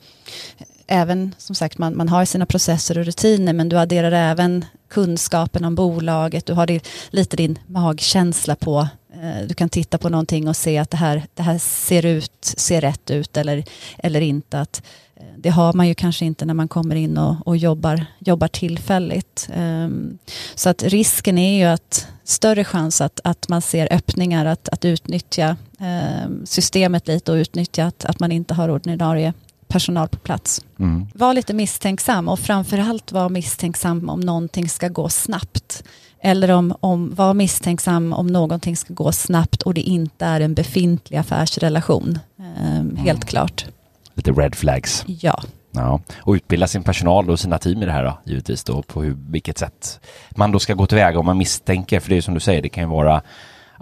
även 0.87 1.35
som 1.39 1.55
sagt 1.55 1.79
man, 1.79 1.97
man 1.97 2.09
har 2.09 2.25
sina 2.25 2.47
processer 2.47 2.99
och 2.99 3.05
rutiner 3.05 3.53
men 3.53 3.69
du 3.69 3.79
adderar 3.79 4.13
även 4.13 4.65
kunskapen 4.93 5.65
om 5.65 5.75
bolaget, 5.75 6.47
du 6.47 6.53
har 6.53 6.67
din, 6.67 6.81
lite 7.11 7.37
din 7.37 7.59
magkänsla 7.67 8.57
på, 8.57 8.89
eh, 9.15 9.47
du 9.49 9.55
kan 9.55 9.69
titta 9.69 9.99
på 9.99 10.09
någonting 10.09 10.49
och 10.49 10.57
se 10.57 10.79
att 10.79 10.91
det 10.91 10.97
här, 10.97 11.23
det 11.35 11.43
här 11.43 11.59
ser 11.59 12.07
ut, 12.07 12.45
ser 12.57 12.81
rätt 12.81 13.11
ut 13.11 13.37
eller, 13.37 13.65
eller 13.99 14.21
inte. 14.21 14.61
Att, 14.61 14.83
eh, 15.17 15.23
det 15.37 15.51
har 15.51 15.73
man 15.73 15.89
ju 15.89 15.95
kanske 15.95 16.25
inte 16.25 16.45
när 16.45 16.55
man 16.55 16.69
kommer 16.69 16.97
in 16.97 17.19
och, 17.19 17.47
och 17.47 17.57
jobbar, 17.57 18.07
jobbar 18.19 18.49
tillfälligt. 18.49 19.49
Um, 19.57 20.19
så 20.55 20.69
att 20.69 20.83
risken 20.83 21.39
är 21.39 21.59
ju 21.59 21.65
att 21.65 22.09
större 22.25 22.65
chans 22.65 23.01
att, 23.01 23.21
att 23.25 23.49
man 23.49 23.63
ser 23.63 23.93
öppningar 23.93 24.47
att, 24.47 24.69
att 24.69 24.85
utnyttja 24.85 25.57
um, 26.25 26.47
systemet 26.47 27.09
lite 27.09 27.33
och 27.33 27.37
utnyttja 27.37 27.85
att, 27.85 28.05
att 28.05 28.21
man 28.21 28.33
inte 28.33 28.55
har 28.55 28.69
ordinarie 28.69 29.33
personal 29.73 30.09
på 30.09 30.19
plats. 30.19 30.65
Mm. 30.79 31.07
Var 31.15 31.35
lite 31.35 31.55
misstänksam 31.55 32.29
och 32.29 32.39
framförallt 32.39 33.13
var 33.13 33.29
misstänksam 33.29 34.09
om 34.09 34.21
någonting 34.21 34.69
ska 34.69 34.89
gå 34.89 35.09
snabbt. 35.09 35.83
Eller 36.21 36.51
om, 36.51 36.77
om 36.81 37.15
var 37.15 37.35
misstänksam 37.35 38.13
om 38.13 38.27
någonting 38.27 38.77
ska 38.77 38.95
gå 38.95 39.13
snabbt 39.13 39.63
och 39.63 39.75
det 39.75 39.81
inte 39.81 40.25
är 40.25 40.41
en 40.41 40.55
befintlig 40.55 41.19
affärsrelation. 41.19 42.19
Ehm, 42.39 42.97
helt 42.97 43.25
klart. 43.25 43.67
Lite 44.15 44.33
red 44.33 44.55
flags. 44.55 45.05
Ja. 45.07 45.43
Ja. 45.75 46.01
Och 46.17 46.33
utbilda 46.33 46.67
sin 46.67 46.83
personal 46.83 47.31
och 47.31 47.41
sina 47.41 47.59
team 47.59 47.83
i 47.83 47.87
det 47.87 47.93
här 47.93 48.05
då, 48.05 48.19
givetvis 48.25 48.65
då, 48.65 48.83
på 48.83 49.03
hur, 49.03 49.17
vilket 49.29 49.59
sätt 49.59 50.01
man 50.31 50.53
då 50.53 50.59
ska 50.59 50.75
gå 50.75 50.87
tillväga 50.87 51.19
om 51.19 51.27
man 51.27 51.39
misstänker, 51.39 52.01
för 52.01 52.11
det 52.11 52.17
är 52.17 52.21
som 52.21 52.35
du 52.35 52.41
säger, 52.41 52.63
det 52.63 52.69
kan 52.69 52.85
ju 52.85 52.91
vara 52.91 53.23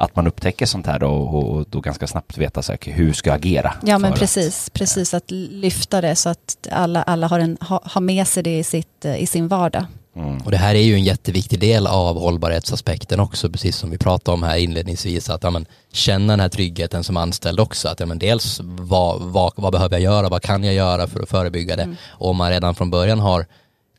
att 0.00 0.16
man 0.16 0.26
upptäcker 0.26 0.66
sånt 0.66 0.86
här 0.86 0.98
då 0.98 1.08
och, 1.08 1.52
och 1.52 1.66
då 1.70 1.80
ganska 1.80 2.06
snabbt 2.06 2.38
veta 2.38 2.62
så 2.62 2.72
här, 2.72 2.92
hur 2.92 3.12
ska 3.12 3.30
jag 3.30 3.36
agera. 3.36 3.74
Ja 3.82 3.98
men 3.98 4.12
precis, 4.12 4.70
precis 4.70 5.14
att 5.14 5.30
lyfta 5.30 6.00
det 6.00 6.16
så 6.16 6.28
att 6.28 6.68
alla, 6.70 7.02
alla 7.02 7.26
har, 7.26 7.38
en, 7.38 7.58
ha, 7.60 7.80
har 7.84 8.00
med 8.00 8.26
sig 8.26 8.42
det 8.42 8.58
i, 8.58 8.64
sitt, 8.64 9.04
eh, 9.04 9.22
i 9.22 9.26
sin 9.26 9.48
vardag. 9.48 9.84
Mm. 10.16 10.38
Och 10.38 10.50
det 10.50 10.56
här 10.56 10.74
är 10.74 10.82
ju 10.82 10.94
en 10.94 11.04
jätteviktig 11.04 11.60
del 11.60 11.86
av 11.86 12.20
hållbarhetsaspekten 12.20 13.20
också, 13.20 13.50
precis 13.50 13.76
som 13.76 13.90
vi 13.90 13.98
pratade 13.98 14.34
om 14.34 14.42
här 14.42 14.56
inledningsvis, 14.56 15.30
att 15.30 15.42
ja, 15.42 15.50
men, 15.50 15.66
känna 15.92 16.32
den 16.32 16.40
här 16.40 16.48
tryggheten 16.48 17.04
som 17.04 17.16
anställd 17.16 17.60
också. 17.60 17.88
Att 17.88 18.00
ja, 18.00 18.06
men, 18.06 18.18
dels 18.18 18.60
vad, 18.62 19.22
vad, 19.22 19.52
vad 19.56 19.72
behöver 19.72 19.94
jag 19.94 20.02
göra, 20.02 20.28
vad 20.28 20.42
kan 20.42 20.64
jag 20.64 20.74
göra 20.74 21.06
för 21.06 21.22
att 21.22 21.28
förebygga 21.28 21.76
det? 21.76 21.96
Och 22.08 22.30
om 22.30 22.36
man 22.36 22.50
redan 22.50 22.74
från 22.74 22.90
början 22.90 23.18
har 23.18 23.46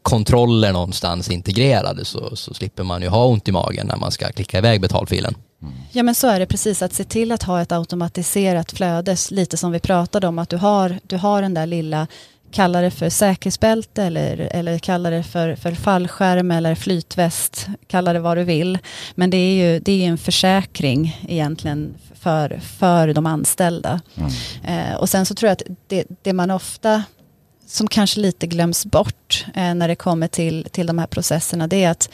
kontroller 0.01 0.73
någonstans 0.73 1.29
integrerade 1.29 2.05
så, 2.05 2.35
så 2.35 2.53
slipper 2.53 2.83
man 2.83 3.01
ju 3.01 3.07
ha 3.07 3.25
ont 3.25 3.47
i 3.47 3.51
magen 3.51 3.87
när 3.87 3.97
man 3.97 4.11
ska 4.11 4.31
klicka 4.31 4.57
iväg 4.57 4.81
betalfilen. 4.81 5.35
Ja 5.91 6.03
men 6.03 6.15
så 6.15 6.27
är 6.27 6.39
det 6.39 6.45
precis, 6.45 6.81
att 6.81 6.93
se 6.93 7.03
till 7.03 7.31
att 7.31 7.43
ha 7.43 7.61
ett 7.61 7.71
automatiserat 7.71 8.71
flöde, 8.71 9.15
lite 9.31 9.57
som 9.57 9.71
vi 9.71 9.79
pratade 9.79 10.27
om, 10.27 10.39
att 10.39 10.49
du 10.49 10.57
har, 10.57 10.99
du 11.07 11.17
har 11.17 11.41
den 11.41 11.53
där 11.53 11.65
lilla, 11.65 12.07
kalla 12.51 12.81
det 12.81 12.91
för 12.91 13.09
säkerhetsbälte 13.09 14.03
eller, 14.03 14.37
eller 14.37 14.79
kalla 14.79 15.09
det 15.09 15.23
för, 15.23 15.55
för 15.55 15.71
fallskärm 15.71 16.51
eller 16.51 16.75
flytväst, 16.75 17.67
kalla 17.87 18.13
det 18.13 18.19
vad 18.19 18.37
du 18.37 18.43
vill. 18.43 18.79
Men 19.15 19.29
det 19.29 19.37
är 19.37 19.53
ju 19.53 19.79
det 19.79 19.91
är 19.91 20.07
en 20.07 20.17
försäkring 20.17 21.21
egentligen 21.27 21.93
för, 22.13 22.59
för 22.77 23.13
de 23.13 23.25
anställda. 23.25 24.01
Mm. 24.15 24.31
Eh, 24.63 24.95
och 24.95 25.09
sen 25.09 25.25
så 25.25 25.35
tror 25.35 25.47
jag 25.47 25.53
att 25.53 25.77
det, 25.87 26.05
det 26.21 26.33
man 26.33 26.51
ofta 26.51 27.03
som 27.71 27.87
kanske 27.87 28.19
lite 28.19 28.47
glöms 28.47 28.85
bort 28.85 29.45
eh, 29.55 29.75
när 29.75 29.87
det 29.87 29.95
kommer 29.95 30.27
till, 30.27 30.67
till 30.71 30.87
de 30.87 30.99
här 30.99 31.07
processerna, 31.07 31.67
det 31.67 31.83
är 31.83 31.89
att 31.91 32.09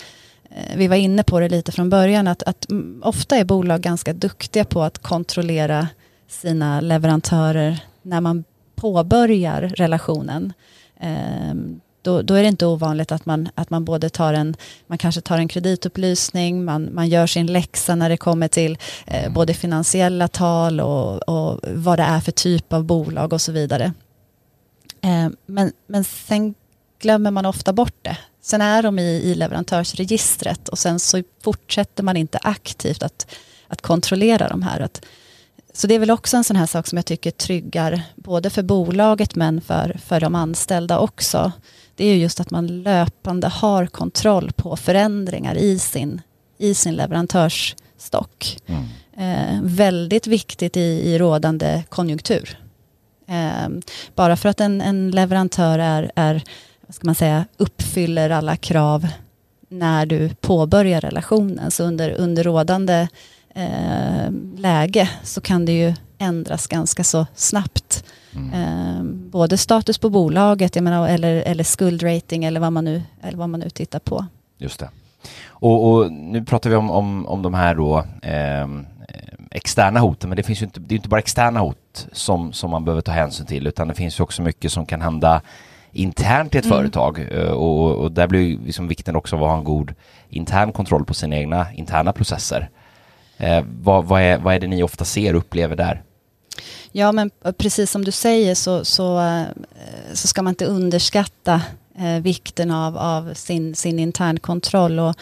eh, 0.49 0.77
vi 0.77 0.87
var 0.87 0.95
inne 0.95 1.23
på 1.23 1.39
det 1.39 1.49
lite 1.49 1.71
från 1.71 1.89
början, 1.89 2.27
att, 2.27 2.43
att 2.43 2.69
mm, 2.69 3.01
ofta 3.03 3.37
är 3.37 3.45
bolag 3.45 3.81
ganska 3.81 4.13
duktiga 4.13 4.65
på 4.65 4.83
att 4.83 4.97
kontrollera 4.97 5.87
sina 6.27 6.81
leverantörer 6.81 7.79
när 8.01 8.21
man 8.21 8.43
påbörjar 8.75 9.61
relationen. 9.61 10.53
Eh, 10.99 11.53
då, 12.01 12.21
då 12.21 12.33
är 12.33 12.41
det 12.41 12.47
inte 12.47 12.65
ovanligt 12.65 13.11
att 13.11 13.25
man, 13.25 13.49
att 13.55 13.69
man 13.69 13.85
både 13.85 14.09
tar 14.09 14.33
en, 14.33 14.55
man 14.87 14.97
kanske 14.97 15.21
tar 15.21 15.37
en 15.37 15.47
kreditupplysning, 15.47 16.65
man, 16.65 16.89
man 16.93 17.09
gör 17.09 17.27
sin 17.27 17.47
läxa 17.47 17.95
när 17.95 18.09
det 18.09 18.17
kommer 18.17 18.47
till 18.47 18.77
eh, 19.07 19.31
både 19.31 19.53
finansiella 19.53 20.27
tal 20.27 20.81
och, 20.81 21.29
och 21.29 21.59
vad 21.73 21.99
det 21.99 22.03
är 22.03 22.19
för 22.19 22.31
typ 22.31 22.73
av 22.73 22.83
bolag 22.83 23.33
och 23.33 23.41
så 23.41 23.51
vidare. 23.51 23.93
Eh, 25.07 25.29
men, 25.45 25.71
men 25.87 26.03
sen 26.03 26.53
glömmer 26.99 27.31
man 27.31 27.45
ofta 27.45 27.73
bort 27.73 27.95
det. 28.01 28.17
Sen 28.41 28.61
är 28.61 28.83
de 28.83 28.99
i, 28.99 29.03
i 29.03 29.35
leverantörsregistret 29.35 30.69
och 30.69 30.79
sen 30.79 30.99
så 30.99 31.23
fortsätter 31.43 32.03
man 32.03 32.17
inte 32.17 32.39
aktivt 32.41 33.03
att, 33.03 33.35
att 33.67 33.81
kontrollera 33.81 34.49
de 34.49 34.61
här. 34.61 34.79
Att, 34.79 35.05
så 35.73 35.87
det 35.87 35.95
är 35.95 35.99
väl 35.99 36.11
också 36.11 36.37
en 36.37 36.43
sån 36.43 36.55
här 36.55 36.65
sak 36.65 36.87
som 36.87 36.97
jag 36.97 37.05
tycker 37.05 37.31
tryggar 37.31 38.01
både 38.15 38.49
för 38.49 38.63
bolaget 38.63 39.35
men 39.35 39.61
för, 39.61 39.99
för 40.05 40.19
de 40.19 40.35
anställda 40.35 40.99
också. 40.99 41.51
Det 41.95 42.05
är 42.05 42.13
ju 42.13 42.21
just 42.21 42.39
att 42.39 42.51
man 42.51 42.83
löpande 42.83 43.47
har 43.47 43.85
kontroll 43.85 44.51
på 44.55 44.75
förändringar 44.75 45.55
i 45.55 45.79
sin, 45.79 46.21
i 46.57 46.73
sin 46.73 46.95
leverantörsstock. 46.95 48.57
Mm. 48.65 48.85
Eh, 49.17 49.61
väldigt 49.63 50.27
viktigt 50.27 50.77
i, 50.77 50.79
i 50.79 51.17
rådande 51.17 51.83
konjunktur. 51.89 52.66
Eh, 53.27 53.69
bara 54.15 54.35
för 54.35 54.49
att 54.49 54.61
en, 54.61 54.81
en 54.81 55.11
leverantör 55.11 55.79
är, 55.79 56.11
är, 56.15 56.43
vad 56.87 56.95
ska 56.95 57.05
man 57.05 57.15
säga, 57.15 57.45
uppfyller 57.57 58.29
alla 58.29 58.55
krav 58.55 59.07
när 59.69 60.05
du 60.05 60.29
påbörjar 60.29 61.01
relationen, 61.01 61.71
så 61.71 61.83
under, 61.83 62.11
under 62.11 62.43
rådande 62.43 63.07
eh, 63.55 64.31
läge 64.57 65.09
så 65.23 65.41
kan 65.41 65.65
det 65.65 65.71
ju 65.71 65.93
ändras 66.17 66.67
ganska 66.67 67.03
så 67.03 67.25
snabbt. 67.35 68.05
Mm. 68.35 68.53
Eh, 68.53 69.03
både 69.31 69.57
status 69.57 69.97
på 69.97 70.09
bolaget 70.09 70.75
menar, 70.75 71.07
eller, 71.07 71.35
eller 71.35 71.63
skuldrating 71.63 72.45
eller 72.45 72.59
vad, 72.59 72.73
man 72.73 72.85
nu, 72.85 73.03
eller 73.21 73.37
vad 73.37 73.49
man 73.49 73.59
nu 73.59 73.69
tittar 73.69 73.99
på. 73.99 74.25
Just 74.57 74.79
det. 74.79 74.89
Och, 75.47 75.91
och 75.91 76.11
nu 76.11 76.45
pratar 76.45 76.69
vi 76.69 76.75
om, 76.75 76.91
om, 76.91 77.25
om 77.25 77.41
de 77.41 77.53
här 77.53 77.75
då 77.75 77.97
eh, 78.21 78.67
externa 79.57 79.99
hoten, 79.99 80.29
men 80.29 80.37
det 80.37 80.43
finns 80.43 80.61
ju 80.61 80.65
inte, 80.65 80.79
det 80.79 80.95
är 80.95 80.97
inte 80.97 81.09
bara 81.09 81.19
externa 81.19 81.59
hot 81.59 82.07
som, 82.11 82.53
som 82.53 82.71
man 82.71 82.85
behöver 82.85 83.01
ta 83.01 83.11
hänsyn 83.11 83.45
till, 83.45 83.67
utan 83.67 83.87
det 83.87 83.93
finns 83.93 84.19
ju 84.19 84.23
också 84.23 84.41
mycket 84.41 84.71
som 84.71 84.85
kan 84.85 85.01
hända 85.01 85.41
internt 85.91 86.55
i 86.55 86.57
ett 86.57 86.65
mm. 86.65 86.77
företag 86.77 87.27
eh, 87.31 87.51
och, 87.51 87.95
och 87.95 88.11
där 88.11 88.27
blir 88.27 88.59
liksom 88.65 88.87
vikten 88.87 89.15
också 89.15 89.35
av 89.35 89.43
att 89.43 89.49
ha 89.49 89.57
en 89.57 89.63
god 89.63 89.93
intern 90.29 90.71
kontroll 90.71 91.05
på 91.05 91.13
sina 91.13 91.35
egna 91.35 91.73
interna 91.73 92.13
processer. 92.13 92.69
Eh, 93.37 93.63
vad, 93.81 94.05
vad, 94.05 94.21
är, 94.21 94.37
vad 94.37 94.55
är 94.55 94.59
det 94.59 94.67
ni 94.67 94.83
ofta 94.83 95.05
ser 95.05 95.33
och 95.33 95.39
upplever 95.39 95.75
där? 95.75 96.03
Ja, 96.91 97.11
men 97.11 97.31
precis 97.57 97.91
som 97.91 98.05
du 98.05 98.11
säger 98.11 98.55
så, 98.55 98.85
så, 98.85 99.19
eh, 99.19 99.43
så 100.13 100.27
ska 100.27 100.41
man 100.41 100.51
inte 100.51 100.65
underskatta 100.65 101.61
eh, 101.97 102.19
vikten 102.21 102.71
av, 102.71 102.97
av 102.97 103.33
sin, 103.33 103.75
sin 103.75 103.99
internkontroll. 103.99 104.99
Och, 104.99 105.15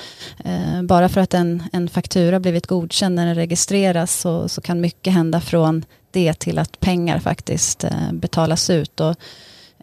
eh, 0.46 0.84
bara 0.84 1.10
för 1.10 1.22
att 1.22 1.34
en, 1.34 1.64
en 1.74 1.90
faktura 1.90 2.40
blivit 2.40 2.68
godkänd 2.68 3.16
när 3.16 3.26
den 3.26 3.36
registreras 3.36 4.20
så, 4.20 4.50
så 4.50 4.62
kan 4.62 4.82
mycket 4.82 5.14
hända 5.14 5.42
från 5.42 5.86
det 6.12 6.34
till 6.34 6.60
att 6.60 6.80
pengar 6.80 7.20
faktiskt 7.20 7.84
eh, 7.84 8.12
betalas 8.14 8.70
ut. 8.70 9.00
Och, 9.00 9.16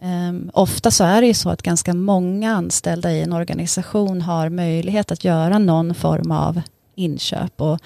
ehm, 0.01 0.51
ofta 0.53 0.91
så 0.91 1.03
är 1.03 1.21
det 1.21 1.27
ju 1.27 1.33
så 1.33 1.49
att 1.49 1.61
ganska 1.61 1.93
många 1.93 2.55
anställda 2.55 3.11
i 3.11 3.21
en 3.21 3.33
organisation 3.33 4.21
har 4.21 4.49
möjlighet 4.49 5.11
att 5.11 5.23
göra 5.23 5.57
någon 5.59 5.95
form 5.95 6.31
av 6.31 6.61
inköp. 6.95 7.61
Och, 7.61 7.79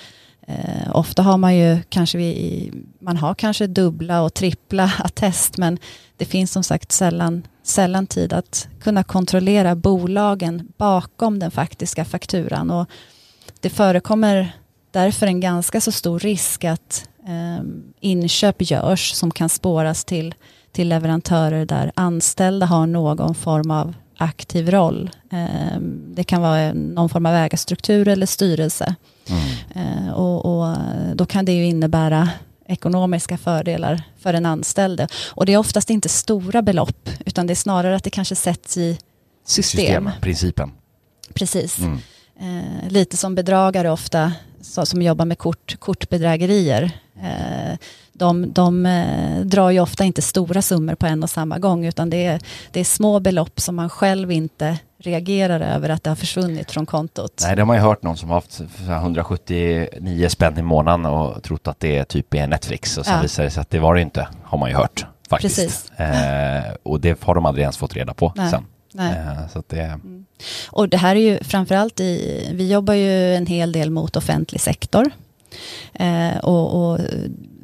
Eh, 0.48 0.96
ofta 0.96 1.22
har 1.22 1.38
man 1.38 1.56
ju 1.56 1.78
kanske, 1.90 2.18
vi, 2.18 2.72
man 3.00 3.18
har 3.18 3.34
kanske 3.34 3.68
dubbla 3.68 4.22
och 4.22 4.34
trippla 4.34 4.92
attest, 5.00 5.58
men 5.58 5.80
det 6.18 6.26
finns 6.26 6.52
som 6.52 6.64
sagt 6.64 6.92
sällan, 6.92 7.44
sällan 7.68 8.08
tid 8.08 8.34
att 8.34 8.68
kunna 8.82 9.04
kontrollera 9.04 9.76
bolagen 9.76 10.68
bakom 10.78 11.40
den 11.40 11.52
faktiska 11.52 12.06
fakturan. 12.06 12.72
Och 12.72 12.90
det 13.60 13.70
förekommer 13.70 14.52
därför 14.92 15.28
en 15.28 15.40
ganska 15.40 15.82
så 15.82 15.92
stor 15.92 16.20
risk 16.20 16.64
att 16.64 17.10
eh, 17.28 17.64
inköp 18.00 18.56
görs 18.72 19.12
som 19.12 19.32
kan 19.32 19.50
spåras 19.50 20.06
till, 20.06 20.36
till 20.72 20.90
leverantörer 20.90 21.66
där 21.66 21.92
anställda 21.96 22.66
har 22.66 22.88
någon 22.88 23.36
form 23.36 23.72
av 23.72 23.94
aktiv 24.18 24.72
roll. 24.72 25.10
Eh, 25.32 25.80
det 26.16 26.24
kan 26.24 26.42
vara 26.42 26.74
någon 26.74 27.10
form 27.10 27.26
av 27.26 27.34
ägarstruktur 27.34 28.08
eller 28.08 28.26
styrelse. 28.26 28.96
Mm. 29.30 30.14
Och, 30.14 30.46
och, 30.46 30.76
då 31.16 31.26
kan 31.26 31.46
det 31.46 31.52
ju 31.52 31.66
innebära 31.66 32.30
ekonomiska 32.68 33.38
fördelar 33.38 34.04
för 34.20 34.34
den 34.34 34.46
anställde. 34.46 35.08
Och 35.30 35.46
det 35.46 35.54
är 35.54 35.58
oftast 35.58 35.90
inte 35.90 36.10
stora 36.10 36.62
belopp, 36.62 37.10
utan 37.26 37.48
det 37.48 37.54
är 37.54 37.56
snarare 37.56 37.96
att 37.96 38.04
det 38.04 38.10
kanske 38.10 38.36
sätts 38.36 38.78
i 38.78 38.98
system. 39.46 39.76
system 39.76 40.10
principen. 40.22 40.72
Precis. 41.34 41.80
Mm. 41.80 42.00
Eh, 42.40 42.90
lite 42.90 43.18
som 43.18 43.36
bedragare 43.36 43.92
ofta, 43.92 44.34
så, 44.62 44.86
som 44.86 45.02
jobbar 45.02 45.26
med 45.26 45.38
kort, 45.38 45.80
kortbedrägerier. 45.80 46.92
Eh, 47.22 47.78
de, 48.18 48.54
de 48.54 48.86
eh, 48.86 49.40
drar 49.40 49.70
ju 49.70 49.80
ofta 49.80 50.04
inte 50.04 50.22
stora 50.22 50.62
summor 50.62 50.96
på 50.96 51.06
en 51.06 51.24
och 51.24 51.30
samma 51.30 51.60
gång, 51.60 51.86
utan 51.86 52.10
det 52.10 52.26
är, 52.26 52.40
det 52.72 52.80
är 52.80 52.84
små 52.84 53.20
belopp 53.20 53.60
som 53.60 53.76
man 53.76 53.90
själv 53.90 54.32
inte 54.32 54.78
reagerar 55.00 55.60
över 55.60 55.90
att 55.90 56.04
det 56.04 56.10
har 56.10 56.16
försvunnit 56.16 56.72
från 56.72 56.86
kontot. 56.86 57.42
Nej, 57.44 57.56
det 57.56 57.62
har 57.62 57.68
man 57.68 57.76
ju 57.76 57.82
hört 57.82 58.04
någon 58.04 58.18
som 58.18 58.30
har 58.30 58.36
haft 58.36 58.62
179 58.88 60.30
spänn 60.30 60.58
i 60.58 60.62
månaden 60.62 61.06
och 61.06 61.44
trott 61.44 61.68
att 61.68 61.80
det 61.80 61.98
är 61.98 62.04
typ 62.04 62.34
är 62.34 62.48
Netflix 62.48 62.98
och 62.98 63.06
sen 63.06 63.16
ja. 63.16 63.22
visar 63.22 63.44
det 63.44 63.50
sig 63.50 63.62
att 63.62 63.70
det 63.70 63.80
var 63.80 63.96
det 63.96 64.02
inte, 64.02 64.28
har 64.44 64.58
man 64.58 64.70
ju 64.70 64.76
hört 64.76 65.06
faktiskt. 65.30 65.56
Precis. 65.56 65.92
Eh, 65.92 66.74
och 66.84 67.00
det 67.00 67.24
har 67.24 67.36
de 67.36 67.46
aldrig 67.46 67.62
ens 67.62 67.78
fått 67.78 67.96
reda 67.96 68.14
på 68.14 68.34
Nej. 68.36 68.52
sen. 68.52 68.66
Eh, 69.00 69.48
så 69.54 69.64
det... 69.68 69.82
Mm. 69.82 70.26
Och 70.70 70.90
det 70.90 70.98
här 70.98 71.16
är 71.16 71.20
ju 71.20 71.44
framförallt 71.44 72.00
i, 72.00 72.50
vi 72.54 72.72
jobbar 72.72 72.94
ju 72.94 73.36
en 73.36 73.46
hel 73.46 73.72
del 73.72 73.92
mot 73.92 74.16
offentlig 74.16 74.62
sektor. 74.62 75.12
Eh, 75.94 76.38
och, 76.38 76.92
och 76.92 77.00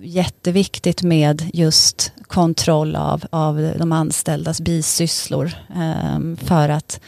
jätteviktigt 0.03 1.03
med 1.03 1.49
just 1.53 2.11
kontroll 2.27 2.95
av, 2.95 3.25
av 3.29 3.73
de 3.77 3.91
anställdas 3.91 4.61
bisysslor 4.61 5.51
eh, 5.75 6.45
för 6.47 6.69
att 6.69 6.99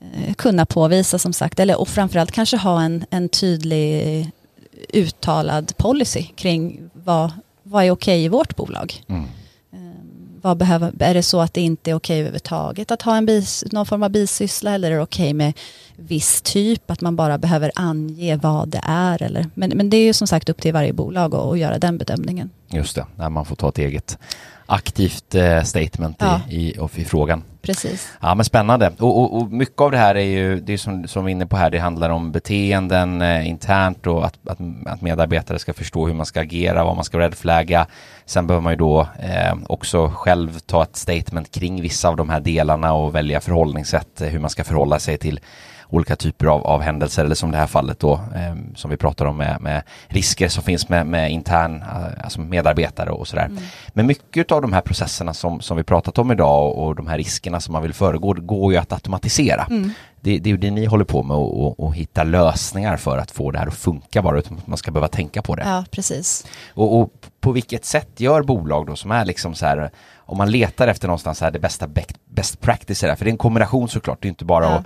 eh, 0.00 0.34
kunna 0.34 0.66
påvisa 0.66 1.18
som 1.18 1.32
sagt, 1.32 1.60
eller 1.60 1.80
och 1.80 1.88
framförallt 1.88 2.32
kanske 2.32 2.56
ha 2.56 2.82
en, 2.82 3.04
en 3.10 3.28
tydlig 3.28 4.30
uttalad 4.88 5.76
policy 5.76 6.22
kring 6.22 6.90
vad, 6.92 7.32
vad 7.62 7.84
är 7.84 7.90
okej 7.90 8.24
i 8.24 8.28
vårt 8.28 8.56
bolag. 8.56 9.02
Mm. 9.08 9.24
Vad 10.44 10.56
behöver, 10.56 10.92
är 10.98 11.14
det 11.14 11.22
så 11.22 11.40
att 11.40 11.54
det 11.54 11.60
inte 11.60 11.90
är 11.90 11.94
okej 11.94 12.18
överhuvudtaget 12.18 12.90
att 12.90 13.02
ha 13.02 13.16
en 13.16 13.26
bis, 13.26 13.64
någon 13.72 13.86
form 13.86 14.02
av 14.02 14.10
bisyssla 14.10 14.74
eller 14.74 14.90
är 14.90 14.96
det 14.96 15.02
okej 15.02 15.34
med 15.34 15.52
viss 15.96 16.42
typ, 16.42 16.90
att 16.90 17.00
man 17.00 17.16
bara 17.16 17.38
behöver 17.38 17.72
ange 17.74 18.36
vad 18.36 18.68
det 18.68 18.80
är. 18.84 19.22
Eller, 19.22 19.46
men, 19.54 19.70
men 19.70 19.90
det 19.90 19.96
är 19.96 20.04
ju 20.04 20.12
som 20.12 20.26
sagt 20.26 20.48
upp 20.48 20.60
till 20.60 20.72
varje 20.72 20.92
bolag 20.92 21.34
att 21.34 21.58
göra 21.58 21.78
den 21.78 21.98
bedömningen. 21.98 22.50
Just 22.68 22.94
det, 22.94 23.06
när 23.16 23.30
man 23.30 23.44
får 23.44 23.56
ta 23.56 23.68
ett 23.68 23.78
eget 23.78 24.18
aktivt 24.66 25.34
eh, 25.34 25.62
statement 25.62 26.16
ja. 26.20 26.40
i, 26.48 26.56
i, 26.56 26.88
i, 26.96 27.04
frågan. 27.04 27.42
Precis. 27.62 28.12
Ja 28.20 28.34
men 28.34 28.44
spännande. 28.44 28.92
Och, 28.98 29.20
och, 29.20 29.36
och, 29.36 29.52
mycket 29.52 29.80
av 29.80 29.90
det 29.90 29.96
här 29.96 30.14
är 30.14 30.20
ju, 30.20 30.60
det 30.60 30.72
är 30.72 30.78
som, 30.78 31.08
som 31.08 31.24
vi 31.24 31.30
är 31.30 31.34
inne 31.34 31.46
på 31.46 31.56
här, 31.56 31.70
det 31.70 31.78
handlar 31.78 32.10
om 32.10 32.32
beteenden 32.32 33.22
eh, 33.22 33.48
internt 33.48 34.06
och 34.06 34.26
att, 34.26 34.48
att, 34.48 34.58
att, 34.86 35.00
medarbetare 35.00 35.58
ska 35.58 35.72
förstå 35.72 36.06
hur 36.06 36.14
man 36.14 36.26
ska 36.26 36.40
agera, 36.40 36.84
vad 36.84 36.96
man 36.96 37.04
ska 37.04 37.18
redflagga. 37.18 37.86
Sen 38.26 38.46
behöver 38.46 38.62
man 38.62 38.72
ju 38.72 38.76
då 38.76 39.00
eh, 39.00 39.54
också 39.66 40.12
själv 40.14 40.58
ta 40.58 40.82
ett 40.82 40.96
statement 40.96 41.50
kring 41.50 41.82
vissa 41.82 42.08
av 42.08 42.16
de 42.16 42.28
här 42.28 42.40
delarna 42.40 42.92
och 42.92 43.14
välja 43.14 43.40
förhållningssätt, 43.40 44.20
eh, 44.20 44.28
hur 44.28 44.38
man 44.38 44.50
ska 44.50 44.64
förhålla 44.64 44.98
sig 44.98 45.18
till 45.18 45.40
olika 45.94 46.16
typer 46.16 46.46
av, 46.46 46.66
av 46.66 46.80
händelser 46.80 47.24
eller 47.24 47.34
som 47.34 47.50
det 47.50 47.58
här 47.58 47.66
fallet 47.66 48.00
då 48.00 48.12
eh, 48.12 48.54
som 48.74 48.90
vi 48.90 48.96
pratar 48.96 49.24
om 49.24 49.36
med, 49.36 49.60
med 49.60 49.82
risker 50.06 50.48
som 50.48 50.62
finns 50.62 50.88
med, 50.88 51.06
med 51.06 51.30
intern, 51.30 51.82
eh, 51.82 52.24
alltså 52.24 52.40
medarbetare 52.40 53.10
och 53.10 53.28
sådär. 53.28 53.44
Mm. 53.44 53.62
Men 53.88 54.06
mycket 54.06 54.52
av 54.52 54.62
de 54.62 54.72
här 54.72 54.80
processerna 54.80 55.34
som, 55.34 55.60
som 55.60 55.76
vi 55.76 55.82
pratat 55.82 56.18
om 56.18 56.32
idag 56.32 56.66
och, 56.66 56.86
och 56.86 56.94
de 56.94 57.06
här 57.06 57.18
riskerna 57.18 57.60
som 57.60 57.72
man 57.72 57.82
vill 57.82 57.94
föregå 57.94 58.32
går 58.32 58.72
ju 58.72 58.78
att 58.78 58.92
automatisera. 58.92 59.66
Mm. 59.70 59.90
Det, 60.20 60.38
det, 60.38 60.48
är 60.48 60.50
ju 60.50 60.56
det 60.56 60.70
ni 60.70 60.84
håller 60.84 61.04
på 61.04 61.22
med 61.22 61.36
och, 61.36 61.80
och, 61.80 61.94
hitta 61.94 62.24
lösningar 62.24 62.96
för 62.96 63.18
att 63.18 63.30
få 63.30 63.50
det 63.50 63.58
här 63.58 63.66
att 63.66 63.74
funka 63.74 64.22
bara 64.22 64.38
utan 64.38 64.58
att 64.58 64.66
man 64.66 64.78
ska 64.78 64.90
behöva 64.90 65.08
tänka 65.08 65.42
på 65.42 65.54
det. 65.54 65.62
Ja, 65.62 65.84
precis. 65.90 66.46
Och, 66.74 67.00
och 67.00 67.10
på 67.40 67.52
vilket 67.52 67.84
sätt 67.84 68.20
gör 68.20 68.42
bolag 68.42 68.86
då 68.86 68.96
som 68.96 69.10
är 69.10 69.24
liksom 69.24 69.54
så 69.54 69.66
här 69.66 69.90
om 70.26 70.38
man 70.38 70.50
letar 70.50 70.88
efter 70.88 71.08
någonstans 71.08 71.40
här 71.40 71.50
det 71.50 71.58
bästa 71.58 71.88
best 72.24 72.60
practice 72.60 73.02
är 73.02 73.08
det, 73.08 73.16
för 73.16 73.24
det 73.24 73.28
är 73.28 73.32
en 73.32 73.38
kombination 73.38 73.88
såklart, 73.88 74.22
det 74.22 74.28
är 74.28 74.30
inte 74.30 74.44
bara 74.44 74.64
ja. 74.64 74.70
att 74.70 74.84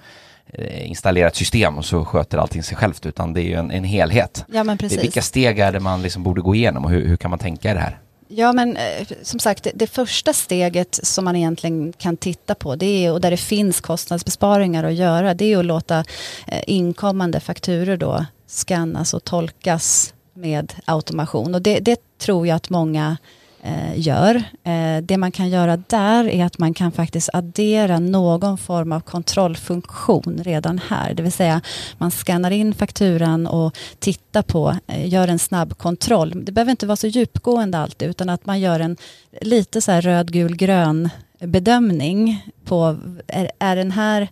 installera 0.84 1.28
ett 1.28 1.36
system 1.36 1.78
och 1.78 1.84
så 1.84 2.04
sköter 2.04 2.38
allting 2.38 2.62
sig 2.62 2.76
självt 2.76 3.06
utan 3.06 3.32
det 3.32 3.42
är 3.42 3.44
ju 3.44 3.54
en, 3.54 3.70
en 3.70 3.84
helhet. 3.84 4.44
Ja, 4.52 4.64
men 4.64 4.78
precis. 4.78 5.02
Vilka 5.02 5.22
steg 5.22 5.58
är 5.58 5.72
det 5.72 5.80
man 5.80 6.02
liksom 6.02 6.22
borde 6.22 6.40
gå 6.40 6.54
igenom 6.54 6.84
och 6.84 6.90
hur, 6.90 7.08
hur 7.08 7.16
kan 7.16 7.30
man 7.30 7.38
tänka 7.38 7.70
i 7.70 7.74
det 7.74 7.80
här? 7.80 7.98
Ja 8.28 8.52
men 8.52 8.76
eh, 8.76 9.06
som 9.22 9.40
sagt 9.40 9.64
det, 9.64 9.72
det, 9.74 9.86
första 9.86 10.32
steget 10.32 11.00
som 11.02 11.24
man 11.24 11.36
egentligen 11.36 11.92
kan 11.92 12.16
titta 12.16 12.54
på 12.54 12.76
det 12.76 13.06
är, 13.06 13.12
och 13.12 13.20
där 13.20 13.30
det 13.30 13.36
finns 13.36 13.80
kostnadsbesparingar 13.80 14.84
att 14.84 14.94
göra 14.94 15.34
det 15.34 15.52
är 15.52 15.58
att 15.58 15.64
låta 15.64 16.04
eh, 16.46 16.62
inkommande 16.66 17.40
fakturer 17.40 17.96
då 17.96 18.24
skannas 18.46 19.14
och 19.14 19.24
tolkas 19.24 20.14
med 20.34 20.74
automation 20.84 21.54
och 21.54 21.62
det, 21.62 21.78
det 21.78 22.00
tror 22.18 22.46
jag 22.46 22.56
att 22.56 22.70
många 22.70 23.06
eh, 23.10 23.37
Eh, 23.62 24.00
gör. 24.00 24.34
Eh, 24.64 25.02
det 25.02 25.16
man 25.16 25.32
kan 25.32 25.48
göra 25.48 25.76
där 25.76 26.28
är 26.28 26.44
att 26.44 26.58
man 26.58 26.74
kan 26.74 26.92
faktiskt 26.92 27.30
addera 27.32 27.98
någon 27.98 28.58
form 28.58 28.92
av 28.92 29.00
kontrollfunktion 29.00 30.40
redan 30.44 30.78
här. 30.88 31.14
Det 31.14 31.22
vill 31.22 31.32
säga 31.32 31.60
man 31.98 32.10
skannar 32.10 32.50
in 32.50 32.74
fakturan 32.74 33.46
och 33.46 33.76
tittar 33.98 34.42
på, 34.42 34.76
eh, 34.86 35.08
gör 35.08 35.28
en 35.28 35.38
snabb 35.38 35.78
kontroll. 35.78 36.44
Det 36.44 36.52
behöver 36.52 36.70
inte 36.70 36.86
vara 36.86 36.96
så 36.96 37.06
djupgående 37.06 37.78
alltid 37.78 38.08
utan 38.08 38.28
att 38.28 38.46
man 38.46 38.60
gör 38.60 38.80
en 38.80 38.96
lite 39.40 39.80
så 39.80 39.92
här 39.92 40.02
röd, 40.02 40.32
gul, 40.32 40.56
grön 40.56 41.08
bedömning 41.40 42.44
på, 42.64 42.96
är, 43.26 43.50
är 43.58 43.76
den 43.76 43.90
här 43.90 44.28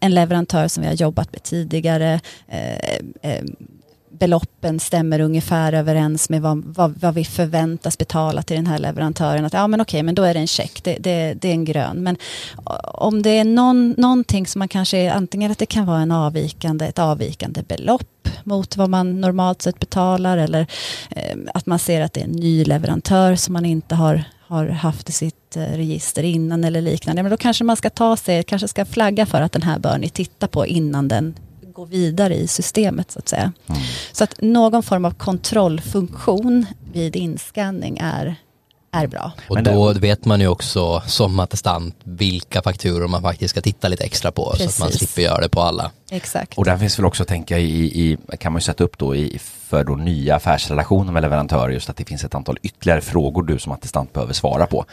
en 0.00 0.14
leverantör 0.14 0.68
som 0.68 0.82
vi 0.82 0.86
har 0.86 0.94
jobbat 0.94 1.32
med 1.32 1.42
tidigare? 1.42 2.20
Eh, 2.48 2.96
eh, 3.22 3.44
beloppen 4.18 4.80
stämmer 4.80 5.20
ungefär 5.20 5.72
överens 5.72 6.30
med 6.30 6.42
vad, 6.42 6.64
vad, 6.64 7.00
vad, 7.00 7.14
vi 7.14 7.24
förväntas 7.24 7.98
betala 7.98 8.42
till 8.42 8.56
den 8.56 8.66
här 8.66 8.78
leverantören. 8.78 9.44
Att, 9.44 9.52
ja 9.52 9.66
men 9.66 9.80
okej, 9.80 10.02
men 10.02 10.14
då 10.14 10.22
är 10.22 10.34
det 10.34 10.40
en 10.40 10.46
check, 10.46 10.84
det, 10.84 10.96
det, 11.00 11.34
det 11.34 11.48
är 11.48 11.52
en 11.52 11.64
grön. 11.64 12.02
Men 12.02 12.16
om 12.84 13.22
det 13.22 13.30
är 13.30 13.44
någon, 13.44 13.90
någonting 13.90 14.46
som 14.46 14.58
man 14.58 14.68
kanske 14.68 14.98
är, 14.98 15.10
antingen 15.10 15.52
att 15.52 15.58
det 15.58 15.66
kan 15.66 15.86
vara 15.86 16.00
en 16.00 16.12
avvikande, 16.12 16.86
ett 16.86 16.98
avvikande 16.98 17.62
belopp 17.62 18.28
mot 18.44 18.76
vad 18.76 18.90
man 18.90 19.20
normalt 19.20 19.62
sett 19.62 19.80
betalar 19.80 20.38
eller 20.38 20.66
eh, 21.10 21.36
att 21.54 21.66
man 21.66 21.78
ser 21.78 22.00
att 22.00 22.12
det 22.12 22.20
är 22.20 22.24
en 22.24 22.30
ny 22.30 22.64
leverantör 22.64 23.34
som 23.34 23.52
man 23.52 23.64
inte 23.64 23.94
har 23.94 24.24
har 24.48 24.66
haft 24.66 25.08
i 25.08 25.12
sitt 25.12 25.56
eh, 25.56 25.62
register 25.62 26.22
innan 26.22 26.64
eller 26.64 26.80
liknande. 26.80 27.22
Men 27.22 27.30
då 27.30 27.36
kanske 27.36 27.64
man 27.64 27.76
ska 27.76 27.90
ta 27.90 28.16
sig, 28.16 28.42
kanske 28.42 28.68
ska 28.68 28.84
flagga 28.84 29.26
för 29.26 29.42
att 29.42 29.52
den 29.52 29.62
här 29.62 29.78
bör 29.78 29.98
ni 29.98 30.08
titta 30.08 30.48
på 30.48 30.66
innan 30.66 31.08
den 31.08 31.34
gå 31.78 31.84
vidare 31.84 32.34
i 32.34 32.46
systemet 32.46 33.10
så 33.10 33.18
att 33.18 33.28
säga. 33.28 33.52
Mm. 33.66 33.82
Så 34.12 34.24
att 34.24 34.40
någon 34.40 34.82
form 34.82 35.04
av 35.04 35.10
kontrollfunktion 35.10 36.66
vid 36.92 37.16
inskanning 37.16 37.98
är 38.00 38.36
är 38.92 39.06
bra. 39.06 39.32
Och 39.48 39.54
Men 39.54 39.64
då 39.64 39.92
det- 39.92 40.00
vet 40.00 40.24
man 40.24 40.40
ju 40.40 40.48
också 40.48 41.02
som 41.06 41.40
attestant 41.40 41.96
vilka 42.04 42.62
fakturor 42.62 43.08
man 43.08 43.22
faktiskt 43.22 43.50
ska 43.50 43.60
titta 43.60 43.88
lite 43.88 44.04
extra 44.04 44.30
på 44.32 44.42
så 44.56 44.64
att 44.64 44.78
man 44.78 44.88
Precis. 44.88 44.98
slipper 44.98 45.22
göra 45.22 45.40
det 45.40 45.48
på 45.48 45.60
alla. 45.60 45.90
Exakt. 46.10 46.58
Och 46.58 46.64
där 46.64 46.78
finns 46.78 46.98
väl 46.98 47.06
också 47.06 47.22
att 47.22 47.28
tänka 47.28 47.58
i, 47.58 47.84
i 47.84 48.18
kan 48.38 48.52
man 48.52 48.58
ju 48.60 48.64
sätta 48.64 48.84
upp 48.84 48.98
då 48.98 49.16
i, 49.16 49.38
för 49.68 49.84
då 49.84 49.96
nya 49.96 50.36
affärsrelationer 50.36 51.12
med 51.12 51.22
leverantörer 51.22 51.68
just 51.72 51.90
att 51.90 51.96
det 51.96 52.04
finns 52.04 52.24
ett 52.24 52.34
antal 52.34 52.58
ytterligare 52.62 53.00
frågor 53.00 53.42
du 53.42 53.58
som 53.58 53.72
attestant 53.72 54.12
behöver 54.12 54.32
svara 54.32 54.66
på. 54.66 54.84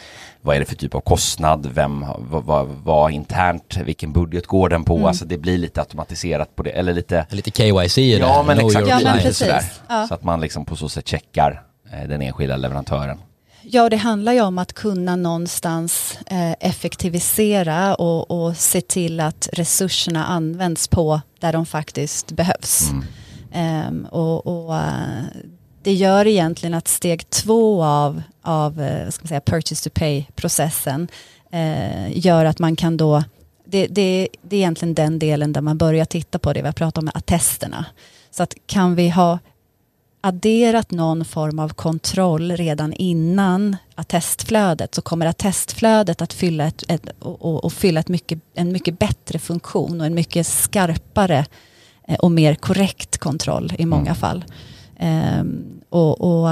Vad 0.42 0.56
är 0.56 0.60
det 0.60 0.66
för 0.66 0.76
typ 0.76 0.96
av 0.96 1.00
kostnad? 1.00 1.66
Vem, 1.74 2.06
vad, 2.18 2.44
vad, 2.44 2.68
vad 2.68 3.12
internt? 3.12 3.78
Vilken 3.86 4.14
budget 4.14 4.48
går 4.48 4.70
den 4.70 4.84
på? 4.84 4.96
Mm. 4.96 5.06
Alltså 5.08 5.26
det 5.26 5.38
blir 5.38 5.58
lite 5.58 5.80
automatiserat 5.82 6.56
på 6.56 6.64
det, 6.64 6.70
eller 6.70 6.94
lite 6.94 7.26
Lite 7.30 7.52
KYC 7.52 7.98
i 7.98 8.12
det. 8.12 8.20
Ja 8.20 8.44
men 8.48 8.60
exakt, 8.60 8.88
Ja, 8.88 9.00
men 9.04 9.14
precis. 9.18 9.38
sådär. 9.38 9.64
Ja. 9.88 10.08
Så 10.08 10.14
att 10.14 10.24
man 10.24 10.42
liksom 10.42 10.66
på 10.66 10.76
så 10.76 10.90
sätt 10.90 11.08
checkar 11.08 11.62
eh, 11.94 12.08
den 12.10 12.22
enskilda 12.22 12.58
leverantören. 12.58 13.18
Ja, 13.68 13.90
det 13.90 13.98
handlar 13.98 14.34
ju 14.34 14.42
om 14.42 14.58
att 14.58 14.74
kunna 14.74 15.16
någonstans 15.16 16.18
eh, 16.26 16.52
effektivisera 16.60 17.96
och, 17.96 18.32
och 18.32 18.58
se 18.58 18.82
till 18.82 19.20
att 19.20 19.50
resurserna 19.54 20.26
används 20.26 20.88
på 20.88 21.22
där 21.40 21.54
de 21.54 21.66
faktiskt 21.66 22.32
behövs. 22.32 22.90
Mm. 22.90 23.04
Ehm, 23.52 24.06
och 24.06 24.48
och 24.48 24.76
eh, 24.76 25.24
det 25.84 25.94
gör 25.94 26.28
egentligen 26.28 26.74
att 26.74 26.88
steg 26.88 27.30
två 27.30 27.84
av, 27.84 28.22
av 28.42 28.82
eh, 28.82 29.10
ska 29.10 29.24
man 29.24 29.28
säga, 29.28 29.42
purchase 29.42 29.90
to 29.90 30.00
pay-processen 30.00 31.08
eh, 31.52 32.18
gör 32.26 32.46
att 32.46 32.60
man 32.60 32.76
kan 32.76 32.98
då 32.98 33.24
det, 33.66 33.88
det, 33.88 34.28
det 34.42 34.56
är 34.56 34.60
egentligen 34.60 34.94
den 34.94 35.20
delen 35.20 35.54
där 35.54 35.62
man 35.62 35.78
börjar 35.78 36.06
titta 36.06 36.40
på 36.40 36.54
det 36.54 36.62
vi 36.62 36.68
har 36.68 36.74
pratat 36.74 36.98
om 36.98 37.06
med 37.06 37.16
attesterna. 37.16 37.86
Så 38.32 38.44
att 38.44 38.56
kan 38.66 38.96
vi 38.96 39.10
ha 39.10 39.40
adderat 40.26 40.92
någon 40.92 41.26
form 41.26 41.60
av 41.60 41.70
kontroll 41.70 42.52
redan 42.52 42.94
innan 42.94 43.78
attestflödet 43.96 44.96
så 44.96 45.02
kommer 45.02 45.26
attestflödet 45.26 46.22
att 46.22 46.34
fylla, 46.34 46.68
ett, 46.68 46.84
ett, 46.88 47.10
och, 47.20 47.66
och, 47.66 47.74
fylla 47.74 48.00
ett 48.00 48.08
mycket, 48.08 48.40
en 48.54 48.72
mycket 48.72 49.00
bättre 49.00 49.40
funktion 49.40 50.02
och 50.02 50.08
en 50.08 50.16
mycket 50.16 50.48
skarpare 50.48 51.46
eh, 52.08 52.16
och 52.16 52.32
mer 52.32 52.56
korrekt 52.56 53.18
kontroll 53.18 53.74
i 53.78 53.86
många 53.86 54.02
Mm. 54.02 54.16
fall. 54.16 54.46
Ehm, 54.98 55.82
och, 55.90 56.22
och, 56.22 56.50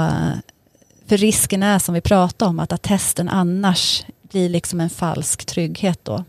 för 1.06 1.16
risken 1.16 1.62
är 1.62 1.78
som 1.78 1.94
vi 1.94 2.00
pratade 2.00 2.48
om 2.48 2.60
att 2.60 2.72
attesten 2.72 3.28
annars 3.28 4.04
blir 4.22 4.48
liksom 4.48 4.80
en 4.80 4.90
falsk 4.90 5.44
trygghet 5.44 6.00
då. 6.02 6.24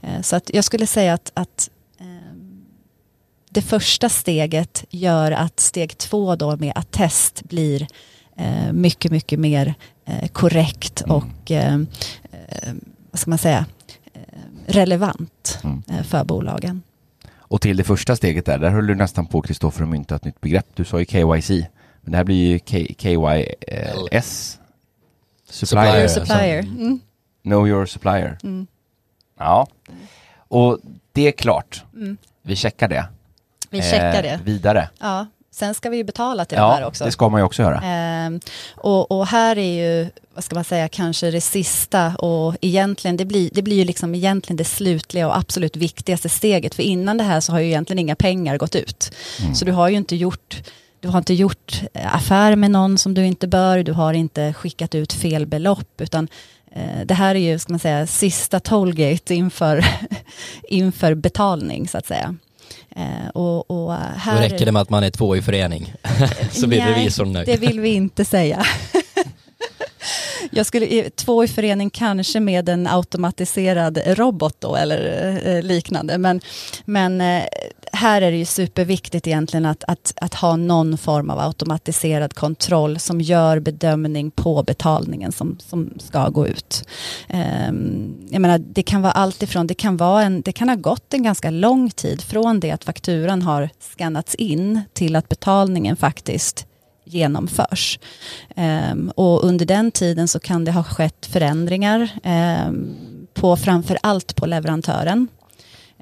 Eh, 0.00 0.22
så 0.22 0.36
att 0.36 0.50
jag 0.54 0.64
skulle 0.64 0.86
säga 0.86 1.14
att, 1.14 1.30
att 1.34 1.70
det 3.52 3.62
första 3.62 4.08
steget 4.08 4.84
gör 4.90 5.32
att 5.32 5.60
steg 5.60 5.98
två 5.98 6.36
då 6.36 6.56
med 6.56 6.72
attest 6.74 7.42
blir 7.42 7.86
eh, 8.36 8.72
mycket, 8.72 9.10
mycket 9.12 9.38
mer 9.38 9.74
eh, 10.04 10.28
korrekt 10.28 11.02
Mm. 11.02 11.16
och 11.16 11.50
eh, 11.50 11.74
eh, 12.32 12.72
vad 13.10 13.20
ska 13.20 13.30
man 13.30 13.38
säga, 13.38 13.66
eh, 14.14 14.20
relevant 14.66 15.58
Mm. 15.64 15.82
eh, 15.90 16.02
för 16.02 16.24
bolagen. 16.24 16.82
Och 17.36 17.60
till 17.60 17.76
det 17.76 17.84
första 17.84 18.16
steget 18.16 18.46
där, 18.46 18.58
där 18.58 18.70
höll 18.70 18.86
du 18.86 18.94
nästan 18.94 19.26
på 19.26 19.42
Kristoffer 19.42 19.82
att 19.82 19.88
mynta 19.88 20.16
ett 20.16 20.24
nytt 20.24 20.40
begrepp. 20.40 20.66
Du 20.74 20.84
sa 20.84 20.98
ju 21.00 21.04
KYC, 21.06 21.50
men 22.00 22.12
det 22.12 22.16
här 22.16 22.24
blir 22.24 22.46
ju 22.46 22.58
K- 22.58 22.94
KYS. 22.98 24.58
Supplier. 25.50 26.08
Supplier. 26.08 26.08
Supplier. 26.08 26.58
Mm. 26.58 27.00
Know 27.42 27.68
your 27.68 27.86
supplier. 27.86 28.38
Mm. 28.42 28.66
Ja, 29.38 29.66
och 30.48 30.78
det 31.12 31.26
är 31.28 31.32
klart. 31.32 31.84
Mm. 31.94 32.16
Vi 32.42 32.56
checkar 32.56 32.88
det. 32.88 33.06
Vi 33.72 33.82
checkar 33.82 34.14
Eh, 34.14 34.22
det. 34.22 34.40
Vidare. 34.44 34.88
Ja. 35.00 35.26
Sen 35.54 35.74
ska 35.74 35.90
vi 35.90 35.96
ju 35.96 36.04
betala 36.04 36.44
till 36.44 36.58
de 36.58 36.70
här 36.70 36.80
Ja, 36.80 36.86
också. 36.86 37.04
det 37.04 37.12
ska 37.12 37.28
man 37.28 37.40
ju 37.40 37.44
också 37.44 37.62
göra. 37.62 37.80
Ehm, 37.84 38.40
och, 38.76 39.12
och 39.12 39.26
här 39.26 39.58
är 39.58 40.00
ju, 40.02 40.10
vad 40.34 40.44
ska 40.44 40.54
man 40.54 40.64
säga, 40.64 40.88
kanske 40.88 41.30
det 41.30 41.40
sista 41.40 42.16
och 42.16 42.56
egentligen, 42.60 43.16
det 43.16 43.24
blir, 43.24 43.50
det 43.52 43.62
blir 43.62 43.76
ju 43.76 43.84
liksom 43.84 44.14
egentligen 44.14 44.56
det 44.56 44.64
slutliga 44.64 45.26
och 45.28 45.36
absolut 45.36 45.76
viktigaste 45.76 46.28
steget. 46.28 46.74
För 46.74 46.82
innan 46.82 47.18
det 47.18 47.24
här 47.24 47.40
så 47.40 47.52
har 47.52 47.60
ju 47.60 47.66
egentligen 47.66 47.98
inga 47.98 48.14
pengar 48.16 48.56
gått 48.58 48.74
ut. 48.74 49.12
Mm. 49.42 49.54
Så 49.54 49.64
du 49.64 49.72
har 49.72 49.88
ju 49.88 49.96
inte 49.96 50.16
gjort 50.16 50.62
du 51.00 51.08
har 51.08 51.18
inte 51.18 51.34
gjort 51.34 51.82
eh, 51.94 52.14
affär 52.14 52.56
med 52.56 52.70
någon 52.70 52.98
som 52.98 53.14
du 53.14 53.26
inte 53.26 53.48
bör, 53.48 53.82
du 53.82 53.92
har 53.92 54.12
inte 54.12 54.52
skickat 54.52 54.94
ut 54.94 55.12
fel 55.12 55.46
belopp, 55.46 56.00
utan 56.00 56.28
eh, 56.72 57.06
det 57.06 57.14
här 57.14 57.34
är 57.34 57.38
ju, 57.38 57.58
ska 57.58 57.72
man 57.72 57.80
säga, 57.80 58.06
sista 58.06 58.60
tollgate 58.60 59.34
inför, 59.34 59.84
inför 60.68 61.14
betalning, 61.14 61.88
så 61.88 61.98
att 61.98 62.06
säga. 62.06 62.34
Eh, 62.96 63.28
och, 63.34 63.70
och 63.70 63.94
här... 63.94 64.36
Då 64.36 64.42
räcker 64.42 64.66
det 64.66 64.72
med 64.72 64.82
att 64.82 64.90
man 64.90 65.04
är 65.04 65.10
två 65.10 65.36
i 65.36 65.42
förening. 65.42 65.94
så 66.52 66.66
blir 66.66 66.78
Nej, 66.78 66.94
revisorn 66.94 67.32
nöjd. 67.32 67.46
Det 67.46 67.56
vill 67.56 67.80
vi 67.80 67.88
inte 67.88 68.24
säga. 68.24 68.66
Jag 70.50 70.66
skulle, 70.66 71.10
två 71.10 71.44
i 71.44 71.48
förening 71.48 71.90
kanske 71.90 72.40
med 72.40 72.68
en 72.68 72.86
automatiserad 72.86 73.98
robot 74.06 74.56
då 74.58 74.76
eller 74.76 75.40
eh, 75.46 75.62
liknande. 75.62 76.18
Men, 76.18 76.40
men 76.84 77.20
eh, 77.20 77.42
här 77.92 78.22
är 78.22 78.30
det 78.30 78.36
ju 78.36 78.44
superviktigt 78.44 79.26
egentligen 79.26 79.66
att, 79.66 79.84
att, 79.84 80.12
att 80.20 80.34
ha 80.34 80.56
någon 80.56 80.98
form 80.98 81.30
av 81.30 81.38
automatiserad 81.38 82.34
kontroll 82.34 82.98
som 82.98 83.20
gör 83.20 83.58
bedömning 83.58 84.30
på 84.30 84.62
betalningen 84.62 85.32
som, 85.32 85.58
som 85.58 85.90
ska 85.98 86.28
gå 86.28 86.46
ut. 86.46 86.84
Um, 87.68 88.28
jag 88.30 88.40
menar, 88.40 88.58
det 88.58 88.82
kan 88.82 89.02
vara 89.02 89.12
allt 89.12 89.42
ifrån, 89.42 89.66
det 89.66 89.74
kan, 89.74 89.96
vara 89.96 90.22
en, 90.22 90.42
det 90.42 90.52
kan 90.52 90.68
ha 90.68 90.76
gått 90.76 91.14
en 91.14 91.22
ganska 91.22 91.50
lång 91.50 91.90
tid 91.90 92.22
från 92.22 92.60
det 92.60 92.70
att 92.70 92.84
fakturan 92.84 93.42
har 93.42 93.68
skannats 93.80 94.34
in 94.34 94.80
till 94.92 95.16
att 95.16 95.28
betalningen 95.28 95.96
faktiskt 95.96 96.66
genomförs. 97.04 97.98
Um, 98.56 99.12
och 99.16 99.44
under 99.44 99.66
den 99.66 99.90
tiden 99.90 100.28
så 100.28 100.40
kan 100.40 100.64
det 100.64 100.72
ha 100.72 100.84
skett 100.84 101.26
förändringar 101.26 102.08
um, 102.68 102.96
på 103.34 103.56
framför 103.56 103.98
allt 104.02 104.36
på 104.36 104.46
leverantören. 104.46 105.28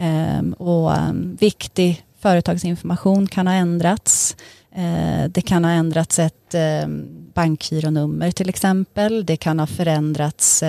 Ehm, 0.02 0.52
och 0.52 0.96
um, 0.98 1.36
viktig 1.40 2.04
företagsinformation 2.20 3.26
kan 3.26 3.46
ha 3.46 3.54
ändrats. 3.54 4.36
Eh, 4.74 5.24
det 5.28 5.40
kan 5.42 5.64
ha 5.64 5.70
ändrats 5.70 6.18
ett 6.18 6.54
eh, 6.54 6.88
bankgironummer 7.34 8.30
till 8.30 8.48
exempel. 8.48 9.26
Det 9.26 9.36
kan 9.36 9.58
ha 9.58 9.66
förändrats, 9.66 10.62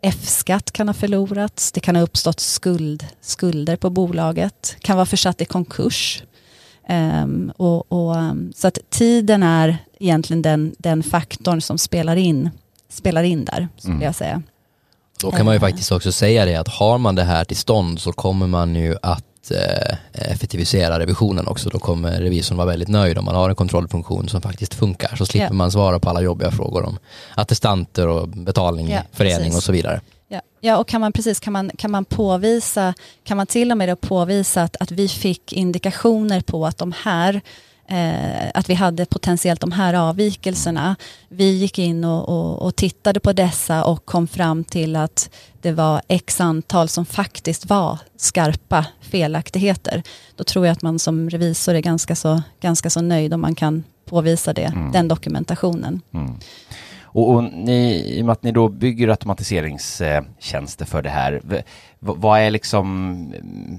F-skatt 0.00 0.72
kan 0.72 0.88
ha 0.88 0.94
förlorats. 0.94 1.72
Det 1.72 1.80
kan 1.80 1.96
ha 1.96 2.02
uppstått 2.02 2.40
skuld, 2.40 3.06
skulder 3.20 3.76
på 3.76 3.90
bolaget. 3.90 4.76
Kan 4.80 4.96
vara 4.96 5.06
försatt 5.06 5.40
i 5.40 5.44
konkurs. 5.44 6.22
Ehm, 6.88 7.52
och, 7.56 7.92
och, 7.92 8.16
så 8.54 8.68
att 8.68 8.78
tiden 8.90 9.42
är 9.42 9.78
egentligen 9.98 10.42
den, 10.42 10.74
den 10.78 11.02
faktorn 11.02 11.60
som 11.60 11.78
spelar 11.78 12.16
in, 12.16 12.50
spelar 12.88 13.22
in 13.22 13.44
där, 13.44 13.68
skulle 13.76 13.94
Mm. 13.94 14.04
jag 14.06 14.14
säga. 14.14 14.42
Då 15.20 15.30
kan 15.30 15.44
man 15.46 15.54
ju 15.54 15.60
faktiskt 15.60 15.92
också 15.92 16.12
säga 16.12 16.44
det 16.44 16.56
att 16.56 16.68
har 16.68 16.98
man 16.98 17.14
det 17.14 17.22
här 17.24 17.44
till 17.44 17.56
stånd 17.56 18.00
så 18.00 18.12
kommer 18.12 18.46
man 18.46 18.74
ju 18.74 18.96
att 19.02 19.50
eh, 19.50 19.96
effektivisera 20.12 20.98
revisionen 20.98 21.46
också. 21.46 21.68
Då 21.68 21.78
kommer 21.78 22.20
revisorn 22.20 22.56
vara 22.58 22.66
väldigt 22.68 22.88
nöjd 22.88 23.18
om 23.18 23.24
man 23.24 23.34
har 23.34 23.48
en 23.50 23.56
kontrollfunktion 23.56 24.28
som 24.28 24.42
faktiskt 24.42 24.74
funkar. 24.74 25.16
Så 25.16 25.26
slipper 25.26 25.46
Ja. 25.46 25.52
man 25.52 25.70
svara 25.72 25.98
på 25.98 26.10
alla 26.10 26.20
jobbiga 26.20 26.50
frågor 26.50 26.84
om 26.84 26.98
attestanter 27.34 28.08
och 28.08 28.28
betalning, 28.28 28.90
Ja, 28.90 29.00
förening 29.12 29.38
precis. 29.38 29.56
och 29.56 29.62
så 29.62 29.72
vidare. 29.72 30.00
Ja, 30.28 30.40
ja 30.60 30.76
och 30.78 30.88
kan 30.88 31.00
man 31.00 31.12
precis, 31.12 31.40
kan 31.40 31.52
man, 31.52 31.70
kan 31.78 31.90
man 31.90 32.04
påvisa, 32.04 32.94
kan 33.24 33.36
man 33.36 33.46
till 33.46 33.70
och 33.70 33.78
med 33.78 34.00
påvisa 34.00 34.62
att, 34.62 34.76
att 34.80 34.90
vi 34.90 35.08
fick 35.08 35.52
indikationer 35.52 36.40
på 36.40 36.66
att 36.66 36.78
de 36.78 36.92
här 37.04 37.40
Eh, 37.88 38.50
att 38.54 38.70
vi 38.70 38.74
hade 38.74 39.06
potentiellt 39.06 39.60
de 39.60 39.72
här 39.72 39.94
avvikelserna. 39.94 40.96
Vi 41.28 41.50
gick 41.50 41.78
in 41.78 42.04
och, 42.04 42.28
och, 42.28 42.62
och 42.66 42.76
tittade 42.76 43.20
på 43.20 43.32
dessa 43.32 43.84
och 43.84 44.04
kom 44.06 44.26
fram 44.28 44.64
till 44.64 44.96
att 44.96 45.30
det 45.62 45.72
var 45.72 46.02
x 46.08 46.40
antal 46.40 46.88
som 46.88 47.06
faktiskt 47.06 47.66
var 47.66 47.98
skarpa 48.16 48.86
felaktigheter. 49.00 50.02
Då 50.36 50.44
tror 50.44 50.66
jag 50.66 50.72
att 50.72 50.82
man 50.82 50.98
som 50.98 51.30
revisor 51.30 51.74
är 51.74 51.80
ganska 51.80 52.16
så, 52.16 52.42
ganska 52.60 52.90
så 52.90 53.00
nöjd 53.00 53.34
om 53.34 53.40
man 53.40 53.54
kan 53.54 53.84
påvisa 54.04 54.52
det, 54.52 54.62
Mm. 54.74 54.92
den 54.92 55.08
dokumentationen. 55.08 56.00
Mm. 56.14 56.38
Och, 57.16 57.30
och 57.30 57.44
ni, 57.44 58.04
i 58.18 58.22
och 58.22 58.26
med 58.26 58.32
att 58.32 58.42
ni 58.42 58.52
då 58.52 58.68
bygger 58.68 59.08
automatiseringstjänster 59.08 60.84
för 60.84 61.02
det 61.02 61.10
här, 61.10 61.42
vad 61.98 62.40
är 62.40 62.50
liksom 62.50 62.86
mm, 63.34 63.78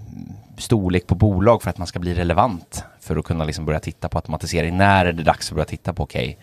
storlek 0.58 1.08
på 1.08 1.16
bolag 1.16 1.62
för 1.62 1.70
att 1.70 1.78
man 1.78 1.88
ska 1.88 2.00
bli 2.00 2.14
relevant 2.14 2.84
för 3.00 3.16
att 3.16 3.26
kunna 3.26 3.46
liksom 3.46 3.66
börja 3.66 3.80
titta 3.80 4.10
på 4.10 4.18
automatisering? 4.18 4.78
När 4.78 5.06
är 5.06 5.14
det 5.14 5.24
dags 5.24 5.50
att 5.50 5.56
börja 5.56 5.66
titta 5.66 5.94
på, 5.94 6.04
okej, 6.04 6.38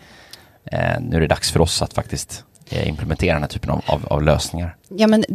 eh, 0.65 1.01
nu 1.01 1.15
är 1.15 1.21
det 1.21 1.27
dags 1.27 1.51
för 1.51 1.59
oss 1.59 1.81
att 1.81 1.93
faktiskt 1.93 2.43
eh, 2.69 2.87
implementera 2.87 3.33
den 3.33 3.43
här 3.43 3.49
typen 3.49 3.69
av, 3.69 3.81
av, 3.85 4.05
av 4.05 4.23
lösningar? 4.23 4.75
Ja, 4.89 5.07
men 5.07 5.25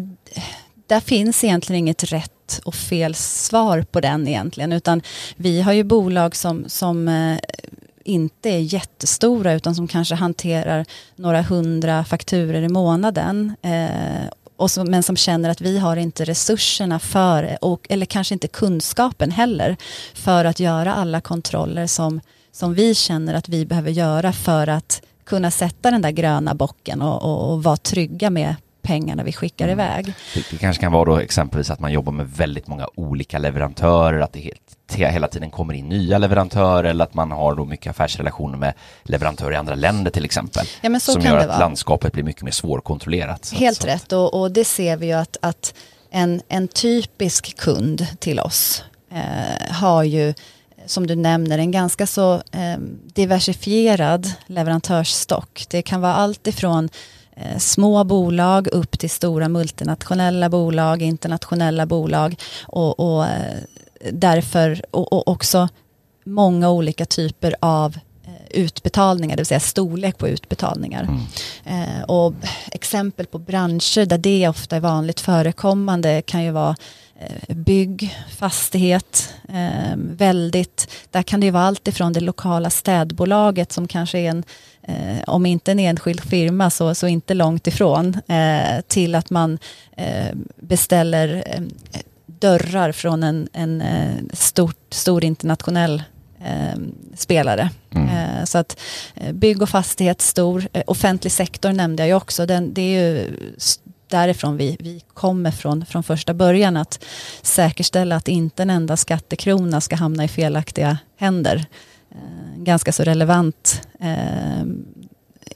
där 0.87 1.01
finns 1.01 1.45
egentligen 1.45 1.79
inget 1.79 2.13
rätt 2.13 2.61
och 2.65 2.75
fel 2.75 3.15
svar 3.15 3.83
på 3.83 4.01
den 4.01 4.29
egentligen, 4.29 4.73
utan 4.73 5.03
vi 5.37 5.63
har 5.63 5.73
ju 5.73 5.85
bolag 5.85 6.37
som, 6.37 6.65
som 6.69 7.09
eh, 7.09 7.39
inte 8.05 8.51
är 8.51 8.59
jättestora, 8.59 9.53
utan 9.53 9.75
som 9.75 9.89
kanske 9.89 10.15
hanterar 10.15 10.87
några 11.17 11.43
hundra 11.43 12.05
fakturer 12.05 12.63
i 12.63 12.69
månaden. 12.69 13.57
Eh, 13.63 14.31
och 14.57 14.71
som, 14.71 14.91
men 14.91 15.03
som 15.03 15.17
känner 15.17 15.51
att 15.51 15.61
vi 15.61 15.79
har 15.79 15.97
inte 15.97 16.25
resurserna 16.25 16.99
för, 16.99 17.59
och, 17.61 17.87
eller 17.89 18.07
kanske 18.07 18.35
inte 18.35 18.49
kunskapen 18.49 19.31
heller, 19.31 19.77
för 20.15 20.45
att 20.45 20.61
göra 20.61 20.95
alla 20.95 21.21
kontroller 21.21 21.87
som, 21.87 22.21
som 22.53 22.75
vi 22.75 22.95
känner 22.95 23.35
att 23.35 23.49
vi 23.49 23.67
behöver 23.67 23.91
göra 23.91 24.33
för 24.33 24.67
att 24.67 25.03
kunna 25.25 25.51
sätta 25.51 25.91
den 25.91 26.03
där 26.03 26.11
gröna 26.11 26.55
bocken 26.55 27.03
och, 27.03 27.23
och, 27.23 27.53
och 27.53 27.63
vara 27.63 27.77
trygga 27.77 28.31
med 28.31 28.55
pengarna 28.83 29.23
vi 29.23 29.33
skickar 29.33 29.69
Mm. 29.69 29.79
iväg. 29.79 30.15
Det, 30.35 30.45
det 30.51 30.57
kanske 30.57 30.81
kan 30.81 30.93
vara 30.93 31.05
då 31.05 31.17
exempelvis 31.19 31.71
att 31.71 31.81
man 31.81 31.93
jobbar 31.93 32.13
med 32.13 32.31
väldigt 32.31 32.67
många 32.67 32.89
olika 32.95 33.39
leverantörer, 33.39 34.21
att 34.21 34.33
det 34.33 34.41
helt, 34.41 34.77
hela 34.95 35.29
tiden 35.29 35.51
kommer 35.51 35.75
in 35.75 35.89
nya 35.89 36.19
leverantörer 36.19 36.85
eller 36.91 37.05
att 37.05 37.15
man 37.15 37.31
har 37.31 37.55
då 37.55 37.65
mycket 37.65 37.91
affärsrelationer 37.91 38.59
med 38.59 38.75
leverantörer 39.03 39.53
i 39.53 39.57
andra 39.57 39.75
länder 39.75 40.11
till 40.11 40.25
exempel. 40.25 40.67
Ja, 40.81 40.89
men 40.89 41.01
så 41.01 41.13
som 41.13 41.23
kan 41.23 41.31
gör 41.31 41.37
det 41.39 41.43
att 41.45 41.49
vara. 41.49 41.59
landskapet 41.59 42.13
blir 42.13 42.23
mycket 42.25 42.43
mer 42.43 42.53
svårkontrollerat. 42.53 43.53
Helt 43.55 43.81
så- 43.83 43.87
rätt 43.87 44.13
och, 44.13 44.41
och 44.41 44.51
det 44.51 44.65
ser 44.65 44.97
vi 44.97 45.07
ju 45.07 45.13
att, 45.13 45.37
att 45.43 45.75
en, 46.11 46.43
en 46.49 46.69
typisk 46.69 47.57
kund 47.57 48.07
till 48.19 48.41
oss 48.41 48.85
eh, 49.13 49.73
har 49.73 50.03
ju 50.03 50.35
som 50.87 51.07
du 51.07 51.15
nämner 51.15 51.59
en 51.59 51.71
ganska 51.71 52.07
så 52.07 52.35
eh, 52.35 52.79
diversifierad 53.15 54.33
leverantörsstock. 54.47 55.65
Det 55.71 55.83
kan 55.83 56.01
vara 56.01 56.15
allt 56.15 56.47
ifrån 56.47 56.89
eh, 57.37 57.59
små 57.59 58.05
bolag 58.05 58.69
upp 58.73 58.99
till 58.99 59.11
stora 59.11 59.49
multinationella 59.49 60.49
bolag, 60.49 61.03
internationella 61.03 61.87
bolag 61.87 62.37
och, 62.63 63.01
och 63.01 63.25
eh, 63.27 63.57
därför 64.13 64.83
och, 64.91 65.13
och 65.13 65.29
också 65.29 65.69
många 66.25 66.71
olika 66.71 67.05
typer 67.05 67.55
av 67.61 67.99
eh, 68.25 68.61
utbetalningar, 68.61 69.37
det 69.37 69.41
vill 69.41 69.47
säga 69.47 69.61
storlek 69.61 70.19
på 70.19 70.29
utbetalningar. 70.29 71.03
Mm. 71.03 71.21
Eh, 71.83 72.03
och 72.03 72.35
exempel 72.73 73.27
på 73.27 73.39
branscher 73.39 74.07
där 74.07 74.19
det 74.19 74.49
ofta 74.49 74.77
är 74.77 74.81
vanligt 74.81 75.21
förekommande 75.21 76.23
kan 76.23 76.45
ju 76.45 76.51
vara 76.51 76.77
eh, 77.21 77.57
bygg, 77.57 78.19
fastighet, 78.37 79.35
eh, 79.49 79.97
väldigt, 79.97 80.91
där 81.11 81.23
kan 81.23 81.41
det 81.41 81.47
ju 81.47 81.53
vara 81.53 81.65
allt 81.65 81.89
ifrån 81.89 82.13
det 82.13 82.21
lokala 82.21 82.71
städbolaget 82.71 83.73
som 83.73 83.89
kanske 83.89 84.19
är 84.19 84.31
en, 84.31 84.45
eh, 84.83 85.23
om 85.27 85.47
inte 85.47 85.73
en 85.73 85.79
enskild 85.79 86.21
firma 86.21 86.71
så, 86.71 86.95
så 86.95 87.07
inte 87.07 87.35
långt 87.35 87.67
ifrån, 87.67 88.17
eh, 88.29 88.81
till 88.89 89.15
att 89.15 89.31
man 89.31 89.59
beställer 90.57 91.45
dörrar 92.41 92.93
från 92.93 93.23
en, 93.23 93.49
en 93.53 93.81
eh, 93.81 94.17
stort, 94.33 94.77
stor 94.91 95.25
internationell 95.25 96.03
eh, 96.45 96.79
spelare. 97.17 97.71
Mm. 97.95 98.09
Eh, 98.09 98.45
Så 98.45 98.59
att 98.59 98.81
eh, 99.15 99.33
bygg 99.33 99.63
och 99.63 99.69
fastighet 99.69 100.21
stor, 100.21 100.69
Eh, 100.73 100.83
offentlig 100.87 101.33
sektor 101.33 101.73
nämnde 101.73 102.03
jag 102.03 102.09
ju 102.09 102.15
också, 102.15 102.47
Den, 102.47 102.75
det 102.75 102.83
är 102.83 103.03
ju 103.03 103.37
därifrån 104.09 104.57
vi, 104.57 104.77
vi 104.81 105.03
kommer 105.15 105.51
från, 105.51 105.87
från 105.87 106.03
första 106.03 106.35
början 106.35 106.77
att 106.77 107.05
säkerställa 107.43 108.17
att 108.17 108.29
inte 108.29 108.63
en 108.63 108.71
enda 108.71 108.97
skattekrona 108.97 109.81
ska 109.81 109.97
hamna 109.97 110.25
i 110.25 110.29
felaktiga 110.29 110.99
händer. 111.17 111.67
Ganska 112.57 112.93
så 112.93 113.03
relevant 113.03 113.89
eh, 114.01 114.65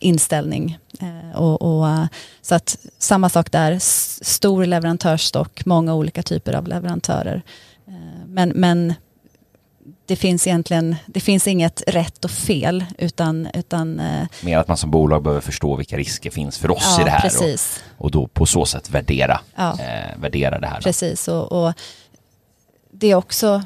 inställning. 0.04 0.78
Eh, 1.00 1.40
och, 1.40 1.62
och, 1.62 2.06
så 2.42 2.54
att 2.54 2.76
samma 2.98 3.28
sak 3.28 3.50
där, 3.52 3.78
stor 4.24 4.66
leverantörsstock, 4.66 5.64
många 5.66 5.94
olika 5.94 6.22
typer 6.22 6.52
av 6.52 6.68
leverantörer. 6.68 7.42
Eh, 7.88 7.94
Men, 8.26 8.48
men 8.48 8.94
det 10.06 10.16
finns 10.16 10.46
egentligen, 10.46 10.96
det 11.06 11.20
finns 11.20 11.46
inget 11.46 11.82
rätt 11.86 12.24
och 12.24 12.30
fel 12.30 12.84
utan, 12.98 13.48
utan 13.54 14.00
eh, 14.00 14.26
Mer 14.42 14.58
att 14.58 14.68
man 14.68 14.76
som 14.76 14.90
bolag 14.90 15.22
behöver 15.22 15.40
förstå 15.40 15.76
vilka 15.76 15.96
risker 15.96 16.30
finns 16.30 16.58
för 16.58 16.70
oss 16.70 16.94
ja, 16.96 17.02
i 17.02 17.04
det 17.04 17.10
här 17.10 17.30
och, 17.40 18.04
och 18.04 18.10
då 18.10 18.26
på 18.26 18.46
så 18.46 18.64
sätt 18.64 18.90
värdera, 18.90 19.40
Ja. 19.54 19.78
eh, 19.80 20.18
värdera 20.20 20.60
det 20.60 20.66
här. 20.66 20.76
Då. 20.76 20.82
Precis, 20.82 21.28
och, 21.28 21.52
och 21.66 21.72
det 22.92 23.10
är 23.10 23.14
också... 23.14 23.62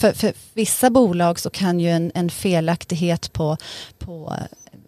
För, 0.00 0.12
för 0.12 0.32
vissa 0.54 0.90
bolag 0.90 1.38
så 1.38 1.50
kan 1.50 1.80
ju 1.80 1.90
en, 1.90 2.12
en 2.14 2.30
felaktighet 2.30 3.32
på, 3.32 3.56
på 3.98 4.34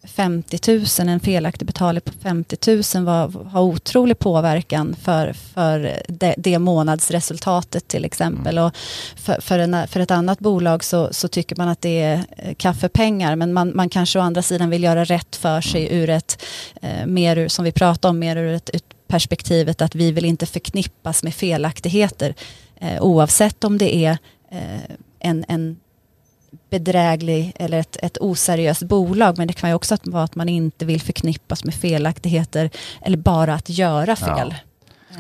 50 0.05 0.59
000, 0.99 1.09
en 1.09 1.21
felaktig 1.21 1.67
betalning 1.67 2.01
på 2.01 2.13
50 2.23 2.97
000 2.97 3.05
var, 3.05 3.45
ha 3.49 3.61
otrolig 3.61 4.19
påverkan 4.19 4.97
för, 5.03 5.33
för 5.33 6.03
det, 6.09 6.35
det 6.39 6.59
månadsresultatet 6.59 7.89
till 7.89 8.05
exempel. 8.05 8.59
Och 8.59 8.77
för, 9.17 9.41
för, 9.41 9.59
en, 9.59 9.89
för 9.89 10.01
ett 10.01 10.11
annat 10.11 10.39
bolag 10.39 10.85
så, 10.85 11.09
så 11.13 11.29
tycker 11.29 11.57
man 11.57 11.69
att 11.69 11.81
det 11.81 12.03
är 12.03 12.25
eh, 12.37 12.55
kaffepengar 12.55 13.37
men 13.37 13.53
man, 13.53 13.77
man 13.77 13.89
kanske 13.89 14.19
å 14.19 14.23
andra 14.23 14.43
sidan 14.43 14.71
vill 14.71 14.83
göra 14.83 15.05
rätt 15.05 15.37
för 15.37 15.61
sig 15.61 15.89
ur 15.95 16.11
ett, 16.11 16.43
eh, 16.83 17.07
mer 17.07 17.49
som 17.49 17.65
vi 17.65 17.73
pratade 17.73 18.11
om, 18.11 18.19
mer 18.19 18.37
ur 18.37 18.55
ett, 18.55 18.69
ett 18.69 18.85
perspektivet 19.07 19.83
att 19.83 19.95
vi 19.95 20.13
vill 20.13 20.25
inte 20.25 20.47
förknippas 20.47 21.23
med 21.23 21.35
felaktigheter 21.35 22.35
eh, 22.81 23.03
oavsett 23.03 23.65
om 23.65 23.79
det 23.79 23.97
är 23.97 24.19
en, 25.19 25.45
en 25.49 25.77
bedräglig 26.71 27.53
eller 27.57 27.79
ett, 27.79 27.97
ett 28.03 28.19
oseriöst 28.21 28.83
bolag 28.83 29.39
men 29.39 29.47
det 29.47 29.53
kan 29.53 29.71
ju 29.71 29.75
också 29.75 29.97
vara 30.03 30.25
att 30.25 30.35
man 30.35 30.49
inte 30.49 30.85
vill 30.85 31.01
förknippas 31.01 31.65
med 31.65 31.75
felaktigheter 31.75 32.71
eller 33.03 33.17
bara 33.17 33.55
att 33.55 33.69
göra 33.69 34.17
fel. 34.17 34.55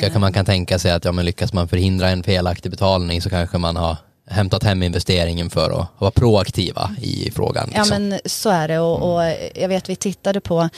Kanske 0.00 0.18
man 0.18 0.32
kan 0.32 0.44
tänka 0.44 0.78
sig 0.78 0.90
att 0.92 1.04
ja, 1.04 1.12
men 1.12 1.24
lyckas 1.24 1.52
man 1.52 1.68
förhindra 1.68 2.10
en 2.10 2.22
felaktig 2.22 2.70
betalning 2.70 3.22
så 3.22 3.30
kanske 3.30 3.58
man 3.58 3.76
har 3.76 3.96
hämtat 4.26 4.62
hem 4.62 4.82
investeringen 4.82 5.50
för 5.50 5.80
att 5.80 5.88
vara 5.98 6.10
proaktiva 6.10 6.90
i 7.02 7.30
frågan. 7.30 7.70
Ja 7.74 7.78
liksom. 7.82 8.08
men 8.08 8.20
så 8.24 8.50
är 8.50 8.68
det 8.68 8.78
och, 8.78 9.14
och 9.14 9.34
jag 9.54 9.68
vet 9.68 9.88
vi 9.88 9.96
tittade 9.96 10.40
på 10.40 10.68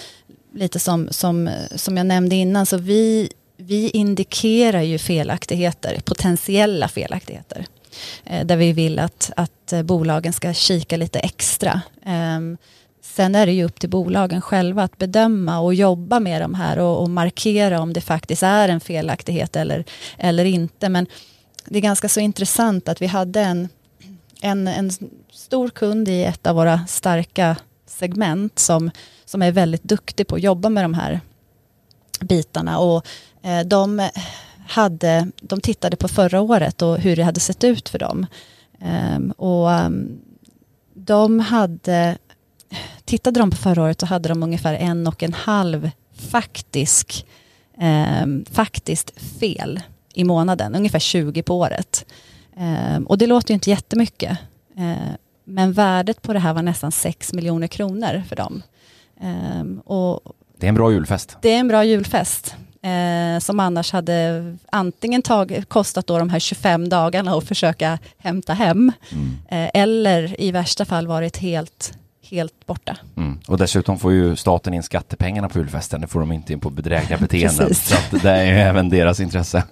lite 0.55 0.81
som, 0.81 1.09
som, 1.11 1.51
som 1.75 1.97
jag 1.97 2.07
nämnde 2.07 2.37
innan 2.37 2.67
så 2.67 2.77
vi, 2.77 3.31
vi 3.57 3.91
indikerar 3.91 4.83
ju 4.83 4.99
felaktigheter, 4.99 6.01
potentiella 6.05 6.89
felaktigheter. 6.89 7.67
Eh, 8.25 8.47
där 8.47 8.57
vi 8.57 8.73
vill 8.73 8.99
att, 8.99 9.31
att 9.37 9.73
eh, 9.73 9.83
bolagen 9.83 10.33
ska 10.33 10.53
kika 10.53 10.97
lite 10.97 11.19
extra. 11.19 11.81
Ehm, 12.05 12.57
sen 13.03 13.35
är 13.35 13.47
det 13.47 13.53
ju 13.53 13.65
upp 13.65 13.81
till 13.81 13.91
bolagen 13.91 14.41
själva 14.41 14.83
att 14.83 14.99
bedöma 14.99 15.59
och 15.59 15.75
jobba 15.75 16.21
med 16.21 16.41
de 16.41 16.55
här 16.55 16.79
och, 16.79 17.03
och 17.03 17.11
markera 17.11 17.81
om 17.81 17.93
det 17.93 18.01
faktiskt 18.01 18.43
är 18.43 18.69
en 18.69 18.81
felaktighet 18.81 19.57
eller, 19.57 19.85
eller 20.19 20.45
inte. 20.45 20.89
Men 20.89 21.07
det 21.65 21.79
är 21.79 21.83
ganska 21.83 22.09
så 22.09 22.21
intressant 22.21 22.89
att 22.89 23.03
vi 23.03 23.07
hade 23.07 23.41
en, 23.41 23.69
en, 24.41 24.69
en 24.69 24.91
stor 25.33 25.69
kund 25.69 26.09
i 26.09 26.25
ett 26.25 26.47
av 26.47 26.57
våra 26.57 26.87
starka 26.87 27.57
segment 27.87 28.59
som, 28.59 28.91
som 29.25 29.43
är 29.43 29.53
väldigt 29.53 29.83
duktig 29.83 30.27
på 30.27 30.35
att 30.35 30.43
jobba 30.43 30.69
med 30.69 30.85
de 30.85 30.95
här 30.95 31.21
bitarna. 32.21 32.79
Och 32.79 33.07
eh, 33.43 33.67
de, 33.67 34.09
hade, 34.67 35.31
de 35.41 35.61
tittade 35.61 35.97
på 35.97 36.09
förra 36.09 36.41
året 36.41 36.83
och 36.83 36.99
hur 36.99 37.17
det 37.17 37.23
hade 37.23 37.41
sett 37.41 37.65
ut 37.65 37.89
för 37.89 37.99
dem. 37.99 38.27
Ehm, 38.81 39.31
och 39.31 39.73
ehm, 39.73 40.19
de 40.95 41.41
hade, 41.41 42.19
tittade 43.05 43.41
de 43.41 43.51
på 43.51 43.57
förra 43.57 43.83
året 43.83 44.01
så 44.01 44.07
hade 44.07 44.29
de 44.29 44.43
ungefär 44.43 44.75
en 44.75 45.07
och 45.07 45.23
en 45.23 45.33
halv 45.35 45.91
faktisk, 46.31 47.27
ehm, 47.79 48.45
faktiskt 48.51 49.21
fel 49.41 49.81
i 50.15 50.25
månaden, 50.25 50.75
ungefär 50.75 50.99
20 50.99 51.43
på 51.43 51.59
året. 51.59 52.05
Och 53.07 53.19
det 53.19 53.27
låter 53.27 53.51
ju 53.51 53.55
inte 53.55 53.71
jättemycket. 53.71 54.39
Ehm, 54.77 54.97
men 55.45 55.73
värdet 55.73 56.23
på 56.23 56.33
det 56.33 56.39
här 56.39 56.53
var 56.55 56.63
nästan 56.63 56.93
6 56.93 57.33
miljoner 57.33 57.67
kronor 57.67 58.23
för 58.29 58.37
dem. 58.37 58.63
Och 59.85 60.21
Det 60.59 60.67
är 60.67 60.69
en 60.69 60.75
bra 60.75 60.93
julfest. 60.93 61.37
det 61.43 61.53
är 61.53 61.61
en 61.61 61.69
bra 61.69 61.85
julfest. 61.85 62.55
Eh, 62.85 63.39
som 63.39 63.61
annars 63.61 63.93
hade 63.93 64.57
antingen 64.73 65.23
tag, 65.23 65.65
kostat 65.69 66.07
då 66.07 66.19
de 66.19 66.31
här 66.31 66.39
25 66.39 66.89
dagarna 66.89 67.35
att 67.35 67.45
försöka 67.45 67.99
hämta 68.19 68.53
hem. 68.53 68.93
Mm. 69.13 69.37
Eh, 69.49 69.71
eller 69.83 70.41
i 70.41 70.51
värsta 70.51 70.85
fall 70.85 71.07
varit 71.07 71.37
helt, 71.37 71.99
helt 72.31 72.67
borta. 72.67 72.97
Mm. 73.17 73.41
Och 73.47 73.59
dessutom 73.59 73.99
får 73.99 74.13
ju 74.13 74.37
staten 74.37 74.75
in 74.75 74.83
skattepengarna 74.83 75.49
på 75.49 75.59
julfesten, 75.59 76.01
det 76.01 76.07
får 76.07 76.21
de 76.21 76.33
inte 76.33 76.53
in 76.53 76.61
på 76.61 76.71
bedrägliga 76.71 77.19
beteenden. 77.21 77.75
Så 77.75 78.17
det 78.23 78.31
är 78.31 78.45
ju 78.45 78.59
även 78.59 78.89
deras 78.89 79.21
intresse. 79.21 79.65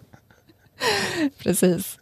Precis. 1.38 1.98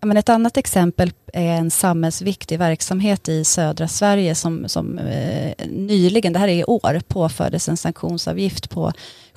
Men 0.00 0.16
ett 0.16 0.28
annat 0.28 0.56
exempel 0.56 1.12
är 1.32 1.56
en 1.56 1.70
samhällsviktig 1.70 2.58
verksamhet 2.58 3.28
i 3.28 3.44
södra 3.44 3.88
Sverige 3.88 4.34
som, 4.34 4.68
som 4.68 4.98
eh, 4.98 5.66
nyligen, 5.68 6.32
det 6.32 6.38
här 6.38 6.48
är 6.48 6.54
i 6.54 6.64
år, 6.64 7.00
påfördes 7.08 7.68
en 7.68 7.76
sanktionsavgift 7.76 8.70
på 8.70 8.92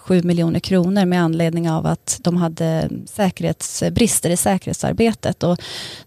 7 0.05 0.23
miljoner 0.23 0.59
kronor 0.59 1.05
med 1.05 1.21
anledning 1.21 1.69
av 1.69 1.85
att 1.85 2.19
de 2.21 2.37
hade 2.37 2.89
säkerhetsbrister 3.05 4.29
i 4.29 4.37
säkerhetsarbetet. 4.37 5.43
Och 5.43 5.61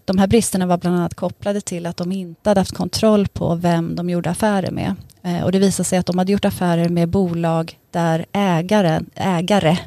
de 0.05 0.17
här 0.17 0.27
bristerna 0.27 0.65
var 0.65 0.77
bland 0.77 0.95
annat 0.95 1.13
kopplade 1.13 1.61
till 1.61 1.85
att 1.85 1.97
de 1.97 2.11
inte 2.11 2.49
hade 2.49 2.59
haft 2.59 2.75
kontroll 2.75 3.27
på 3.27 3.55
vem 3.55 3.95
de 3.95 4.09
gjorde 4.09 4.29
affärer 4.29 4.71
med. 4.71 4.95
Eh, 5.23 5.43
och 5.43 5.51
det 5.51 5.59
visade 5.59 5.87
sig 5.87 5.99
att 5.99 6.05
de 6.05 6.17
hade 6.17 6.31
gjort 6.31 6.45
affärer 6.45 6.89
med 6.89 7.09
bolag 7.09 7.77
där 7.91 8.25
ägare, 8.31 8.99
ägare 9.15 9.77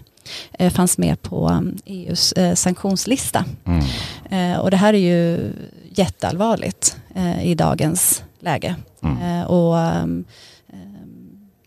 eh, 0.52 0.72
fanns 0.72 0.98
med 0.98 1.22
på 1.22 1.48
um, 1.48 1.76
EUs 1.84 2.32
eh, 2.32 2.54
sanktionslista. 2.54 3.44
Mm. 3.64 4.60
Och 4.60 4.70
det 4.70 4.76
här 4.76 4.94
är 4.94 4.98
ju 4.98 5.52
jätteallvarligt 5.90 6.96
i 7.42 7.54
dagens 7.54 8.22
läge. 8.40 8.74
Mm. 9.02 9.46
Och, 9.46 9.68
Och 9.68 9.78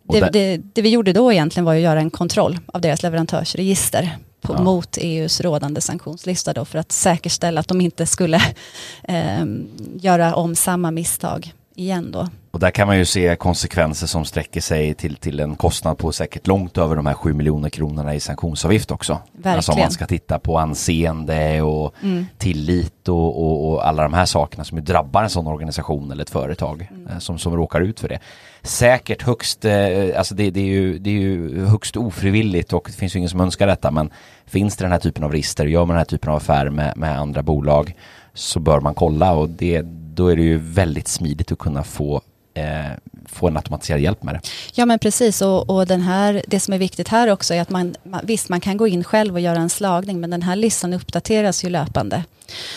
det, 0.08 0.20
där- 0.20 0.32
det, 0.32 0.58
det 0.74 0.82
vi 0.82 0.90
gjorde 0.90 1.14
då 1.14 1.32
egentligen 1.34 1.66
var 1.66 1.76
att 1.76 1.82
göra 1.82 2.00
en 2.00 2.10
kontroll 2.10 2.60
av 2.66 2.82
deras 2.82 3.04
leverantörsregister 3.04 4.18
på, 4.42 4.54
Ja. 4.54 4.62
mot 4.64 4.98
EUs 5.02 5.42
rådande 5.42 5.82
sanktionslista 5.82 6.54
då 6.54 6.66
för 6.66 6.80
att 6.80 6.92
säkerställa 6.92 7.60
att 7.60 7.68
de 7.68 7.82
inte 7.82 8.06
skulle 8.06 8.42
ehm, 9.04 9.68
göra 10.00 10.36
om 10.36 10.56
samma 10.56 10.92
misstag 10.92 11.54
igen 11.76 12.12
då. 12.12 12.28
Och 12.52 12.60
där 12.60 12.72
kan 12.72 12.88
man 12.88 12.98
ju 12.98 13.06
se 13.06 13.36
konsekvenser 13.36 14.08
som 14.08 14.26
sträcker 14.26 14.62
sig 14.62 14.94
till, 14.94 15.16
till 15.16 15.40
en 15.40 15.56
kostnad 15.56 15.98
på 15.98 16.12
säkert 16.12 16.48
långt 16.48 16.78
över 16.78 16.96
de 16.96 17.06
här 17.06 17.14
7 17.14 17.34
miljoner 17.34 17.70
kronorna 17.70 18.16
i 18.16 18.20
sanktionsavgift 18.20 18.92
också. 18.92 19.20
Verkligen. 19.32 19.56
Alltså 19.56 19.72
om 19.72 19.80
man 19.80 19.92
ska 19.92 20.06
titta 20.06 20.40
på 20.40 20.58
anseende 20.58 21.62
och 21.62 21.94
Mm. 22.02 22.26
tillit 22.38 23.10
och, 23.10 23.44
och, 23.44 23.72
och 23.72 23.88
alla 23.88 24.04
de 24.04 24.14
här 24.14 24.26
sakerna 24.26 24.64
som 24.64 24.84
drabbar 24.86 25.24
en 25.24 25.30
sån 25.30 25.48
organisation 25.48 26.12
eller 26.12 26.24
ett 26.24 26.30
företag 26.30 26.90
eh, 27.10 27.20
som, 27.20 27.38
som 27.38 27.56
råkar 27.56 27.82
ut 27.82 28.00
för 28.00 28.08
det. 28.08 28.20
Säkert 28.62 29.22
högst, 29.22 29.66
eh, 29.66 29.74
alltså 30.18 30.36
det, 30.36 30.50
det, 30.50 30.60
är 30.60 30.66
ju, 30.66 31.00
det 31.00 31.10
är 31.10 31.14
ju 31.14 31.66
högst 31.66 31.98
ofrivilligt 31.98 32.74
och 32.74 32.84
det 32.88 32.98
finns 32.98 33.16
ju 33.16 33.18
ingen 33.18 33.30
som 33.30 33.42
önskar 33.42 33.68
detta 33.68 33.92
men 33.92 34.10
finns 34.46 34.78
det 34.78 34.86
den 34.86 34.92
här 34.92 35.00
typen 35.00 35.24
av 35.24 35.32
rister, 35.32 35.66
gör 35.66 35.80
man 35.80 35.88
den 35.88 35.98
här 35.98 36.06
typen 36.06 36.30
av 36.30 36.36
affär 36.36 36.70
med, 36.70 36.98
med 36.98 37.20
andra 37.20 37.44
bolag 37.44 37.96
så 38.34 38.60
bör 38.60 38.80
man 38.80 38.94
kolla 38.94 39.34
och 39.34 39.50
det, 39.50 39.82
då 40.16 40.28
är 40.28 40.36
det 40.36 40.44
ju 40.44 40.58
väldigt 40.58 41.08
smidigt 41.08 41.52
att 41.52 41.60
kunna 41.60 41.84
få 41.84 42.22
eh, 42.54 42.92
få 43.26 43.48
en 43.48 43.58
automatiserad 43.58 44.02
hjälp 44.02 44.24
med 44.24 44.36
det. 44.36 44.42
Ja 44.74 44.86
men 44.86 45.00
precis 45.00 45.42
och, 45.42 45.70
och 45.70 45.88
den 45.88 46.02
här, 46.02 46.44
det 46.48 46.60
som 46.60 46.74
är 46.74 46.78
viktigt 46.78 47.08
här 47.08 47.28
också 47.28 47.54
är 47.54 47.62
att 47.62 47.70
man, 47.70 47.96
man, 48.04 48.22
visst 48.24 48.50
man 48.50 48.62
kan 48.62 48.78
gå 48.78 48.88
in 48.88 49.04
själv 49.04 49.34
och 49.34 49.40
göra 49.40 49.60
en 49.60 49.70
slagning 49.70 50.20
men 50.20 50.30
den 50.30 50.42
här 50.42 50.56
listan 50.56 50.94
uppdateras 50.94 51.64
ju 51.64 51.70
löpande. 51.70 52.24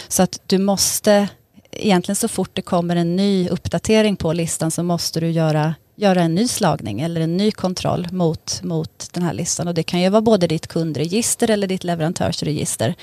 Så 0.09 0.23
att 0.23 0.41
du 0.47 0.59
måste, 0.59 1.29
egentligen 1.73 2.17
så 2.17 2.29
fort 2.29 2.51
det 2.53 2.63
kommer 2.63 2.97
en 2.97 3.17
ny 3.17 3.49
uppdatering 3.49 4.17
på 4.17 4.33
listan 4.33 4.71
så 4.71 4.83
måste 4.83 5.21
du 5.21 5.31
göra, 5.31 5.75
göra 5.99 6.23
en 6.23 6.35
ny 6.35 6.49
slagning 6.49 7.01
eller 7.01 7.21
en 7.21 7.37
ny 7.37 7.51
kontroll 7.51 8.07
mot, 8.13 8.61
mot 8.63 9.09
den 9.13 9.23
här 9.23 9.33
listan. 9.33 9.69
Och 9.69 9.75
det 9.75 9.83
kan 9.83 10.01
ju 10.01 10.09
vara 10.09 10.23
både 10.23 10.47
ditt 10.47 10.67
kundregister 10.67 11.51
eller 11.51 11.67
ditt 11.67 11.85
leverantörsregister. 11.85 12.95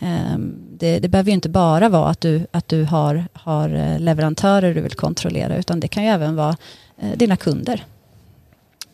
Ehm, 0.00 0.54
det, 0.70 0.98
det 0.98 1.08
behöver 1.08 1.30
ju 1.30 1.34
inte 1.34 1.48
bara 1.48 1.88
vara 1.88 2.08
att 2.08 2.20
du, 2.20 2.46
att 2.50 2.68
du 2.68 2.84
har, 2.84 3.24
har 3.32 3.74
eh, 3.74 3.98
leverantörer 3.98 4.74
du 4.74 4.80
vill 4.80 4.94
kontrollera 4.94 5.56
utan 5.56 5.80
det 5.80 5.88
kan 5.88 6.04
ju 6.04 6.08
även 6.08 6.36
vara 6.36 6.56
eh, 6.98 7.10
dina 7.16 7.36
kunder. 7.36 7.84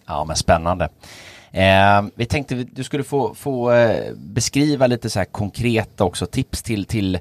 Ja 0.07 0.24
men 0.24 0.36
spännande. 0.36 0.88
Eh, 1.50 2.05
vi 2.14 2.26
tänkte 2.26 2.61
att 2.61 2.76
du 2.76 2.84
skulle 2.84 3.05
få, 3.05 3.34
få 3.34 3.72
eh, 3.72 4.12
beskriva 4.16 4.86
lite 4.86 5.11
så 5.11 5.18
här 5.18 5.26
konkreta 5.26 6.05
också 6.05 6.26
tips 6.26 6.62
till, 6.62 6.84
till 6.84 7.18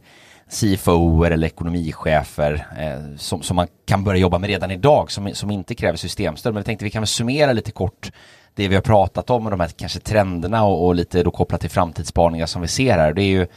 CFO 0.52 1.24
eller 1.24 1.48
ekonomichefer 1.48 2.68
eh, 2.80 3.18
som, 3.18 3.42
som 3.42 3.56
man 3.56 3.68
kan 3.86 4.04
börja 4.04 4.20
jobba 4.20 4.40
med 4.40 4.50
redan 4.50 4.72
idag 4.72 5.12
som, 5.12 5.34
som 5.34 5.52
inte 5.52 5.76
kräver 5.76 5.98
systemstöd. 5.98 6.54
Men 6.54 6.62
vi 6.62 6.66
tänkte 6.66 6.86
vi 6.86 6.92
kan 6.92 7.02
väl 7.02 7.08
summera 7.08 7.54
lite 7.54 7.72
kort 7.72 8.12
det 8.56 8.68
vi 8.68 8.76
har 8.76 8.82
pratat 8.82 9.30
om 9.30 9.46
och 9.46 9.52
de 9.52 9.60
här 9.60 9.68
kanske 9.68 10.00
trenderna 10.00 10.64
och, 10.64 10.86
och 10.86 10.96
lite 10.96 11.24
då 11.24 11.32
kopplat 11.32 11.62
till 11.62 11.70
framtidsspaningar 11.70 12.46
som 12.46 12.62
vi 12.62 12.68
ser 12.68 12.98
här. 12.98 13.14
Det 13.14 13.24
är 13.24 13.28
ju 13.28 13.48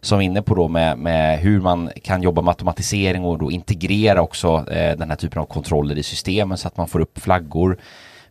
som 0.00 0.18
vi 0.18 0.24
är 0.24 0.26
inne 0.26 0.42
på 0.42 0.54
då 0.54 0.68
med, 0.68 0.98
med 0.98 1.38
hur 1.38 1.60
man 1.60 1.90
kan 2.02 2.22
jobba 2.22 2.42
med 2.42 2.48
automatisering 2.48 3.24
och 3.24 3.38
då 3.38 3.50
integrera 3.50 4.22
också 4.22 4.66
eh, 4.70 4.98
den 4.98 5.10
här 5.10 5.16
typen 5.16 5.42
av 5.42 5.46
kontroller 5.46 5.98
i 5.98 6.02
systemen 6.02 6.58
så 6.58 6.68
att 6.68 6.76
man 6.76 6.88
får 6.88 7.00
upp 7.00 7.18
flaggor. 7.18 7.78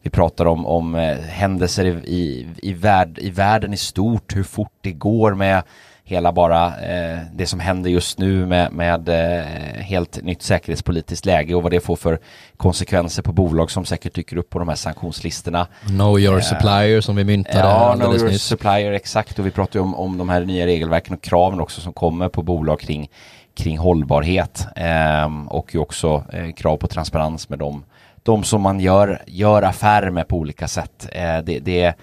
Vi 0.01 0.09
pratar 0.09 0.45
om, 0.45 0.65
om 0.65 0.95
eh, 0.95 1.17
händelser 1.17 1.85
i, 1.85 1.89
i, 1.89 2.47
i, 2.57 2.73
värld, 2.73 3.19
i 3.21 3.29
världen 3.29 3.73
i 3.73 3.77
stort, 3.77 4.35
hur 4.35 4.43
fort 4.43 4.73
det 4.81 4.91
går 4.91 5.33
med 5.33 5.63
hela 6.05 6.31
bara 6.31 6.65
eh, 6.65 7.19
det 7.33 7.45
som 7.45 7.59
händer 7.59 7.89
just 7.89 8.19
nu 8.19 8.45
med, 8.45 8.71
med 8.71 9.09
eh, 9.09 9.45
helt 9.81 10.21
nytt 10.23 10.41
säkerhetspolitiskt 10.41 11.25
läge 11.25 11.55
och 11.55 11.63
vad 11.63 11.71
det 11.71 11.79
får 11.79 11.95
för 11.95 12.19
konsekvenser 12.57 13.21
på 13.23 13.31
bolag 13.31 13.71
som 13.71 13.85
säkert 13.85 14.13
dyker 14.13 14.37
upp 14.37 14.49
på 14.49 14.59
de 14.59 14.67
här 14.67 14.75
sanktionslistorna. 14.75 15.67
Know 15.85 16.19
your 16.19 16.39
supplier 16.39 17.01
som 17.01 17.15
vi 17.15 17.23
myntade 17.23 17.59
Ja, 17.59 17.93
know 17.95 18.15
your 18.15 18.29
nyss. 18.29 18.43
supplier, 18.43 18.91
exakt. 18.91 19.39
Och 19.39 19.45
vi 19.45 19.51
pratar 19.51 19.79
ju 19.79 19.83
om, 19.83 19.95
om 19.95 20.17
de 20.17 20.29
här 20.29 20.41
nya 20.41 20.65
regelverken 20.65 21.13
och 21.13 21.21
kraven 21.21 21.59
också 21.61 21.81
som 21.81 21.93
kommer 21.93 22.29
på 22.29 22.43
bolag 22.43 22.79
kring, 22.79 23.09
kring 23.55 23.77
hållbarhet 23.77 24.67
ehm, 24.75 25.47
och 25.47 25.73
ju 25.73 25.79
också 25.79 26.23
eh, 26.33 26.51
krav 26.53 26.77
på 26.77 26.87
transparens 26.87 27.49
med 27.49 27.59
dem, 27.59 27.83
de 28.23 28.43
som 28.43 28.61
man 28.61 28.79
gör, 28.79 29.21
gör 29.27 29.61
affärer 29.61 30.09
med 30.09 30.27
på 30.27 30.37
olika 30.37 30.67
sätt. 30.67 31.09
Eh, 31.11 31.37
det, 31.43 31.59
det, 31.59 31.93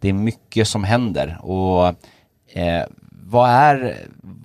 det 0.00 0.08
är 0.08 0.12
mycket 0.12 0.68
som 0.68 0.84
händer 0.84 1.38
och 1.42 1.86
eh, 2.52 2.84
vad 3.28 3.50
är, 3.50 3.96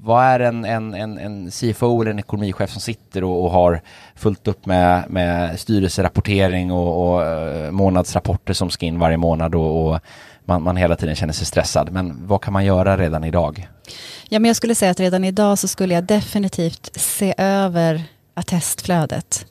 vad 0.01 0.23
är 0.23 0.39
en, 0.39 0.65
en, 0.65 0.93
en, 0.93 1.17
en 1.17 1.51
CFO 1.51 2.01
eller 2.01 2.11
en 2.11 2.19
ekonomichef 2.19 2.71
som 2.71 2.81
sitter 2.81 3.23
och, 3.23 3.43
och 3.43 3.51
har 3.51 3.81
fullt 4.15 4.47
upp 4.47 4.65
med, 4.65 5.03
med 5.09 5.59
styrelserapportering 5.59 6.71
och, 6.71 7.13
och 7.13 7.25
eh, 7.25 7.71
månadsrapporter 7.71 8.53
som 8.53 8.69
ska 8.69 8.85
in 8.85 8.99
varje 8.99 9.17
månad 9.17 9.55
och, 9.55 9.85
och 9.85 9.99
man, 10.45 10.63
man 10.63 10.77
hela 10.77 10.95
tiden 10.95 11.15
känner 11.15 11.33
sig 11.33 11.45
stressad. 11.45 11.91
Men 11.91 12.27
vad 12.27 12.41
kan 12.41 12.53
man 12.53 12.65
göra 12.65 12.97
redan 12.97 13.23
idag? 13.23 13.67
Ja, 14.29 14.39
men 14.39 14.49
jag 14.49 14.55
skulle 14.55 14.75
säga 14.75 14.91
att 14.91 14.99
redan 14.99 15.23
idag 15.23 15.59
så 15.59 15.67
skulle 15.67 15.93
jag 15.93 16.03
definitivt 16.03 16.89
se 16.95 17.33
över 17.37 18.03
attestflödet. 18.33 19.45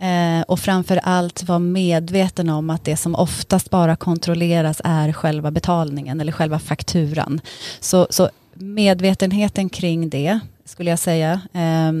Eh, 0.00 0.42
och 0.48 0.60
framför 0.60 1.00
allt 1.02 1.42
vara 1.42 1.58
medveten 1.58 2.48
om 2.48 2.70
att 2.70 2.84
det 2.84 2.96
som 2.96 3.14
oftast 3.14 3.70
bara 3.70 3.96
kontrolleras 3.96 4.80
är 4.84 5.12
själva 5.12 5.50
betalningen 5.50 6.20
eller 6.20 6.32
själva 6.32 6.58
fakturan. 6.58 7.40
Så, 7.80 8.06
så 8.10 8.30
medvetenheten 8.54 9.68
kring 9.68 10.10
det 10.10 10.40
skulle 10.64 10.90
jag 10.90 10.98
säga. 10.98 11.40
Eh, 11.52 11.92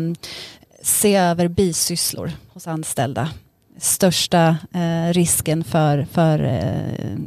se 0.82 1.16
över 1.16 1.48
bisysslor 1.48 2.32
hos 2.48 2.66
anställda. 2.66 3.30
Största 3.78 4.56
eh, 4.72 5.12
risken 5.12 5.64
för, 5.64 6.06
för 6.12 6.44
eh, 6.44 7.18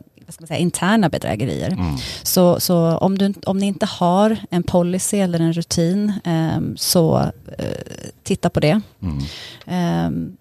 säga, 0.47 0.57
interna 0.57 1.09
bedrägerier. 1.09 1.71
Mm. 1.71 1.95
Så, 2.23 2.59
så 2.59 2.97
om, 2.97 3.17
du, 3.17 3.33
om 3.45 3.57
ni 3.57 3.65
inte 3.65 3.85
har 3.85 4.37
en 4.49 4.63
policy 4.63 5.17
eller 5.17 5.39
en 5.39 5.53
rutin 5.53 6.13
ehm, 6.23 6.77
så 6.77 7.31
eh, 7.57 7.65
titta 8.23 8.49
på 8.49 8.59
det. 8.59 8.81
Mm. 9.01 9.19
Ehm, 9.65 10.37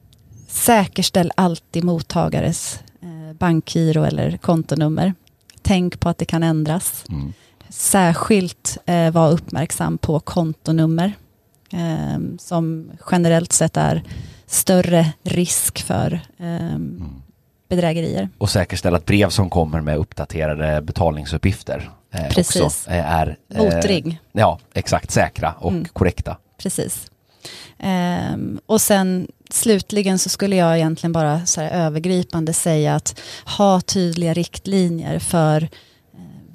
säkerställ 0.49 1.33
alltid 1.35 1.85
mottagares 1.85 2.81
eh, 3.03 3.37
bankgiro 3.37 4.05
eller 4.05 4.37
kontonummer. 4.37 5.15
Tänk 5.63 6.01
på 6.01 6.09
att 6.09 6.19
det 6.19 6.25
kan 6.25 6.43
ändras. 6.43 7.05
Mm. 7.09 7.33
Särskilt 7.77 8.79
eh, 8.87 9.11
var 9.11 9.31
uppmärksam 9.31 9.99
på 9.99 10.21
kontonummer 10.21 11.13
ehm, 11.73 12.39
som 12.39 12.91
generellt 13.11 13.53
sett 13.53 13.77
är 13.77 14.03
större 14.47 15.13
risk 15.23 15.83
för 15.83 16.21
ehm, 16.39 17.05
bedrägerier. 17.69 18.29
Och 18.39 18.51
säkerställa 18.51 18.97
att 18.97 19.07
brev 19.07 19.29
som 19.29 19.51
kommer 19.51 19.81
med 19.81 19.97
uppdaterade 19.99 20.83
betalningsuppgifter 20.83 21.91
eh, 22.15 22.29
Precis. 22.29 22.63
också 22.63 22.91
eh, 22.91 23.13
är 23.13 23.37
eh, 23.55 23.63
Motring. 23.65 24.21
Ja, 24.33 24.59
exakt 24.75 25.11
säkra 25.11 25.53
och 25.59 25.71
Mm. 25.73 25.85
korrekta. 25.93 26.37
Precis. 26.59 27.11
Ehm, 27.79 28.61
och 28.67 28.81
sen 28.81 29.29
slutligen 29.51 30.19
så 30.19 30.29
skulle 30.29 30.57
jag 30.57 30.77
egentligen 30.77 31.13
bara 31.13 31.47
så 31.47 31.61
övergripande 31.61 32.53
säga 32.53 32.95
att 32.95 33.21
ha 33.59 33.81
tydliga 33.81 34.35
riktlinjer 34.35 35.19
för 35.19 35.63
eh, 35.63 35.69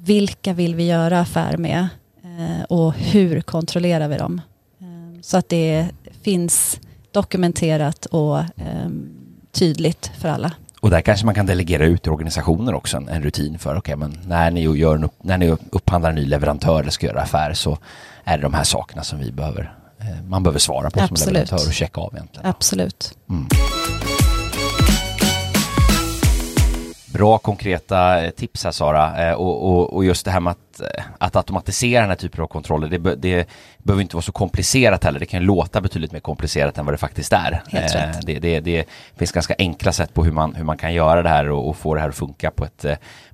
vilka 0.02 0.52
vill 0.52 0.74
vi 0.74 0.86
göra 0.86 1.20
affär 1.20 1.56
med 1.56 1.88
eh, 2.24 2.64
och 2.68 2.94
hur 2.94 3.40
kontrollerar 3.40 4.08
vi 4.08 4.16
dem. 4.16 4.40
Ehm, 4.80 5.22
så 5.22 5.36
att 5.36 5.48
det 5.48 5.88
finns 6.22 6.80
dokumenterat 7.12 8.06
och 8.06 8.38
ehm, 8.38 9.16
tydligt 9.52 10.12
för 10.18 10.28
alla. 10.28 10.52
Och 10.80 10.90
där 10.90 11.00
kanske 11.00 11.26
man 11.26 11.34
kan 11.34 11.46
delegera 11.46 11.86
ut 11.86 12.06
i 12.06 12.10
organisationer 12.10 12.74
också 12.74 12.96
en, 12.96 13.08
en 13.08 13.22
rutin 13.22 13.58
för, 13.58 13.76
okej 13.78 13.96
men 13.96 14.18
när 14.26 14.50
ni, 14.50 14.62
gör 14.62 15.08
när 15.22 15.38
ni 15.38 15.56
upphandlar 15.70 16.10
en 16.10 16.16
ny 16.16 16.26
leverantör 16.26 16.80
eller 16.80 16.90
ska 16.90 17.06
göra 17.06 17.20
affär 17.20 17.54
så 17.54 17.78
är 18.24 18.36
det 18.36 18.42
de 18.42 18.54
här 18.54 18.64
sakerna 18.64 19.02
som 19.02 19.18
vi 19.18 19.32
behöver, 19.32 19.74
eh, 20.00 20.22
man 20.28 20.42
behöver 20.42 20.58
svara 20.58 20.90
på 20.90 20.98
som 20.98 21.08
Absolut. 21.10 21.34
leverantör 21.34 21.68
och 21.68 21.74
checka 21.74 22.00
av 22.00 22.14
egentligen. 22.14 22.50
Absolut. 22.50 23.14
Mm. 23.28 23.48
Bra 27.12 27.38
konkreta 27.38 28.24
eh, 28.24 28.30
tips 28.30 28.64
här 28.64 28.70
Sara 28.70 29.28
Eh, 29.28 29.32
och, 29.32 29.70
och, 29.70 29.92
och 29.94 30.04
just 30.04 30.24
det 30.24 30.30
här 30.30 30.40
med 30.40 30.50
att, 30.50 30.80
eh, 30.80 31.04
att 31.18 31.36
automatisera 31.36 32.00
den 32.00 32.08
här 32.10 32.16
typen 32.16 32.42
av 32.42 32.46
kontroller 32.46 32.88
det, 32.88 32.98
be- 32.98 33.14
det 33.14 33.48
behöver 33.78 34.02
inte 34.02 34.16
vara 34.16 34.22
så 34.22 34.32
komplicerat 34.32 35.04
heller. 35.04 35.20
Det 35.20 35.26
kan 35.26 35.40
ju 35.40 35.46
låta 35.46 35.80
betydligt 35.80 36.12
mer 36.12 36.20
komplicerat 36.20 36.78
än 36.78 36.84
vad 36.84 36.94
det 36.94 36.98
faktiskt 36.98 37.32
är. 37.32 37.62
Helt 37.68 37.94
rätt. 37.94 38.26
Det, 38.26 38.38
det, 38.38 38.60
det 38.60 38.84
finns 39.16 39.32
ganska 39.32 39.54
enkla 39.58 39.92
sätt 39.92 40.14
på 40.14 40.24
hur 40.24 40.32
man, 40.32 40.54
hur 40.54 40.64
man 40.64 40.76
kan 40.76 40.94
göra 40.94 41.22
det 41.22 41.28
här 41.28 41.50
och, 41.50 41.68
och 41.68 41.76
få 41.76 41.94
det 41.94 42.00
här 42.00 42.08
att 42.08 42.14
funka 42.14 42.50
på 42.50 42.64
ett, 42.64 42.84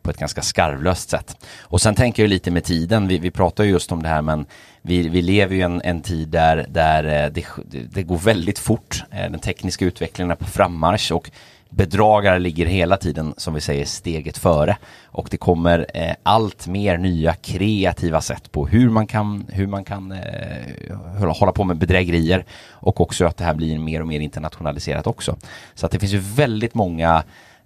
på 0.03 0.11
ett 0.11 0.19
ganska 0.19 0.43
skarvlöst 0.43 1.11
sätt. 1.11 1.37
Och 1.61 1.81
sen 1.81 1.95
tänker 1.95 2.23
jag 2.23 2.31
lite 2.31 2.51
med 2.51 2.65
tiden, 2.65 3.09
vi, 3.09 3.19
vi 3.19 3.31
pratar 3.31 3.65
ju 3.65 3.71
just 3.71 3.93
om 3.93 4.03
det 4.03 4.09
här 4.09 4.23
men 4.23 4.47
vi, 4.83 5.09
vi 5.09 5.23
lever 5.23 5.55
ju 5.55 5.63
en, 5.63 5.83
en 5.85 6.03
tid 6.03 6.29
där, 6.29 6.67
där 6.69 7.03
det, 7.31 7.45
det 7.93 8.03
går 8.03 8.19
väldigt 8.19 8.59
fort. 8.59 9.05
Den 9.11 9.39
tekniska 9.39 9.85
utvecklingen 9.85 10.31
är 10.31 10.35
på 10.35 10.45
frammarsch 10.45 11.13
och 11.13 11.31
bedragare 11.71 12.39
ligger 12.39 12.67
hela 12.67 12.97
tiden, 12.97 13.35
som 13.37 13.55
vi 13.55 13.61
säger, 13.61 13.85
steget 13.85 14.39
före. 14.39 14.77
Och 15.05 15.29
det 15.31 15.37
kommer 15.37 15.87
eh, 15.95 16.15
allt 16.23 16.67
mer 16.67 16.99
nya 16.99 17.35
kreativa 17.35 18.21
sätt 18.21 18.53
på 18.53 18.67
hur 18.67 18.91
man 18.91 19.07
kan, 19.07 19.47
hur 19.49 19.67
man 19.67 19.85
kan 19.85 20.13
eh, 20.13 20.97
hålla- 21.19 21.53
på 21.53 21.65
med 21.65 21.77
bedrägerier 21.77 22.45
och 22.71 23.01
också 23.01 23.27
att 23.27 23.37
det 23.37 23.45
här 23.45 23.55
blir 23.55 23.79
mer 23.79 24.01
och 24.01 24.07
mer 24.07 24.21
internationaliserat 24.21 25.07
också. 25.07 25.37
Så 25.75 25.87
att 25.87 25.93
det 25.93 25.99
finns 25.99 26.13
ju 26.13 26.19
väldigt 26.19 26.75
många 26.75 27.23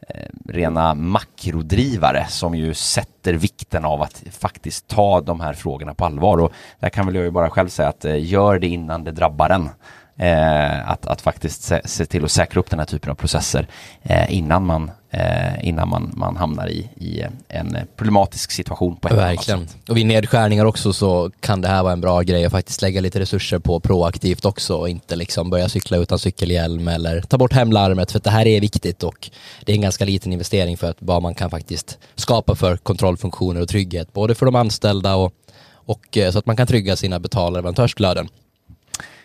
eh, 0.08 0.26
rena 0.48 0.94
makrodrivare 0.94 2.26
som 2.28 2.54
ju 2.54 2.74
sätter 2.74 3.34
vikten 3.34 3.84
av 3.84 4.02
att 4.02 4.22
faktiskt 4.30 4.86
ta 4.88 5.20
de 5.20 5.40
här 5.40 5.52
frågorna 5.52 5.94
på 5.94 6.04
allvar 6.04 6.38
och 6.38 6.52
där 6.80 6.88
kan 6.88 7.06
väl 7.06 7.14
jag 7.14 7.24
ju 7.24 7.30
bara 7.30 7.50
själv 7.50 7.68
säga 7.68 7.88
att 7.88 8.04
eh, 8.04 8.24
gör 8.24 8.58
det 8.58 8.66
innan 8.68 9.04
det 9.04 9.12
drabbar 9.12 9.50
en 9.50 9.68
eh, 10.20 10.90
att, 10.90 11.06
att 11.06 11.20
faktiskt 11.20 11.62
se, 11.62 11.80
se, 11.84 12.06
till 12.06 12.24
att 12.24 12.30
säkra 12.30 12.60
upp 12.60 12.70
den 12.70 12.78
här 12.78 12.86
typen 12.86 13.10
av 13.10 13.14
processer 13.14 13.66
eh, 14.02 14.34
innan 14.34 14.66
man 14.66 14.90
eh, 15.10 15.68
innan 15.68 15.88
man, 15.88 16.12
man 16.16 16.36
hamnar 16.36 16.68
i, 16.68 16.90
i 16.96 17.24
en 17.48 17.76
problematisk 17.96 18.50
situation 18.50 18.96
på 18.96 19.08
ett 19.08 19.14
Verkligen. 19.14 19.68
Och 19.88 19.96
vid 19.96 20.06
nedskärningar 20.06 20.64
också 20.64 20.92
så 20.92 21.30
kan 21.40 21.60
det 21.60 21.68
här 21.68 21.82
vara 21.82 21.92
en 21.92 22.00
bra 22.00 22.20
grej 22.22 22.44
att 22.44 22.52
faktiskt 22.52 22.82
lägga 22.82 23.00
lite 23.00 23.20
resurser 23.20 23.58
på 23.58 23.80
proaktivt 23.80 24.44
också 24.44 24.76
och 24.76 24.88
inte 24.88 25.16
liksom 25.16 25.50
börja 25.50 25.68
cykla 25.68 25.96
utan 25.96 26.18
cykelhjälm 26.18 26.88
eller 26.88 27.20
ta 27.20 27.38
bort 27.38 27.52
hemlarmet 27.52 28.10
för 28.10 28.18
att 28.18 28.24
det 28.24 28.30
här 28.30 28.46
är 28.46 28.60
viktigt 28.60 29.02
och 29.02 29.30
det 29.64 29.72
är 29.72 29.76
en 29.76 29.82
ganska 29.82 30.04
liten 30.04 30.32
investering 30.32 30.76
för 30.76 30.90
att 30.90 30.96
vad 30.98 31.22
man 31.22 31.34
kan 31.34 31.50
faktiskt 31.50 31.98
skapa 32.14 32.54
för 32.54 32.76
kontrollfunktioner 32.76 33.60
och 33.62 33.68
trygghet 33.68 34.12
både 34.12 34.34
för 34.34 34.46
de 34.46 34.54
anställda 34.56 35.14
och, 35.14 35.32
och 35.72 36.16
eh, 36.16 36.30
så 36.30 36.38
att 36.38 36.46
man 36.46 36.56
kan 36.56 36.66
trygga 36.66 36.96
sina 36.96 37.20
betal 37.20 37.52
och 37.52 37.58
leverantörsflöden. 37.58 38.28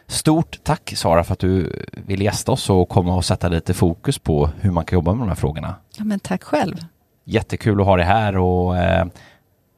Stort 0.07 0.59
tack 0.63 0.93
Sara 0.95 1.23
för 1.23 1.33
att 1.33 1.39
du 1.39 1.85
ville 1.91 2.23
gästa 2.23 2.51
oss 2.51 2.69
och 2.69 2.89
komma 2.89 3.15
och 3.15 3.25
sätta 3.25 3.47
lite 3.47 3.73
fokus 3.73 4.19
på 4.19 4.49
hur 4.59 4.71
man 4.71 4.85
kan 4.85 4.97
jobba 4.97 5.13
med 5.13 5.21
de 5.21 5.27
här 5.27 5.35
frågorna. 5.35 5.75
Ja, 5.97 6.03
men 6.03 6.19
tack 6.19 6.43
själv. 6.43 6.75
Jättekul 7.23 7.81
att 7.81 7.85
ha 7.87 7.97
dig 7.97 8.05
här 8.05 8.37
och 8.37 8.77
eh, 8.77 9.05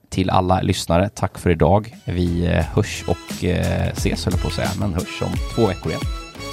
till 0.09 0.29
alla 0.29 0.61
lyssnare, 0.61 1.09
tack 1.09 1.37
för 1.37 1.49
idag. 1.49 1.97
Vi 2.05 2.45
eh, 2.45 2.65
hörs 2.65 3.03
och 3.07 3.43
eh, 3.43 3.87
ses 3.87 4.25
höll 4.25 4.33
jag 4.33 4.41
på 4.41 4.47
att 4.47 4.53
säga, 4.53 4.69
men 4.79 4.93
hörs 4.93 5.21
om 5.21 5.31
två 5.55 5.67
veckor 5.67 5.91
igen. 5.91 6.01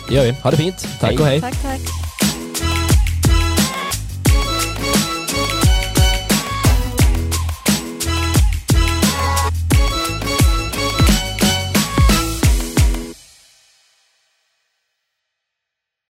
Det 0.08 0.14
gör 0.14 0.24
vi. 0.24 0.32
Ha 0.32 0.50
det 0.50 0.56
fint. 0.56 0.88
Tack 1.00 1.10
hej. 1.10 1.18
och 1.18 1.26
hej. 1.26 1.40
Tack, 1.40 1.62
tack. 1.62 2.03